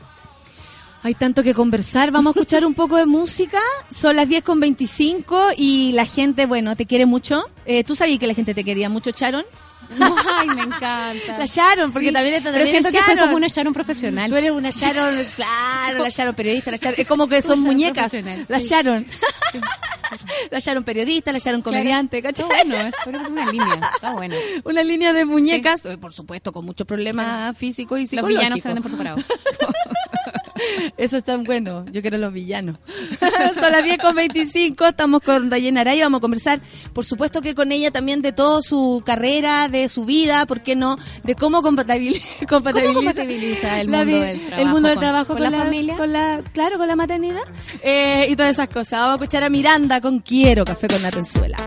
[1.03, 2.11] Hay tanto que conversar.
[2.11, 3.59] Vamos a escuchar un poco de música.
[3.89, 7.45] Son las 10 con 25 y la gente, bueno, te quiere mucho.
[7.65, 9.45] Eh, ¿Tú sabías que la gente te quería mucho, Sharon?
[9.89, 11.37] Ay, me encanta.
[11.37, 14.29] La Sharon, porque Sí, también está Pero siento es que soy como una Sharon profesional.
[14.29, 17.63] Tú eres una Sharon, claro, la Sharon periodista, la Sharon, es como que son Sharon
[17.65, 18.13] muñecas.
[18.47, 18.67] La sí.
[18.69, 19.05] Sharon.
[20.49, 22.45] La Sharon periodista, la Sharon comediante, ¿cachai?
[22.49, 23.91] Está bueno, es, una línea.
[23.95, 24.35] Está bueno.
[24.65, 28.39] Una línea de muñecas, eh, por supuesto, con muchos problemas físicos y Los psicológicos.
[28.39, 29.17] villanos se venden por separado.
[30.97, 31.85] Eso es tan bueno.
[31.91, 32.77] Yo quiero los villanos.
[33.59, 34.85] Son las 10 con 25.
[34.85, 36.05] Estamos con Dayena Araya.
[36.05, 36.59] Vamos a conversar,
[36.93, 40.75] por supuesto, que con ella también de toda su carrera, de su vida, ¿por qué
[40.75, 40.97] no?
[41.23, 45.33] De cómo compatibiliza, compatibiliza, compatibiliza el la mundo vi- del el mundo del con- trabajo
[45.33, 45.97] con la familia?
[45.97, 47.41] con la, claro, con la maternidad
[47.83, 48.99] eh, y todas esas cosas.
[48.99, 51.57] Vamos a escuchar a Miranda con Quiero Café con Natenzuela.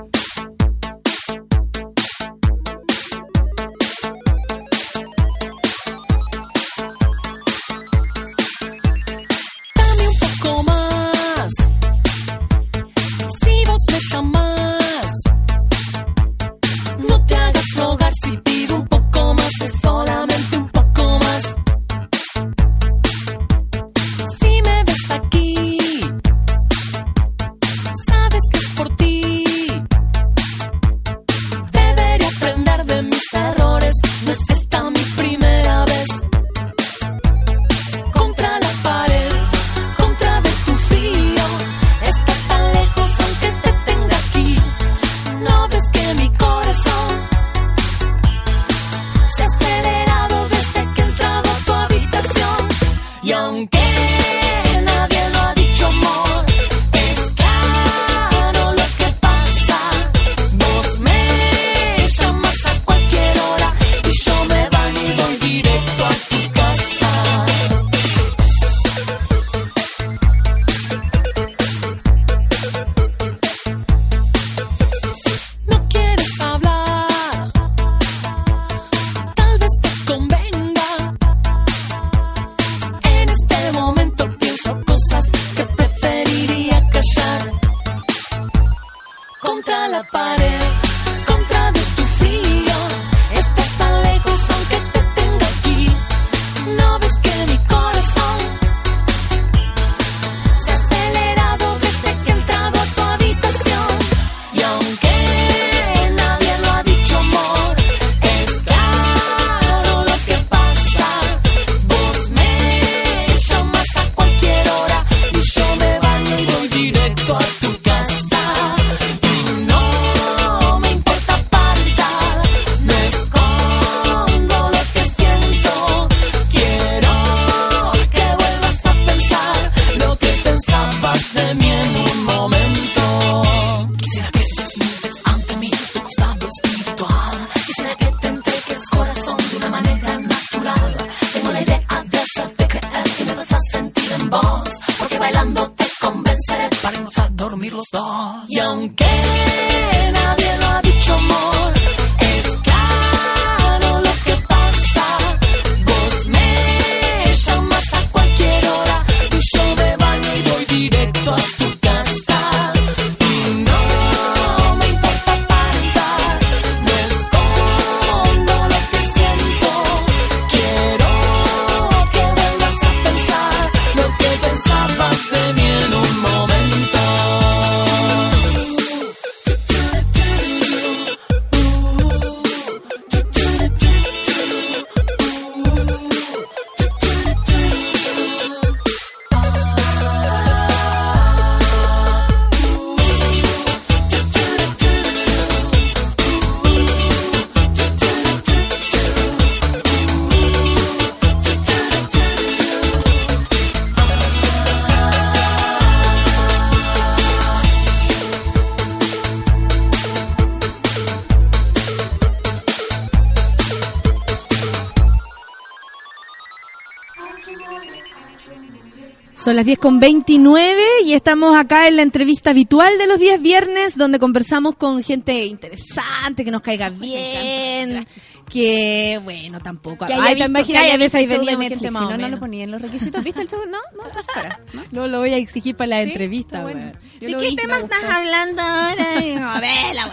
[219.45, 223.43] Son las 10 con 29 y estamos acá en la entrevista habitual de los días
[223.43, 228.07] viernes donde conversamos con gente interesante, que nos caiga bien,
[228.51, 230.07] que bueno, tampoco.
[230.07, 232.07] Que haya Ay, te imaginas, que haya a veces ahí venía gente Netflix, más si
[232.07, 232.41] o no, no lo menos.
[232.41, 233.23] ponía en los requisitos.
[233.23, 233.61] ¿Viste el show?
[233.69, 234.61] No, no, entonces para.
[234.73, 234.83] ¿no?
[234.93, 236.93] No lo voy a exigir para la Sí, entrevista, bueno.
[237.21, 239.07] ¿De qué tema estás hablando ahora?
[239.21, 240.11] Digo, vela.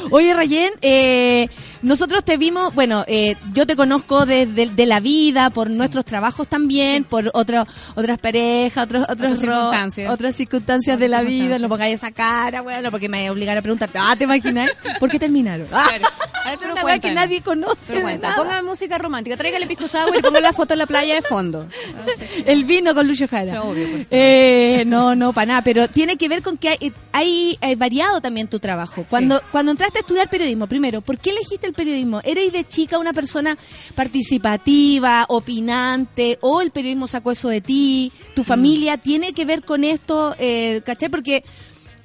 [0.10, 1.48] Oye, Rayen, eh,
[1.82, 6.46] nosotros te vimos, bueno, eh, yo te conozco desde de la vida, por nuestros trabajos
[6.48, 10.10] también, por otro, otras parejas, otros, otros Otras circunstancias.
[10.12, 11.58] otras circunstancias de la vida.
[11.58, 13.90] No pongáis esa cara, bueno, porque me voy a obligar a preguntar.
[13.94, 14.70] Ah, ¿te imaginas?
[14.98, 15.66] ¿Por qué terminaron?
[15.72, 16.06] Ah, Claro.
[16.42, 17.76] A ver, pero una que nadie conoce.
[17.88, 21.22] Pero cuenta, música romántica, tráigale pisco sour y ponga la foto en la playa de
[21.22, 21.66] fondo.
[22.46, 23.62] El vino con Lucio Jara.
[23.62, 23.86] Obvio.
[24.10, 28.22] Eh, no, no, para nada, pero tiene que ver con que hay, hay, hay variado
[28.22, 29.04] también tu trabajo.
[29.10, 32.20] Cuando, cuando entraste a estudiar periodismo, primero, ¿por qué elegiste el periodismo?
[32.24, 33.56] ¿Eres de chica una persona
[33.94, 38.12] participativa, opinante, o el periodismo sacó eso de ti?
[38.12, 38.34] Mm.
[38.34, 40.34] ¿Tu familia tiene que ver con esto?
[40.38, 41.08] Eh, ¿Cachai?
[41.08, 41.44] Porque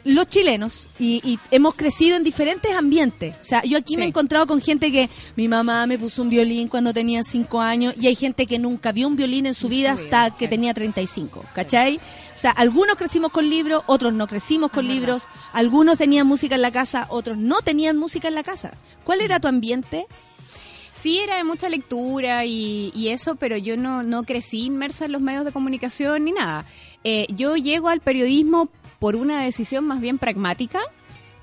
[0.06, 3.36] los chilenos y, y hemos crecido en diferentes ambientes.
[3.42, 6.30] O sea, yo aquí me he encontrado con gente que mi mamá me puso un
[6.30, 9.68] violín cuando tenía cinco años y hay gente que nunca vio un violín en su
[9.68, 11.44] vida hasta que tenía 35.
[11.54, 11.98] ¿Cachai?
[11.98, 16.62] O sea, algunos crecimos con libros, otros no crecimos con libros, algunos tenían música en
[16.62, 18.74] la casa, otros no tenían música en la casa.
[19.04, 20.06] ¿Cuál era tu ambiente?
[20.94, 25.14] Sí, era de mucha lectura y, y eso, pero yo no, no crecí inmersa en
[25.14, 26.66] los medios de comunicación ni nada.
[27.04, 28.70] Eh, yo llego al periodismo
[29.00, 30.80] por una decisión más bien pragmática,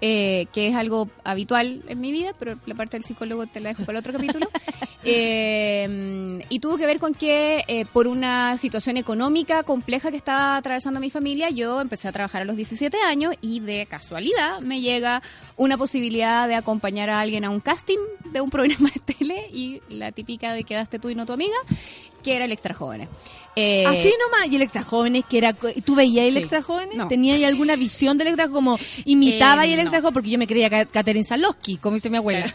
[0.05, 3.69] eh, que es algo habitual en mi vida, pero la parte del psicólogo te la
[3.69, 4.49] dejo para el otro capítulo.
[5.05, 10.57] Eh, y tuvo que ver con que eh, por una situación económica compleja que estaba
[10.57, 14.81] atravesando mi familia, yo empecé a trabajar a los 17 años y de casualidad me
[14.81, 15.21] llega
[15.57, 17.99] una posibilidad de acompañar a alguien a un casting
[18.31, 21.57] de un programa de tele y la típica de quedaste tú y no tu amiga,
[22.23, 23.09] que era el Extra Jóvenes.
[23.55, 26.39] Eh, Así nomás, y el extra jóvenes, que era, ¿tú veías el Sí.
[26.39, 26.97] extra jóvenes?
[26.97, 27.07] No.
[27.07, 30.03] ¿Tenías ahí alguna visión del extra como imitaba Eh, y el extra no.
[30.05, 30.15] joven?
[30.15, 32.47] Porque yo me creía Ca- Catherine Salosky, como dice mi abuela.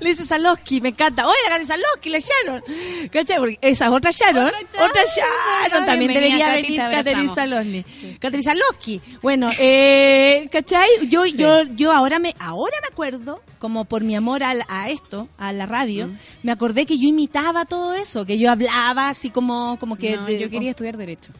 [0.00, 1.26] Le dice Salosky, me encanta.
[1.26, 2.62] Oye, la Catherine Salosky, la Sharon.
[3.10, 3.38] ¿Cachai?
[3.38, 4.46] Porque esa es otra Sharon.
[4.46, 5.84] Otra.
[5.86, 6.98] También debería Katy, venir Catherine
[7.30, 7.34] abrazamos.
[7.34, 7.84] Salosky.
[8.20, 9.00] Catherine Salosky.
[9.22, 10.88] Bueno, eh, ¿cachai?
[11.08, 15.28] Yo, yo, yo ahora me, ahora me acuerdo, como por mi amor al- a, esto,
[15.38, 16.18] a la radio, Mm.
[16.44, 20.16] me acordé que yo imitaba todo eso, que yo hablaba así como, como que...
[20.16, 21.32] no, de- yo quería estudiar Derecho.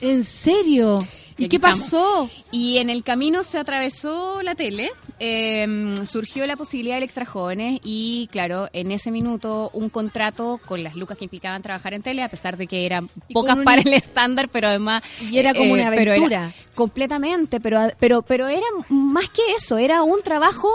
[0.00, 1.06] ¿En serio?
[1.36, 1.80] ¿Y, qué estamos.
[1.80, 2.30] pasó?
[2.52, 7.80] Y en el camino se atravesó la tele, eh, surgió la posibilidad del Extra Jóvenes
[7.82, 12.22] y claro, en ese minuto un contrato con las lucas que implicaban trabajar en tele,
[12.22, 15.02] a pesar de que eran pocas un- para el estándar, pero además...
[15.22, 16.52] eh, Y era como una pero era- aventura.
[16.74, 20.68] completamente, pero, pero, pero era más que eso, era un trabajo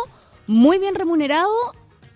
[0.48, 1.50] muy bien remunerado,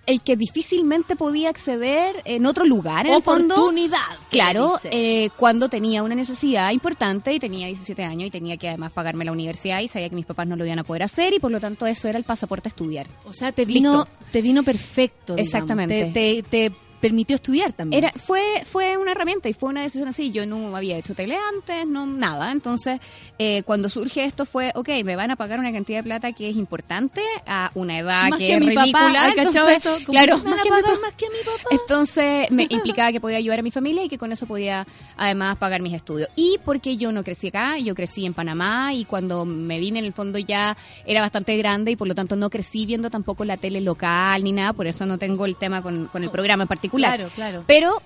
[0.06, 3.56] el que difícilmente podía acceder en otro lugar, en el fondo.
[3.56, 3.98] Oportunidad.
[4.30, 8.92] Claro, eh, cuando tenía una necesidad importante y tenía 17 años y tenía que además
[8.92, 11.40] pagarme la universidad y sabía que mis papás no lo iban a poder hacer y
[11.40, 13.08] por lo tanto eso era el pasaporte a estudiar.
[13.26, 14.28] o sea, te vino, listo.
[14.32, 15.36] te vino perfecto.
[15.36, 15.48] digamos.
[15.48, 16.12] Exactamente.
[16.14, 18.02] Te, te, te permitió estudiar también.
[18.02, 20.32] Era, fue, fue una herramienta y fue una decisión así.
[20.32, 22.50] Yo no había hecho tele antes, no nada.
[22.54, 23.02] Entonces,
[23.38, 26.50] eh, cuando surge esto fue, ok, me van a pagar una cantidad de plata que
[26.50, 29.24] es importante a una edad Más que, es mi papá, ridícula.
[29.26, 30.06] ¿hay cachado Entonces, eso?
[30.10, 31.02] Claro, "Me van más a que mi pagar papá".
[31.02, 31.70] más que a mi papá.
[31.72, 35.58] Entonces me implicaba que podía ayudar a mi familia y que con eso podía además
[35.58, 36.30] pagar mis estudios.
[36.38, 40.06] Y porque yo no crecí acá, yo crecí en Panamá y cuando me vine en
[40.06, 43.58] el fondo ya era bastante grande y por lo tanto no crecí viendo tampoco la
[43.58, 46.70] tele local ni nada, por eso no tengo el tema con, con el programa en
[46.70, 46.93] particular.
[46.98, 47.64] Claro, claro.
[47.68, 48.02] Pero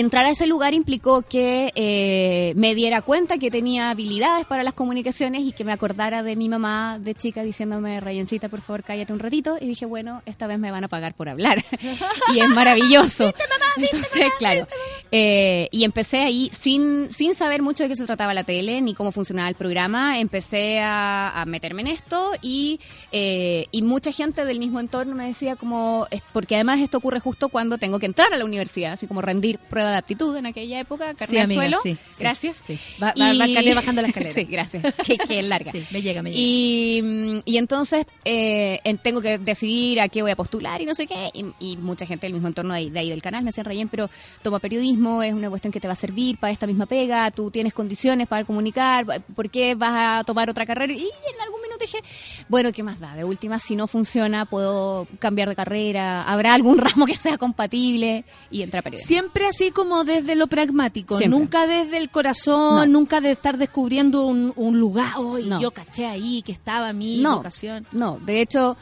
[0.00, 4.74] entrar a ese lugar implicó que eh, me diera cuenta que tenía habilidades para las
[4.74, 9.14] comunicaciones y que me acordara de mi mamá de chica diciéndome, Rayencita, por favor, cállate
[9.14, 9.56] un ratito.
[9.58, 11.64] Y dije, bueno, esta vez me van a pagar por hablar.
[12.34, 13.32] y es maravilloso.
[13.78, 14.66] Entonces, claro.
[15.10, 18.92] eh, y empecé ahí sin, sin saber mucho de qué se trataba la tele ni
[18.92, 20.18] cómo funcionaba el programa.
[20.18, 22.80] Empecé a, a meterme en esto y,
[23.12, 27.48] eh, y mucha gente del mismo entorno me decía como, porque además esto ocurre justo
[27.48, 30.80] cuando tengo que entrar a la universidad, así como rendir prueba de aptitud en aquella
[30.80, 31.78] época, carne Sí, al suelo.
[32.18, 32.62] gracias.
[32.66, 32.78] sí.
[33.02, 34.34] Va- va- bajando la escalera.
[34.34, 34.82] sí, gracias.
[35.04, 35.72] que, que es larga.
[35.90, 36.40] Me llega, me llega.
[36.42, 40.86] Y, mm, y entonces eh, en- tengo que decidir a qué voy a postular y
[40.86, 41.30] no sé qué.
[41.34, 43.64] Y, y mucha gente del mismo entorno de ahí, de ahí del canal me decían,
[43.66, 44.10] Rayén, pero
[44.42, 47.50] toma periodismo, es una cuestión que te va a servir para esta misma pega, tú
[47.50, 49.04] tienes condiciones para comunicar,
[49.34, 50.92] ¿por qué vas a tomar otra carrera?
[50.92, 51.60] Y en algún
[52.48, 53.14] bueno, ¿qué más da?
[53.14, 58.24] De última, si no funciona, puedo cambiar de carrera, habrá algún ramo que sea compatible
[58.50, 59.08] y entra a periodismo.
[59.08, 61.38] Siempre así como desde lo pragmático, Siempre.
[61.38, 62.86] nunca desde el corazón, No.
[62.86, 65.14] nunca de estar descubriendo un, un lugar.
[65.16, 65.60] Oh, y No.
[65.60, 67.86] yo caché ahí que estaba mi no, vocación.
[67.92, 68.76] No, de hecho,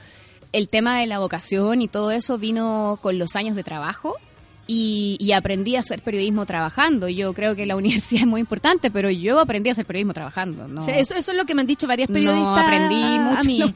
[0.53, 4.17] el tema de la vocación y todo eso vino con los años de trabajo
[4.67, 7.09] y, y aprendí a hacer periodismo trabajando.
[7.09, 10.67] Yo creo que la universidad es muy importante, pero yo aprendí a hacer periodismo trabajando.
[10.69, 13.03] No, O sea, eso, eso es lo que me han dicho varias No periodistas aprendí
[13.03, 13.73] a mucho mí, la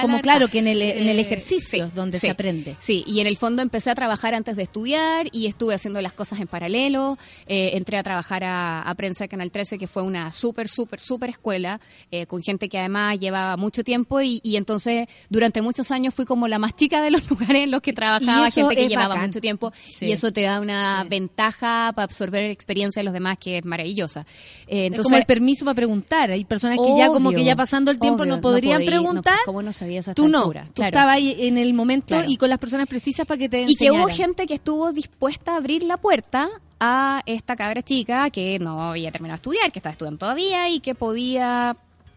[0.00, 2.26] como, claro, que en el, en el Eh, ejercicio sí, donde sí.
[2.26, 2.76] se aprende.
[2.78, 6.12] Sí, y en el fondo empecé a trabajar antes de estudiar y estuve haciendo las
[6.12, 7.18] cosas en paralelo.
[7.46, 11.30] Eh, entré a trabajar a, a Prensa Canal 13, que fue una súper, súper, súper
[11.30, 11.80] escuela,
[12.10, 16.24] eh, con gente que además llevaba mucho tiempo y, y entonces durante muchos años fui
[16.24, 19.26] como la más chica de los lugares en los que trabajaba, gente que llevaba bacán.
[19.26, 20.06] mucho tiempo Sí.
[20.06, 21.08] y eso te da una Sí.
[21.08, 24.20] ventaja para absorber experiencia de los demás que es maravillosa.
[24.66, 26.30] Eh, es entonces, como el permiso para preguntar.
[26.30, 28.90] Hay personas que ya como que ya pasando el tiempo obvio, no podrían podí- no,
[28.90, 29.38] preguntar.
[29.44, 30.64] ¿Cómo no sabía eso a Tú no, altura?
[30.66, 30.88] tú Claro.
[30.96, 32.30] estabas ahí en el momento Claro.
[32.30, 34.16] y con las personas precisas para que te Y que hubo enseñaran.
[34.16, 36.48] gente que estuvo dispuesta a abrir la puerta
[36.78, 40.80] a esta cabra chica que no había terminado de estudiar, que estaba estudiando todavía y
[40.80, 41.74] que podía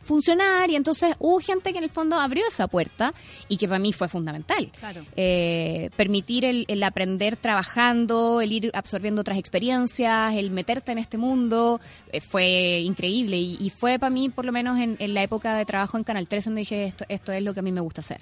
[0.09, 3.13] funcionar y entonces hubo gente que en el fondo abrió esa puerta
[3.47, 4.71] y que para mí fue fundamental.
[4.79, 5.01] Claro.
[5.15, 11.17] Eh, permitir el, el aprender trabajando, el ir absorbiendo otras experiencias, el meterte en este
[11.17, 11.79] mundo,
[12.11, 15.55] eh, fue increíble y, y fue para mí por lo menos en, en la época
[15.55, 17.81] de trabajo en Canal 3 donde dije esto, esto es lo que a mí me
[17.81, 18.21] gusta hacer.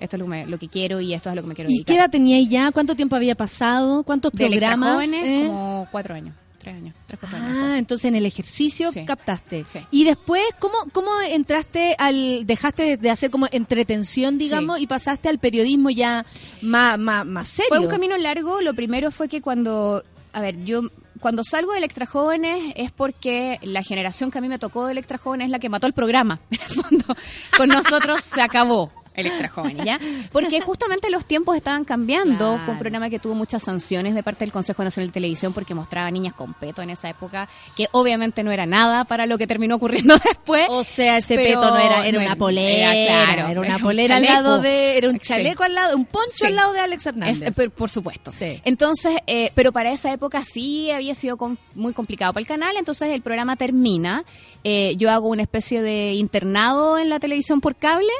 [0.00, 1.70] Esto es lo que, me- lo que quiero y esto es lo que me quiero
[1.70, 1.94] ¿Y dedicar.
[1.94, 2.70] qué edad tenía ya?
[2.72, 4.02] ¿Cuánto tiempo había pasado?
[4.02, 4.94] ¿Cuántos De programas?
[4.94, 5.44] jóvenes eh?
[5.46, 6.34] como cuatro años,
[6.66, 7.56] tres años, tres, cuatro años.
[7.58, 9.04] Ah, entonces en el ejercicio Sí.
[9.04, 9.64] captaste.
[9.66, 9.78] Sí.
[9.90, 14.82] Y después, ¿cómo, ¿cómo entraste al, dejaste de hacer como entretención, digamos, Sí.
[14.84, 16.26] y pasaste al periodismo ya
[16.62, 17.68] más, más, más serio?
[17.68, 18.60] Fue un camino largo.
[18.60, 20.02] Lo primero fue que cuando,
[20.32, 20.82] a ver, yo
[21.20, 24.92] cuando salgo de Electra Jóvenes es porque la generación que a mí me tocó de
[24.92, 26.40] Electra Jóvenes es la que mató el programa.
[26.50, 27.16] En el fondo,
[27.56, 28.90] con nosotros se acabó.
[29.16, 29.98] Electra Jóvenes, ¿ya?
[30.32, 32.36] Porque justamente los tiempos estaban cambiando.
[32.50, 32.62] Claro.
[32.64, 35.74] Fue un programa que tuvo muchas sanciones de parte del Consejo Nacional de Televisión porque
[35.74, 39.46] mostraba niñas con peto en esa época, que obviamente no era nada para lo que
[39.46, 40.66] terminó ocurriendo después.
[40.70, 43.60] O sea, ese Pero peto no era, era no una era- polera, era, claro, era
[43.60, 45.20] una un polera al lado de, era un Sí.
[45.28, 46.46] chaleco al lado, un poncho Sí.
[46.46, 47.58] al lado de Alex Hernández.
[47.58, 48.30] Es- por supuesto.
[48.30, 48.60] Sí.
[48.64, 52.76] Entonces, eh, pero para esa época sí había sido com- muy complicado para el canal,
[52.76, 54.24] entonces el programa termina,
[54.64, 58.12] eh, yo hago una especie de internado en la televisión por cable,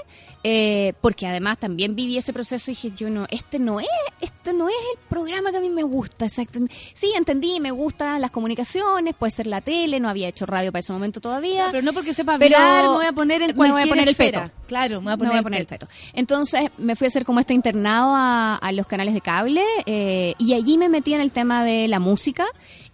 [0.49, 3.89] eh, porque además también viví ese proceso y dije, yo no, este no es,
[4.21, 6.61] este no es el programa que a mí me gusta, exacto.
[6.95, 10.79] Sí, entendí, me gustan las comunicaciones, puede ser la tele, no había hecho radio para
[10.79, 11.67] ese momento todavía.
[11.73, 13.89] pero no porque sepa Pero hablar, me voy a poner en me voy a cualquier
[13.89, 14.51] poner el peto.
[14.69, 15.89] Claro, me voy a poner, voy a el poner el peto.
[16.13, 20.35] Entonces me fui a hacer como este internado a, a los canales de cable eh,
[20.39, 22.47] y allí me metí en el tema de la música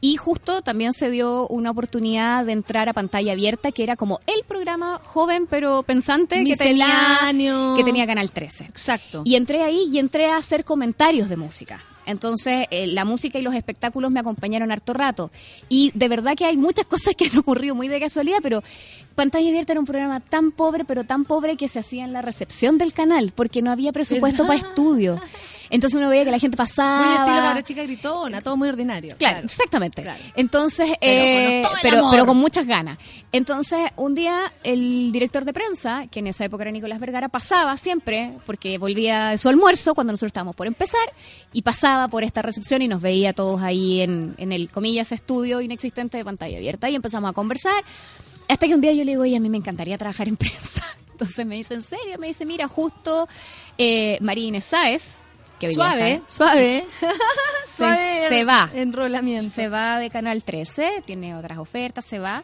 [0.04, 4.20] y justo también se dio una oportunidad de entrar a pantalla abierta que era como
[4.26, 7.30] el programa joven pero pensante que tenía,
[7.76, 8.64] que tenía Canal 13.
[8.64, 9.22] Exacto.
[9.24, 11.80] Y entré ahí y entré a hacer comentarios de música.
[12.04, 15.30] Entonces, eh, la música y los espectáculos me acompañaron harto rato.
[15.68, 18.60] Y de verdad que hay muchas cosas que han ocurrido muy de casualidad, pero
[19.14, 22.22] Pantalla Abierta era un programa tan pobre, pero tan pobre que se hacía en la
[22.22, 25.20] recepción del canal, porque no había presupuesto para estudio.
[25.72, 27.06] Entonces uno veía que la gente pasaba.
[27.06, 29.16] muy estilo cabra chica gritona, todo muy ordinario.
[29.16, 30.02] Claro, exactamente.
[30.02, 30.22] Claro.
[30.36, 32.98] Entonces, Pero eh, con pero, pero con muchas ganas.
[33.32, 37.74] Entonces, un día el director de prensa, que en esa época era Nicolás Vergara, pasaba
[37.78, 41.10] siempre, porque volvía de su almuerzo cuando nosotros estábamos por empezar,
[41.54, 45.62] y pasaba por esta recepción y nos veía todos ahí en, en el, comillas, estudio
[45.62, 46.90] inexistente de pantalla abierta.
[46.90, 47.82] Y empezamos a conversar.
[48.46, 50.84] Hasta que un día yo le digo, oye, a mí me encantaría trabajar en prensa.
[51.12, 52.18] Entonces me dice, ¿en serio?
[52.18, 53.26] Me dice, mira, justo
[53.78, 55.14] eh, María Inés Sáez,
[55.62, 56.84] que hoy día Suave, está- suave.
[57.66, 58.28] se, suave.
[58.28, 58.70] se va.
[58.74, 59.54] Enrolamiento.
[59.54, 62.42] Se va de Canal 13, tiene otras ofertas, se va.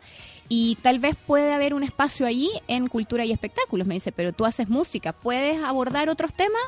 [0.48, 3.86] Y tal vez puede haber un espacio allí en cultura y espectáculos.
[3.88, 6.62] Me dice, pero tú haces música, ¿puedes abordar otros temas?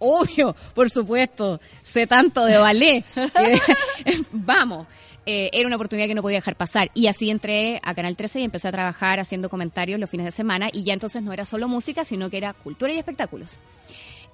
[0.00, 1.60] Obvio, por supuesto.
[1.82, 3.04] Sé tanto de ballet.
[4.32, 4.86] Vamos.
[5.24, 6.90] Eh, era una oportunidad que no podía dejar pasar.
[6.94, 10.32] Y así entré a Canal 13 y empecé a trabajar haciendo comentarios los fines de
[10.32, 10.68] semana.
[10.72, 13.58] Y ya entonces no era solo música, sino que era cultura y espectáculos.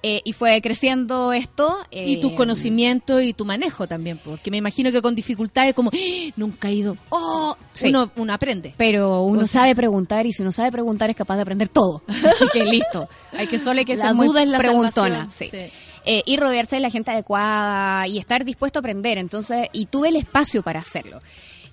[0.01, 1.77] Eh, y fue creciendo esto.
[1.91, 5.89] Y tus eh, conocimientos y tu manejo también, porque me imagino que con dificultades como,
[5.93, 7.89] "Ah, nunca he ido, oh, Sí.
[7.89, 8.73] uno, uno aprende.
[8.77, 11.67] Pero uno O sea- sabe preguntar y si uno sabe preguntar es capaz de aprender
[11.67, 12.01] todo.
[12.07, 13.09] Así que listo.
[13.33, 14.91] Hay que solo hay que La ser muy duda es la preguntona.
[15.29, 15.31] salvación.
[15.31, 15.47] Sí.
[15.51, 15.73] Sí.
[16.05, 19.17] Eh, y rodearse de la gente adecuada y estar dispuesto a aprender.
[19.17, 21.19] Entonces, y tuve el espacio para hacerlo.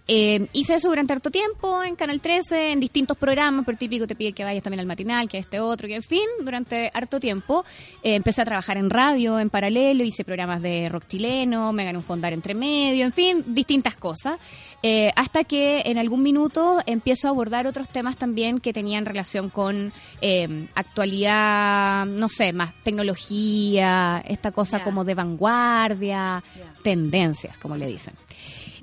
[0.08, 4.14] Eh, hice eso durante harto tiempo en Canal 13, en distintos programas, pero típico te
[4.14, 7.18] pide que vayas también al matinal, que a este otro, que en fin, durante harto
[7.18, 7.64] tiempo.
[8.02, 11.98] Eh, empecé a trabajar en radio en paralelo, hice programas de rock chileno, me gané
[11.98, 14.38] un fondar entre medio, en fin, distintas cosas.
[14.82, 19.48] Eh, hasta que en algún minuto empiezo a abordar otros temas también que tenían relación
[19.48, 26.44] con eh, actualidad, no sé, más tecnología, esta cosa como de vanguardia,
[26.84, 28.14] tendencias, como le dicen.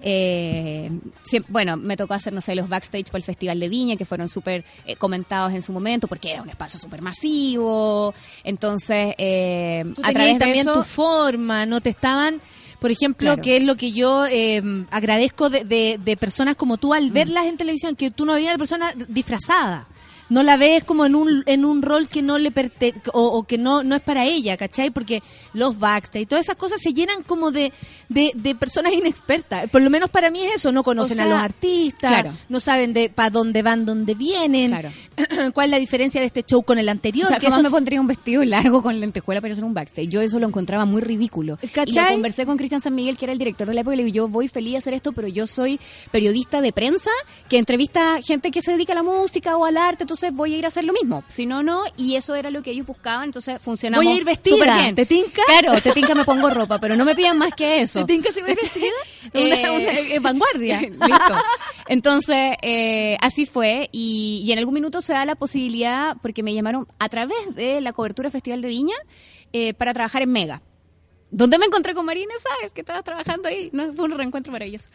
[0.04, 0.92] Eh,
[1.26, 4.06] siem- bueno, me tocó hacer, no sé, los backstage por el Festival de Viña, que
[4.06, 8.14] fueron súper eh, comentados en su momento, porque era un espacio súper masivo.
[8.44, 10.74] Entonces, eh, Tú a través de también eso...
[10.76, 12.42] tu forma, no te estaban...
[12.80, 13.42] Por ejemplo, Claro.
[13.42, 14.62] que es lo que yo eh,
[14.92, 16.94] agradezco de, de- de personas como tú Mm.
[16.94, 19.88] al verlas en televisión, que tú no a la persona disfrazada.
[20.34, 23.44] No la ves como en un, en un rol que no le perte o, o
[23.44, 24.90] que no, no es para ella, ¿cachai?
[24.90, 25.22] Porque
[25.54, 27.72] los backstage y todas esas cosas se llenan como de,
[28.10, 29.70] de, de personas inexpertas.
[29.70, 32.34] Por lo menos para mí es eso, no conocen sea, a los artistas, claro.
[32.50, 34.90] no saben de para dónde van, dónde vienen, Claro.
[35.54, 37.26] cuál es la diferencia de este show con el anterior.
[37.26, 39.76] O sea, que jamás eso me pondría un vestido largo con lentejuela para hacer un
[39.76, 40.10] backstage.
[40.10, 41.60] Yo eso lo encontraba muy ridículo.
[41.62, 42.06] Y ¿Cachai?
[42.06, 44.04] lo conversé con Cristian San Miguel, que era el director de la época, y le
[44.06, 45.80] digo, yo voy feliz a hacer esto, pero yo soy
[46.12, 47.12] periodista de prensa
[47.50, 50.58] que entrevista gente que se dedica a la música o al arte, entonces voy a
[50.58, 51.24] ir a hacer lo mismo.
[51.28, 51.84] Si no, no.
[51.98, 54.96] Y eso era lo que ellos buscaban, entonces funcionamos Voy a ir vestida, bien.
[54.96, 55.42] ¿te tinca?
[55.46, 58.06] Claro, te tinca me pongo ropa, pero no me pidan más que eso.
[58.06, 58.86] ¿Te tinca si voy vestida?
[59.34, 60.80] Una- Eh, una- eh, vanguardia.
[60.82, 61.36] Listo.
[61.88, 63.90] Entonces, eh, así fue.
[63.92, 67.82] Y, y en algún minuto se da la posibilidad, porque me llamaron a través de
[67.82, 68.96] la cobertura Festival de Viña,
[69.52, 70.62] eh, para trabajar en Mega.
[71.36, 72.32] ¿Dónde me encontré con Marina?
[72.42, 72.74] ¿Sabes?
[72.74, 73.72] Que estabas trabajando ahí.
[73.74, 74.88] No, fue un reencuentro maravilloso.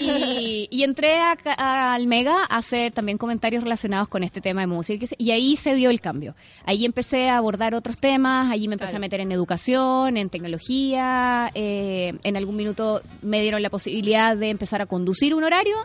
[0.00, 5.04] Y, y entré al Mega a hacer también comentarios relacionados con este tema de música.
[5.18, 6.34] Y ahí se dio el cambio.
[6.64, 8.50] Ahí empecé a abordar otros temas.
[8.50, 11.50] Allí me empecé a meter en educación, en tecnología.
[11.54, 15.76] eh, en algún minuto me dieron la posibilidad de empezar a conducir un horario.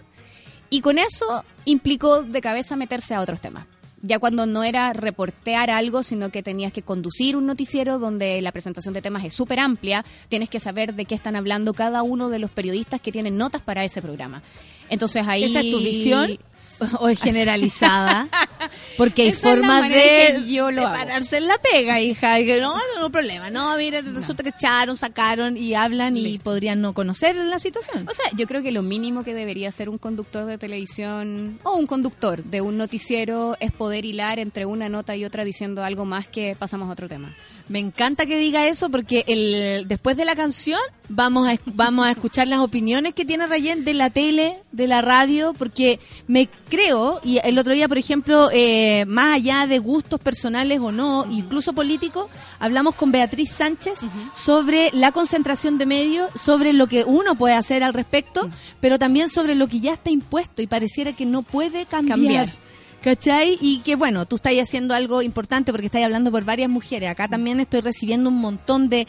[0.70, 3.68] Y con eso implicó de cabeza meterse a otros temas.
[4.02, 8.52] Ya cuando no era reportear algo, sino que tenías que conducir un noticiero donde la
[8.52, 12.30] presentación de temas es súper amplia, tienes que saber de qué están hablando cada uno
[12.30, 14.44] de los periodistas que tienen notas para ese programa.
[14.89, 15.43] Entonces ahí...
[15.43, 16.38] ¿Esa es tu visión
[16.99, 18.27] o es generalizada?
[18.97, 22.38] Porque hay formas de, yo lo de pararse en la pega, hija.
[22.38, 23.49] Que no, no hay problema.
[23.49, 28.07] No, mire, resulta que echaron, sacaron y hablan y podrían no conocer la situación.
[28.09, 31.76] O sea, yo creo que lo mínimo que debería hacer un conductor de televisión o
[31.76, 36.05] un conductor de un noticiero es poder hilar entre una nota y otra diciendo algo
[36.05, 37.35] más que pasamos a otro tema.
[37.69, 40.80] Me encanta que diga eso porque el después de la canción
[41.10, 45.02] vamos a vamos a escuchar las opiniones que tiene Rayen de la tele, de la
[45.02, 50.19] radio, porque me creo y el otro día, por ejemplo, eh, más allá de gustos
[50.19, 52.30] personales o no, incluso políticos,
[52.60, 53.99] hablamos con Beatriz Sánchez
[54.34, 58.49] sobre la concentración de medios, sobre lo que uno puede hacer al respecto,
[58.80, 62.18] pero también sobre lo que ya está impuesto y pareciera que no puede cambiar.
[62.18, 62.66] Cambiar.
[63.02, 63.57] ¿Cachai?
[63.61, 67.10] Y que bueno, tú estás haciendo algo importante porque estás hablando por varias mujeres.
[67.10, 69.07] Acá también estoy recibiendo un montón de...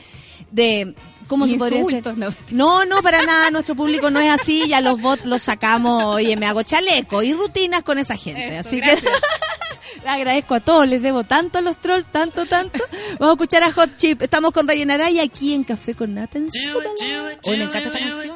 [0.51, 0.95] de
[1.27, 1.97] ¿Cómo se podría decir?
[1.97, 2.35] Insultos, no.
[2.53, 3.51] No, no, para nada.
[3.51, 4.67] Nuestro público no es así.
[4.67, 6.03] Ya los bots los sacamos.
[6.05, 8.49] Oye, me hago chaleco y rutinas con esa gente.
[8.49, 9.03] Eso, así gracias.
[9.03, 9.09] que
[10.09, 10.89] agradezco a todos.
[10.89, 12.83] Les debo tanto a los trolls, tanto, tanto.
[13.19, 14.23] Vamos a escuchar a Hot Chip.
[14.23, 16.91] Estamos con Ryan Araya aquí en Café con Nata en Súbela.
[17.47, 18.35] Hoy me encanta esta canción.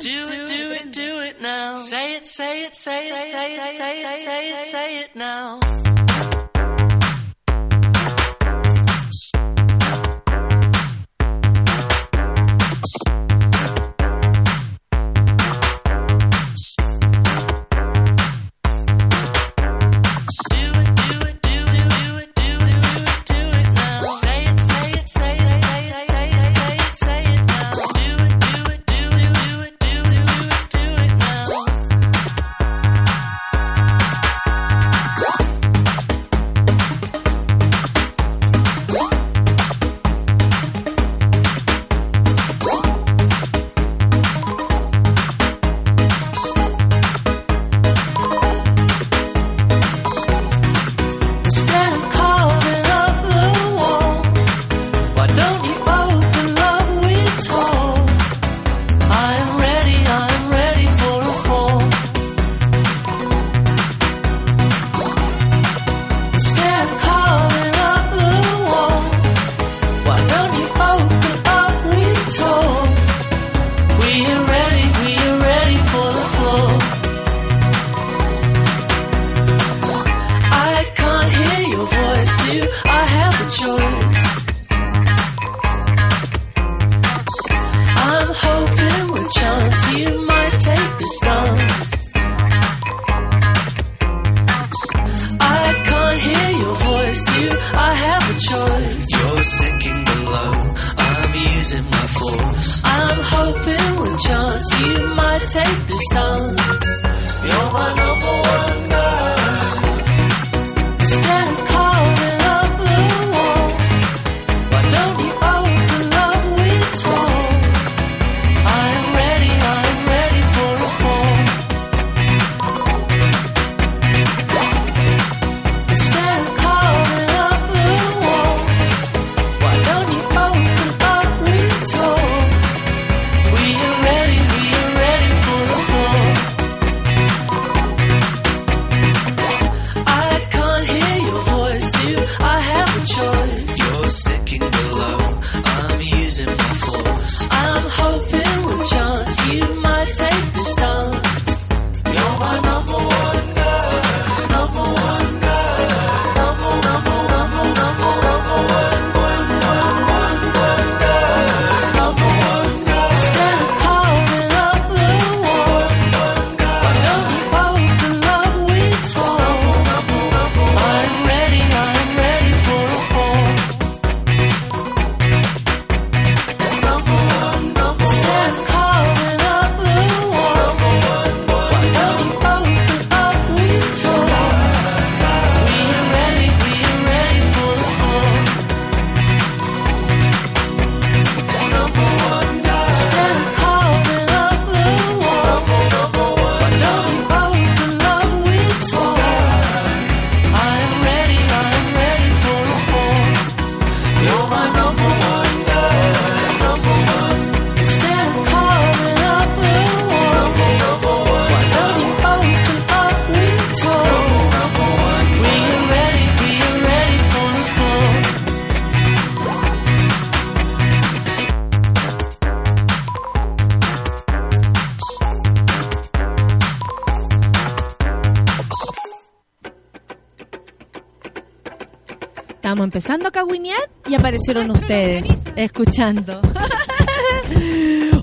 [232.62, 235.26] Estábamos empezando a cagüinear y aparecieron ustedes
[235.56, 236.40] escuchando.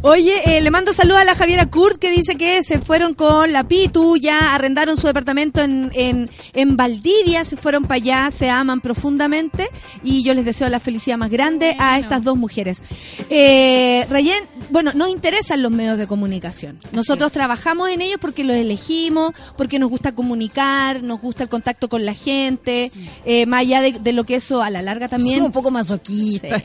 [0.02, 3.52] Oye, eh, le mando saludos a la Javiera Kurt que dice que se fueron con
[3.52, 8.50] la Pitu, ya arrendaron su departamento en, en, en Valdivia, se fueron para allá, se
[8.50, 9.68] aman profundamente
[10.06, 12.82] y yo les deseo la felicidad más grande a estas dos mujeres.
[13.30, 16.80] Eh, Rayen, bueno, nos interesan los medios de comunicación.
[16.92, 21.90] Nosotros trabajamos en ellos porque los elegimos, porque nos gusta comunicar, nos gusta el contacto
[21.90, 22.92] con la gente,
[23.26, 26.62] eh, más allá de, de lo que eso a la larga también un poco masoquista.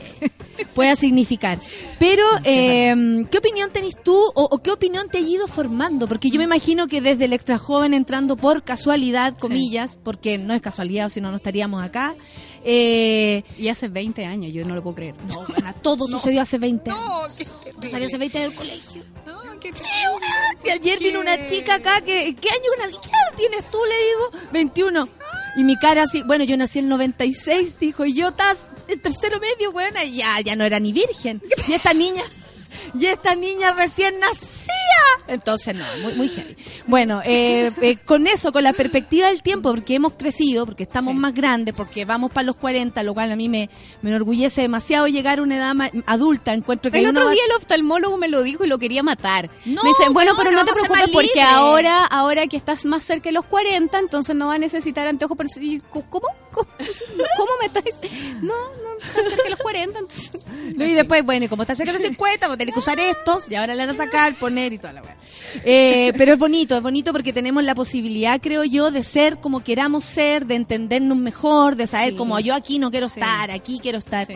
[0.73, 1.59] pueda significar.
[1.99, 6.07] Pero, eh, ¿qué opinión tenés tú o, o qué opinión te ha ido formando?
[6.07, 10.53] Porque yo me imagino que desde el extra joven entrando por casualidad, comillas, porque no
[10.53, 12.15] es casualidad o si no, no estaríamos acá.
[12.67, 15.15] Eh, Y hace 20 años, yo no lo puedo creer.
[15.27, 17.37] no, bueno, todo sucedió hace 20 años.
[17.79, 19.03] Yo salí hace 20 del colegio.
[19.61, 20.21] Sí, weón.
[20.63, 23.77] Y ayer vino una chica acá que, ¿qué año una- ¿Qué edad tienes tú?
[23.87, 25.09] Le digo, 21.
[25.57, 28.99] Y mi cara así, bueno, yo nací en el 96, dijo, y yo estás en
[29.01, 31.41] tercero medio, weón, y ya, ya no era ni virgen.
[31.67, 32.23] Y esta niña,
[32.93, 34.71] y esta niña recién nacía.
[35.27, 36.55] Entonces, no, muy, muy heavy.
[36.87, 41.15] Bueno, eh, eh, con eso, con la perspectiva del tiempo, porque hemos crecido, porque estamos
[41.15, 43.69] más grandes, porque vamos para los 40, lo cual a mí me,
[44.01, 45.73] me enorgullece demasiado llegar a una edad
[46.05, 46.53] adulta.
[46.53, 49.49] Encuentro que El otro día el oftalmólogo me lo dijo y lo quería matar.
[49.65, 52.85] No, me dice, bueno, no, pero no no te preocupes porque ahora ahora que estás
[52.85, 55.37] más cerca de los 40, entonces no va a necesitar anteojos.
[55.37, 55.49] Pero,
[55.89, 56.27] ¿Cómo?
[56.51, 56.67] ¿Cómo?
[56.77, 57.83] ¿Cómo me estás
[58.41, 60.41] No, no, estás cerca de los 40, entonces...
[60.75, 63.55] Y después, bueno, y como está cerca de los 50, tenés que usar estos, y
[63.55, 65.15] ahora le van a sacar, poner y toda la weá.
[65.63, 69.63] Eh, pero es bonito, es bonito porque tenemos la posibilidad, creo yo, de ser como
[69.63, 72.17] queramos ser, de entendernos mejor, de saber Sí.
[72.17, 73.19] como yo aquí no quiero Sí.
[73.19, 74.27] estar, aquí quiero estar.
[74.27, 74.35] Sí.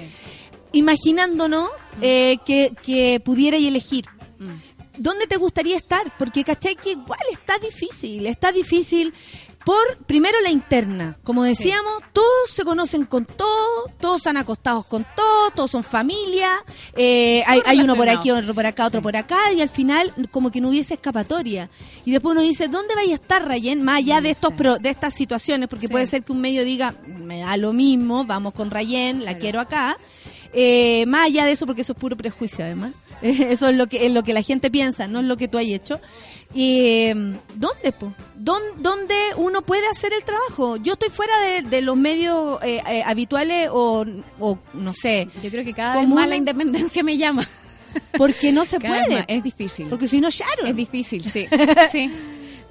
[0.74, 1.68] Imaginándonos
[2.02, 4.06] eh, que, que pudierais elegir.
[4.38, 5.02] Mm.
[5.02, 6.02] ¿Dónde te gustaría estar?
[6.18, 9.14] Porque cachai que igual está difícil, está difícil
[9.70, 11.16] por, primero, la interna.
[11.24, 16.50] Como decíamos, todos se conocen con todo, todos han acostados con todo, todos son familia,
[16.96, 20.12] eh, hay, hay uno por aquí, otro por acá, otro por acá, y al final
[20.32, 21.70] como que no hubiese escapatoria.
[22.04, 23.84] Y después uno dice, ¿dónde vaya a estar, Rayen?
[23.84, 25.92] Más allá de estos pro- de estas situaciones, porque Sí.
[25.92, 29.60] puede ser que un medio diga, me da lo mismo, vamos con Rayen, la quiero
[29.60, 29.98] acá.
[30.52, 32.94] Eh, más allá de eso, porque eso es puro prejuicio, además.
[33.22, 35.58] Eso es lo que es lo que la gente piensa, no es lo que tú
[35.58, 36.00] has hecho.
[36.54, 37.14] Y, eh,
[37.56, 38.14] ¿Dónde, po?
[38.36, 40.78] ¿Dón- ¿Dónde uno puede hacer el trabajo?
[40.78, 44.06] Yo estoy fuera de, de los medios eh, eh, habituales o,
[44.40, 47.48] o, no sé, Yo creo que cada vez más la independencia me llama.
[48.18, 49.16] porque no se Cada puede.
[49.18, 49.26] más.
[49.28, 49.88] Es difícil.
[49.88, 50.68] Porque si no, Sharon.
[50.68, 51.48] Es difícil, sí.
[51.92, 52.12] sí.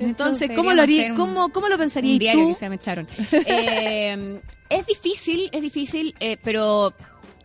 [0.01, 2.49] Entonces, ¿cómo lo, haría, un- cómo, ¿cómo lo pensarías un diario tú?
[2.51, 3.07] que se me echaron.
[3.47, 4.41] Eh,
[4.71, 6.93] es difícil, es difícil, eh, pero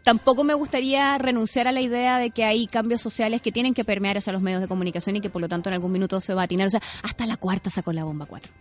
[0.03, 3.84] tampoco me gustaría renunciar a la idea de que hay cambios sociales que tienen que
[3.84, 6.34] permear hacia los medios de comunicación y que por lo tanto en algún minuto se
[6.34, 6.67] va a atinar.
[6.67, 8.51] O sea, hasta la cuarta sacó la bomba cuatro.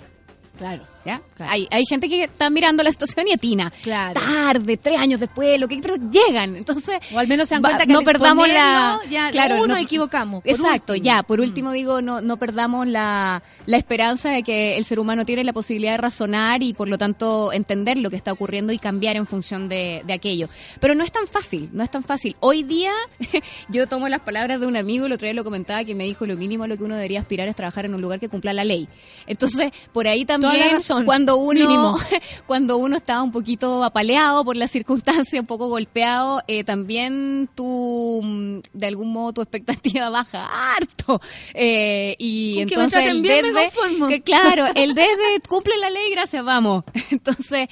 [0.63, 0.87] Claro.
[1.05, 1.21] ¿Ya?
[1.41, 3.73] Hay, hay gente que está mirando la situación y atina.
[3.83, 4.21] Claro.
[4.21, 6.55] Tarde, tres años después, lo que pero llegan.
[6.55, 9.01] Entonces, O al menos se dan va- cuenta que no perdamos la.
[9.11, 10.43] ya claro, uno no- equivocamos.
[10.47, 11.05] Exacto, último.
[11.05, 11.25] ya.
[11.25, 15.43] Por último, digo, no, no perdamos la, la esperanza de que el ser humano tiene
[15.43, 19.17] la posibilidad de razonar y por lo tanto entender lo que está ocurriendo y cambiar
[19.17, 20.49] en función de, de aquello.
[20.79, 22.37] Pero no es tan fácil, no es tan fácil.
[22.39, 22.93] Hoy día,
[23.69, 26.27] yo tomo las palabras de un amigo, el otro día lo comentaba, que me dijo
[26.27, 28.53] lo mínimo a lo que uno debería aspirar es trabajar en un lugar que cumpla
[28.53, 28.89] la ley.
[29.27, 31.05] Entonces, por ahí también, Razón.
[31.05, 31.97] cuando uno Mínimo.
[32.47, 38.20] cuando uno estaba un poquito apaleado por la circunstancia, un poco golpeado, eh, también tu,
[38.23, 41.20] mm, de algún modo, tu expectativa baja harto.
[41.55, 43.70] Eh, y Con entonces el desde,
[44.09, 46.85] que claro, el desde cumple la ley, gracias, vamos.
[47.11, 47.69] Entonces,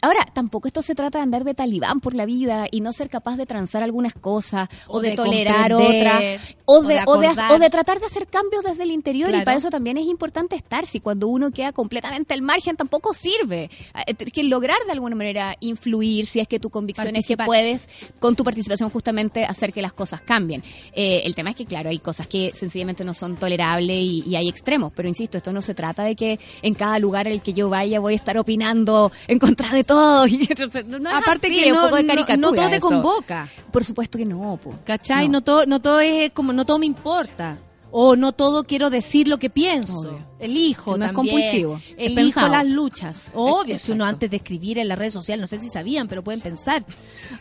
[0.00, 3.08] ahora, tampoco esto se trata de andar de talibán por la vida y no ser
[3.08, 7.18] capaz de transar algunas cosas o, O de, de tolerar otras o o de o,
[7.18, 10.06] de, o de tratar de hacer cambios desde el interior y para eso también es
[10.06, 10.86] importante estar.
[10.86, 13.70] Si cuando uno queda completamente al margen tampoco sirve.
[14.06, 17.36] Eh, tienes que lograr de alguna manera influir si es que tu convicción es que
[17.36, 17.46] Participar.
[17.46, 17.88] puedes
[18.18, 20.62] con tu participación justamente hacer que las cosas cambien.
[20.92, 24.36] Eh, el tema es que claro, hay cosas que sencillamente no son tolerables y, y
[24.36, 27.42] hay extremos, pero insisto, esto no se trata de que en cada lugar en el
[27.42, 30.26] que yo vaya voy a estar opinando en contra de todo.
[30.26, 32.36] Y entonces, no, no es Aparte así, que es un no, poco de no- caricatura
[32.50, 32.88] no todo te eso.
[32.88, 33.48] convoca.
[33.70, 34.74] Por supuesto que no, po.
[34.84, 35.28] ¿Cachai?
[35.28, 35.42] No.
[35.42, 37.58] todo, no todo es como, no todo me importa.
[37.94, 39.98] O no todo quiero decir lo que pienso.
[40.00, 40.26] Obvio.
[40.38, 41.34] Elijo no es también.
[41.36, 42.48] compulsivo, es Elijo pensado.
[42.48, 43.30] las luchas.
[43.34, 46.24] Obvio, si uno antes de escribir en la red social, no sé si sabían, pero
[46.24, 46.84] pueden pensar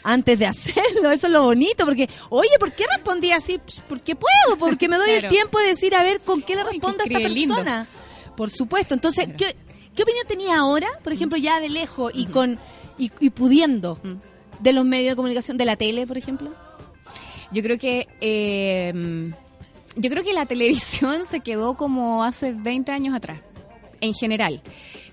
[0.04, 1.10] antes de hacerlo.
[1.12, 3.62] Eso es lo bonito, porque, oye, ¿por qué respondí así?
[3.88, 6.68] Porque puedo, porque me doy el tiempo de decir, a ver, ¿con qué le Ay,
[6.74, 7.56] respondo a esta lindo.
[7.56, 7.88] persona?
[8.36, 8.94] Por supuesto.
[8.94, 9.56] Entonces, ¿qué,
[9.96, 12.60] qué opinión tenía ahora, por ejemplo, ya de lejos y con
[12.98, 14.00] y, y pudiendo
[14.60, 16.52] de los medios de comunicación, de la tele, por ejemplo?
[17.54, 19.32] Yo creo que eh,
[19.96, 23.40] yo creo que la televisión se quedó como hace 20 años atrás,
[24.00, 24.62] en general.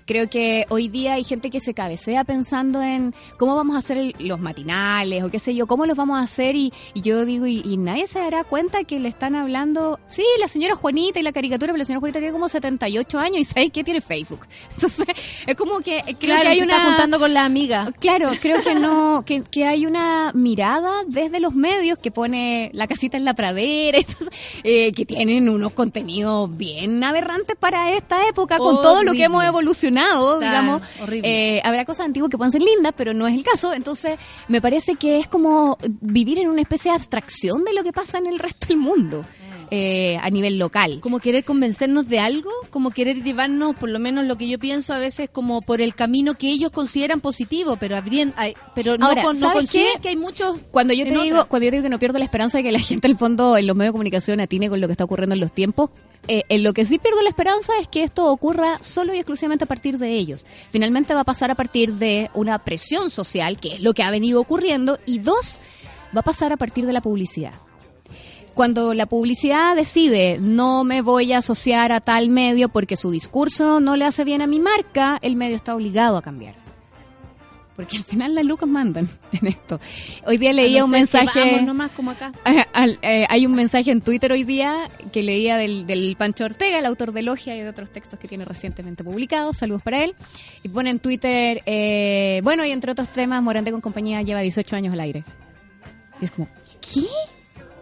[0.09, 3.97] Creo que hoy día hay gente que se cabecea pensando en cómo vamos a hacer
[3.99, 7.25] el- los matinales o qué sé yo, cómo los vamos a hacer y, y yo
[7.25, 11.19] digo, y, y nadie se dará cuenta que le están hablando, sí, la señora Juanita
[11.19, 13.83] y la caricatura, pero la señora Juanita tiene como 78 años y ¿sabes qué?
[13.83, 14.47] Tiene Facebook.
[14.73, 15.05] Entonces,
[15.45, 16.75] es como que creo Claro, que hay se una...
[16.77, 17.91] está juntando con la amiga.
[17.99, 22.87] Claro, creo que no, que, que hay una mirada desde los medios que pone la
[22.87, 24.29] casita en la pradera, entonces,
[24.63, 29.43] eh, que tienen unos contenidos bien aberrantes para esta época, con todo lo que hemos
[29.43, 30.81] evolucionado, O sea, digamos.
[31.11, 33.73] Eh, habrá cosas antiguas que puedan ser lindas, pero no es el caso.
[33.73, 37.93] Entonces, me parece que es como vivir en una especie de abstracción de lo que
[37.93, 39.25] pasa en el resto del mundo,
[39.71, 40.99] eh, a nivel local.
[41.01, 44.93] como querer convencernos de algo, como querer llevarnos, por lo menos lo que yo pienso
[44.93, 49.07] a veces, como por el camino que ellos consideran positivo, pero habrían, hay- pero no,
[49.07, 50.01] Ahora, con- no ¿sabes consiguen qué?
[50.01, 50.57] que hay muchos.
[50.71, 51.45] Cuando yo te digo, otra.
[51.49, 53.57] cuando yo te digo que no pierdo la esperanza de que la gente al fondo
[53.57, 55.89] en los medios de comunicación atine con lo que está ocurriendo en los tiempos,
[56.27, 59.63] eh, en lo que sí pierdo la esperanza es que esto ocurra solo y exclusivamente
[59.63, 60.45] a partir de ellos.
[60.71, 64.11] Finalmente va a pasar a partir de una presión social, que es lo que ha
[64.11, 65.59] venido ocurriendo, y dos,
[66.15, 67.53] va a pasar a partir de la publicidad.
[68.59, 73.79] Cuando la publicidad decide no me voy a asociar a tal medio porque su discurso
[73.79, 76.55] no le hace bien a mi marca, el medio está obligado a cambiar.
[77.77, 79.79] Porque al final las lucas mandan en esto.
[80.25, 81.61] Hoy día leía A no un mensaje.
[81.61, 82.33] nomás como acá.
[82.73, 86.79] Al- eh, hay un mensaje en Twitter hoy día que leía del, del Pancho Ortega,
[86.79, 89.55] el autor de Logia y de otros textos que tiene recientemente publicados.
[89.55, 90.15] Saludos para él.
[90.63, 94.75] Y pone en Twitter, eh, bueno, y entre otros temas, Morante con compañía lleva 18
[94.75, 95.23] años al aire.
[96.21, 96.49] Y es como,
[96.81, 97.05] ¿qué?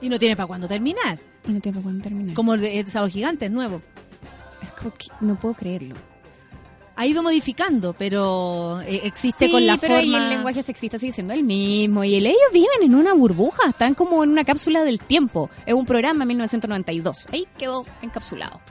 [0.01, 1.19] Y no tiene para cuándo terminar.
[1.47, 2.33] Y no tengo cuándo terminar.
[2.35, 3.81] Como el de Sábado Gigante, es nuevo.
[4.61, 5.95] Es como que no puedo creerlo.
[6.99, 10.17] Ha ido modificando, pero eh, existe Sí, con la pero forma.
[10.17, 12.03] el lenguaje sexista sigue siendo el mismo.
[12.03, 15.49] Y el- ellos viven en una burbuja, están como en una cápsula del tiempo.
[15.67, 17.27] Es un programa en 1992.
[17.31, 18.61] Ahí quedó encapsulado.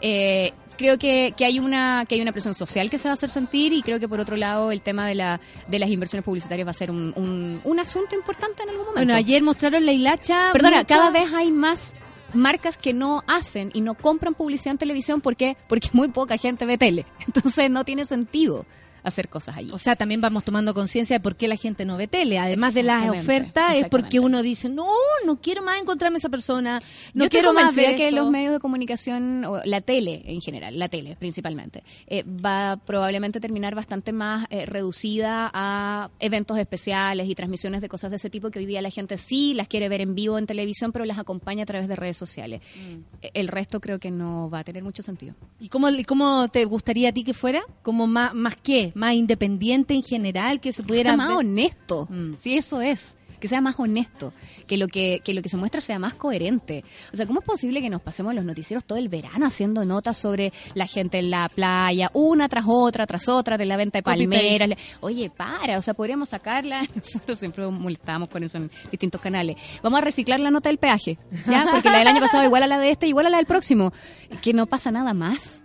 [0.00, 3.14] Eh, creo que, que hay una que hay una presión social que se va a
[3.14, 6.24] hacer sentir y creo que por otro lado el tema de la de las inversiones
[6.24, 9.00] publicitarias va a ser un, un, un asunto importante en algún momento.
[9.00, 10.50] Bueno, ayer mostraron la hilacha.
[10.52, 11.94] Perdona, cada vez hay más
[12.32, 16.66] marcas que no hacen y no compran publicidad en televisión porque porque muy poca gente
[16.66, 17.06] ve tele.
[17.26, 18.66] Entonces no tiene sentido
[19.04, 19.70] hacer cosas allí.
[19.70, 22.38] O sea, también vamos tomando conciencia de por qué la gente no ve tele.
[22.38, 24.88] Además de las ofertas, es porque uno dice, no,
[25.26, 26.80] no quiero más encontrarme esa persona,
[27.12, 28.16] no Yo quiero más ver que esto.
[28.16, 32.76] los medios de comunicación, o la tele en general, la tele principalmente, eh, va a
[32.78, 38.30] probablemente terminar bastante más eh, reducida a eventos especiales y transmisiones de cosas de ese
[38.30, 41.04] tipo que hoy día la gente sí las quiere ver en vivo en televisión, pero
[41.04, 42.62] las acompaña a través de redes sociales.
[42.76, 43.26] Mm.
[43.34, 45.34] El resto creo que no va a tener mucho sentido.
[45.60, 47.62] ¿Y cómo, cómo te gustaría a ti que fuera?
[47.82, 48.93] ¿Como más, más qué?
[48.94, 50.60] ¿Más independiente en general?
[50.60, 52.06] Que se pudiera sea más honesto.
[52.10, 52.34] Mm.
[52.38, 53.16] Sí, eso es.
[53.40, 54.32] Que sea más honesto,
[54.66, 56.82] que lo que, que lo que se muestra sea más coherente.
[57.12, 60.16] O sea, ¿cómo es posible que nos pasemos los noticieros todo el verano haciendo notas
[60.16, 64.02] sobre la gente en la playa, una tras otra, tras otra, de la venta de
[64.02, 64.70] palmeras?
[65.00, 66.86] Oye, para, o sea, podríamos sacarla.
[66.94, 69.56] Nosotros siempre molestábamos con eso en distintos canales.
[69.82, 71.66] Vamos a reciclar la nota del peaje, ¿ya?
[71.70, 73.92] Porque la del año pasado igual a la de este, igual a la del próximo.
[74.40, 75.63] Que no pasa nada más.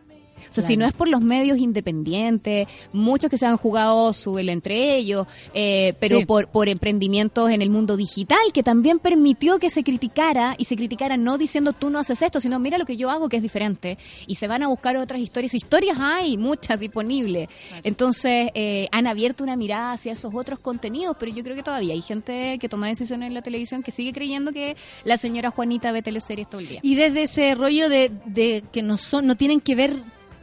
[0.50, 4.34] O sea, si no es por los medios independientes, muchos que se han jugado su
[4.34, 6.26] velo entre ellos, eh, pero Sí.
[6.26, 10.76] por, por emprendimientos en el mundo digital, que también permitió que se criticara y se
[10.76, 13.44] criticara no diciendo tú no haces esto, sino mira lo que yo hago que es
[13.44, 13.98] diferente.
[14.28, 15.54] Y se van a buscar otras historias.
[15.54, 17.48] Historias hay, muchas disponibles.
[17.84, 21.94] Entonces, eh, han abierto una mirada hacia esos otros contenidos, pero yo creo que todavía
[21.94, 25.92] hay gente que toma decisiones en la televisión que sigue creyendo que la señora Juanita
[25.92, 26.80] ve teleseries todo el día.
[26.84, 29.94] Y desde ese rollo de, de que no son, no tienen que ver,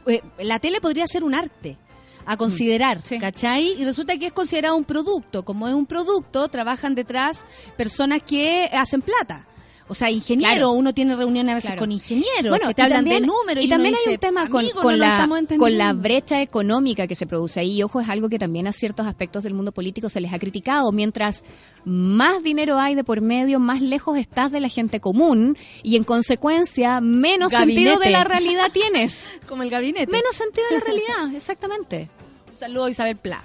[0.07, 1.77] eh, la tele podría ser un arte
[2.25, 3.19] a considerar, Sí.
[3.19, 3.79] ¿cachai?
[3.79, 5.45] Y resulta que es considerado un producto.
[5.45, 7.45] Como es un producto, trabajan detrás
[7.77, 9.45] personas que hacen plata.
[9.89, 10.71] O sea, ingeniero, Claro.
[10.71, 11.79] uno tiene reuniones a veces Claro.
[11.79, 13.63] con ingenieros Bueno, que te hablan también- de números.
[13.63, 15.77] Y, también hay dice, un tema con, "Amigo, con no la, con entendiendo".
[15.77, 17.77] la brecha económica que se produce ahí.
[17.79, 20.39] Y ojo, es algo que también a ciertos aspectos del mundo político se les ha
[20.39, 20.91] criticado.
[20.91, 21.43] Mientras
[21.85, 26.03] más dinero hay de por medio, más lejos estás de la gente común y en
[26.03, 27.79] consecuencia menos Gabinete.
[27.89, 29.23] sentido de la realidad tienes.
[29.47, 30.11] Como el gabinete.
[30.11, 32.09] menos sentido de la realidad, exactamente.
[32.51, 33.41] Un saludo a Isabel Pla.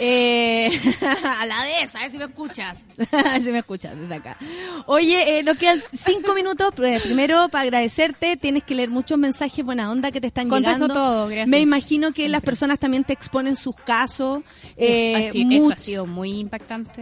[0.00, 0.70] Eh,
[1.40, 2.86] a la de esa, a ver si me escuchas.
[3.12, 4.36] a ver si me escuchas desde acá.
[4.86, 6.72] Oye, eh, nos quedan cinco minutos.
[6.82, 10.74] Eh, Primero, para agradecerte, tienes que leer muchos mensajes buena onda que te están Contesto
[10.86, 10.94] llegando.
[10.94, 11.48] todo, gracias.
[11.48, 12.30] Me imagino que Siempre.
[12.32, 14.42] las personas también te exponen sus casos.
[14.76, 17.00] Eh, Así- eso ha sido muy impactante.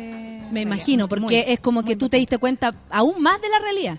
[0.50, 3.58] me imagino, porque muy, es como que tú te diste cuenta aún más de la
[3.60, 3.98] realidad.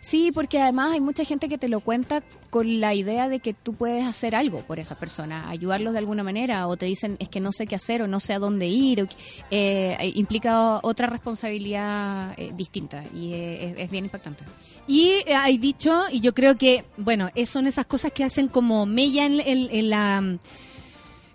[0.00, 3.52] Sí, porque además hay mucha gente que te lo cuenta con la idea de que
[3.54, 7.28] tú puedes hacer algo por esa persona, ayudarlos de alguna manera, o te dicen es
[7.28, 9.14] que no sé qué hacer o no sé a dónde ir, o que-
[9.50, 14.42] eh, implica otra responsabilidad eh, distinta y eh, es, bien impactante.
[14.86, 18.48] Y eh, hay dicho, y yo creo que, bueno, eh, son esas cosas que hacen
[18.48, 20.38] como mella en, en- en la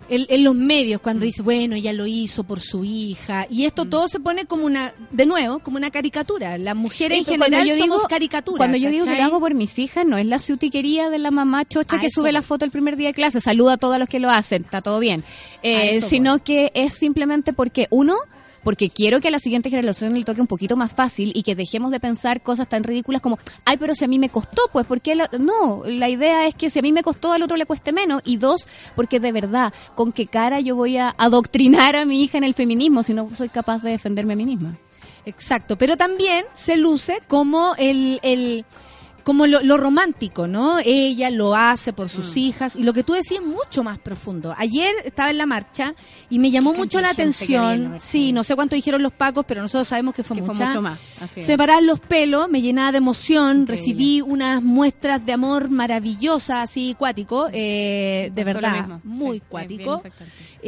[0.08, 3.46] en, en los medios cuando dice, bueno, ella lo hizo por su hija.
[3.50, 6.58] Y esto todo se pone como una, de nuevo, como una caricatura.
[6.58, 8.58] Las mujeres en general yo digo- somos caricaturas.
[8.58, 11.30] Cuando yo digo que lo hago por mis hijas, no es la ciutiquería de la
[11.30, 13.98] mamá chocha A que sube la foto el primer día de clase, saluda a todos
[13.98, 15.24] los que lo hacen, está todo bien.
[15.62, 18.14] Eh, sino que es simplemente porque, uno,
[18.66, 21.54] porque quiero que a la siguiente generación le toque un poquito más fácil y que
[21.54, 24.84] dejemos de pensar cosas tan ridículas como, ay, pero si a mí me costó, pues,
[24.84, 27.92] porque no, la idea es que si a mí me costó, al otro le cueste
[27.92, 28.22] menos.
[28.24, 28.66] Y dos,
[28.96, 32.54] porque de verdad, ¿con qué cara yo voy a adoctrinar a mi hija en el
[32.54, 34.76] feminismo si no soy capaz de defenderme a mí misma?
[35.26, 38.64] Exacto, pero también se luce como el, el
[39.26, 40.78] como lo, lo romántico, ¿no?
[40.84, 42.38] Ella lo hace por sus Mm.
[42.38, 44.54] hijas y lo que tú decís es mucho más profundo.
[44.56, 45.96] Ayer estaba en la marcha
[46.30, 47.96] y me llamó Qué mucho la había atención.
[47.98, 50.66] Sí, no sé cuánto dijeron los pacos, pero nosotros sabemos que fue Que fue mucha.
[50.68, 51.00] mucho más.
[51.40, 53.72] Separar los pelos, me llenaba de emoción, Increíble.
[53.72, 59.66] recibí unas muestras de amor maravillosas, así cuático, eh, de Pasó verdad, muy Sí, bien-
[59.66, 60.02] bien cuático.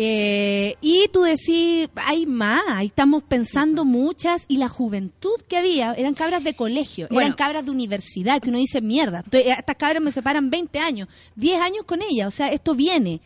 [0.01, 6.15] Eh, y tú decís, hay más, estamos pensando muchas, y la juventud que había, eran
[6.15, 10.51] cabras de colegio, eran cabras de universidad, que uno dice, mierda, estas cabras me separan
[10.51, 13.21] 20 años, 10 años con ella, o sea, esto viene.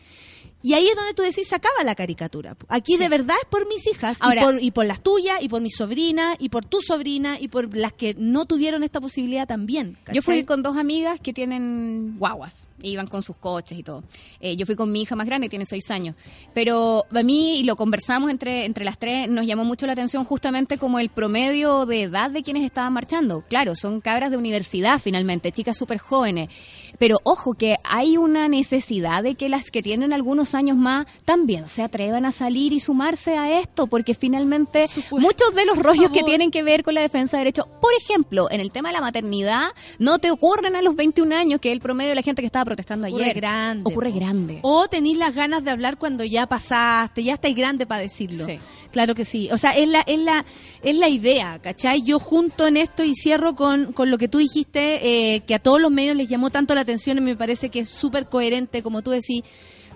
[0.63, 2.55] Y ahí es donde tú decís, se acaba la caricatura.
[2.69, 5.49] Aquí de verdad es por mis hijas, Ahora- y, por, y por las tuyas, y
[5.49, 9.45] por mi sobrina, y por tu sobrina, y por las que no tuvieron esta posibilidad
[9.45, 9.97] también.
[10.13, 14.03] Yo fui con dos amigas que tienen guaguas, iban con sus coches y todo.
[14.39, 16.15] Eh, yo fui con mi hija más grande, que tiene seis años.
[16.53, 20.23] Pero a mí, y lo conversamos entre, entre las tres, nos llamó mucho la atención
[20.23, 23.43] justamente como el promedio de edad de quienes estaban marchando.
[23.49, 26.47] Claro, son cabras de universidad finalmente, chicas súper jóvenes.
[26.99, 31.67] Pero ojo que hay una necesidad de que las que tienen algunos años más también
[31.67, 36.23] se atrevan a salir y sumarse a esto, porque finalmente muchos de los rollos que
[36.23, 39.01] tienen que ver con la defensa de derechos, por ejemplo, en el tema de la
[39.01, 42.41] maternidad, no te ocurren a los 21 años, que es el promedio de la gente
[42.41, 43.35] que estaba protestando Ocurre ayer.
[43.35, 43.83] grande.
[43.91, 44.59] Ocurre grande.
[44.61, 48.45] O tenés las ganas de hablar cuando ya pasaste, ya estáis grande para decirlo.
[48.45, 48.59] Sí.
[48.91, 49.49] Claro que sí.
[49.51, 50.45] O sea, es la, es la,
[50.83, 52.03] es la idea, ¿cachai?
[52.03, 55.59] Yo junto en esto y cierro con, con lo que tú dijiste, eh, que a
[55.59, 58.83] todos los medios les llamó tanto la atención y me parece que es súper coherente,
[58.83, 59.43] como tú decís,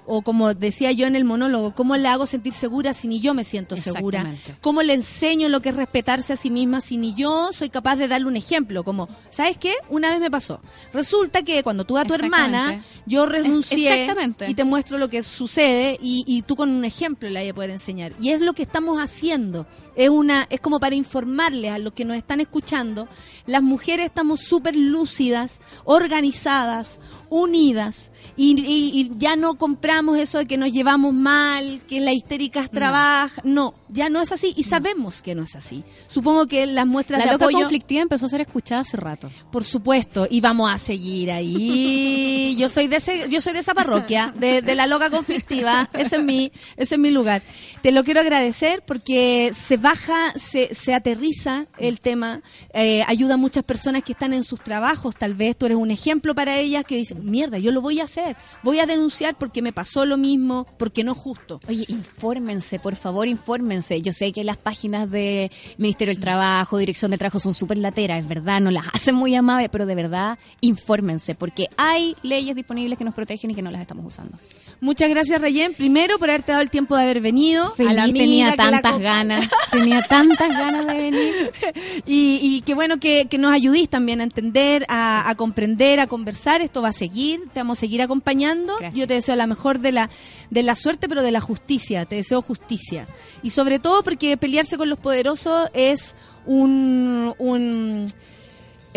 [0.08, 3.34] o como decía yo en el monólogo, ¿cómo la hago sentir segura si ni yo
[3.34, 4.34] me siento segura?
[4.62, 7.98] ¿Cómo le enseño lo que es respetarse a sí misma si ni yo soy capaz
[7.98, 8.84] de darle un ejemplo?
[8.84, 9.74] Como, ¿sabes qué?
[9.90, 10.62] Una vez me pasó.
[10.94, 14.08] Resulta que cuando tú a tu hermana, yo renuncié
[14.48, 17.56] y te muestro lo que sucede y, y tú con un ejemplo le vas a
[17.56, 18.14] poder enseñar.
[18.22, 19.68] Y es lo que estamos haciendo.
[19.96, 23.08] Es una es como para informarles a los que nos están escuchando.
[23.46, 30.46] Las mujeres estamos súper lúcidas, organizadas, unidas y, y- y ya no compramos eso de
[30.46, 33.44] que nos llevamos mal, que las histéricas trabajan.
[33.44, 35.84] No, ya no es así y sabemos que no es así.
[36.08, 37.60] Supongo que las muestras La de loca apoyo...
[37.60, 39.30] conflictiva empezó a ser escuchada hace rato.
[39.52, 42.56] Por supuesto, y vamos a seguir ahí.
[42.58, 45.90] Yo soy de ese, yo soy de esa parroquia, de, de la loca conflictiva.
[45.94, 47.44] Ese es mi, ese es mi lugar.
[47.82, 52.42] Te lo quiero agradecer porque se baja, se, se aterriza el tema,
[52.74, 55.92] eh, ayuda a muchas personas que están en sus trabajos, tal vez tú eres un
[55.92, 59.62] ejemplo para ellas que dicen, mierda, yo lo voy a hacer, voy a denunciar porque
[59.62, 61.60] me pasó lo mismo, porque no es justo.
[61.68, 63.77] Oye, infórmense, por favor, infórmense.
[64.02, 68.20] Yo sé que las páginas de Ministerio del Trabajo, Dirección de Trabajo son súper lateras,
[68.20, 72.98] es verdad, no las hacen muy amables, pero de verdad, infórmense, porque hay leyes disponibles
[72.98, 74.38] que nos protegen y que no las estamos usando.
[74.80, 77.74] Muchas gracias, Rayén, primero por haberte dado el tiempo de haber venido.
[77.78, 81.34] a la amiga tenía la tantas ganas, tenía tantas ganas de venir.
[82.06, 86.08] Y, y qué bueno que, que nos ayudís también a entender, a, a comprender, a
[86.08, 86.62] conversar.
[86.62, 88.78] Esto va a seguir, te vamos a seguir acompañando.
[88.78, 89.00] Gracias.
[89.00, 90.10] Yo te deseo la mejor de la,
[90.50, 92.06] de la suerte, pero de la justicia.
[92.06, 93.08] Te deseo justicia.
[93.44, 98.08] Y sobre todo porque pelearse con los poderosos es un, un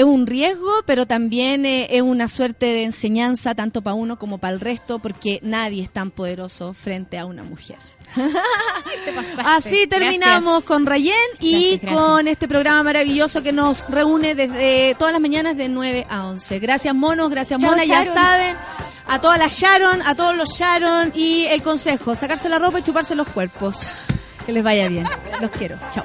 [0.01, 4.39] es un riesgo, pero también eh, es una suerte de enseñanza tanto para uno como
[4.39, 7.77] para el resto, porque nadie es tan poderoso frente a una mujer.
[9.45, 10.65] Así terminamos Gracias.
[10.65, 12.01] con Rayén y Gracias, gracias.
[12.01, 16.59] con este programa maravilloso que nos reúne desde todas las mañanas de 9 a 11.
[16.61, 18.57] Gracias monos, gracias Chao, Mona, ya saben.
[19.07, 22.83] A todas las Sharon, a todos los Sharon y el consejo, sacarse la ropa y
[22.83, 24.05] chuparse los cuerpos.
[24.47, 25.07] Que les vaya bien.
[25.43, 25.79] Los quiero.
[25.93, 26.05] Chao.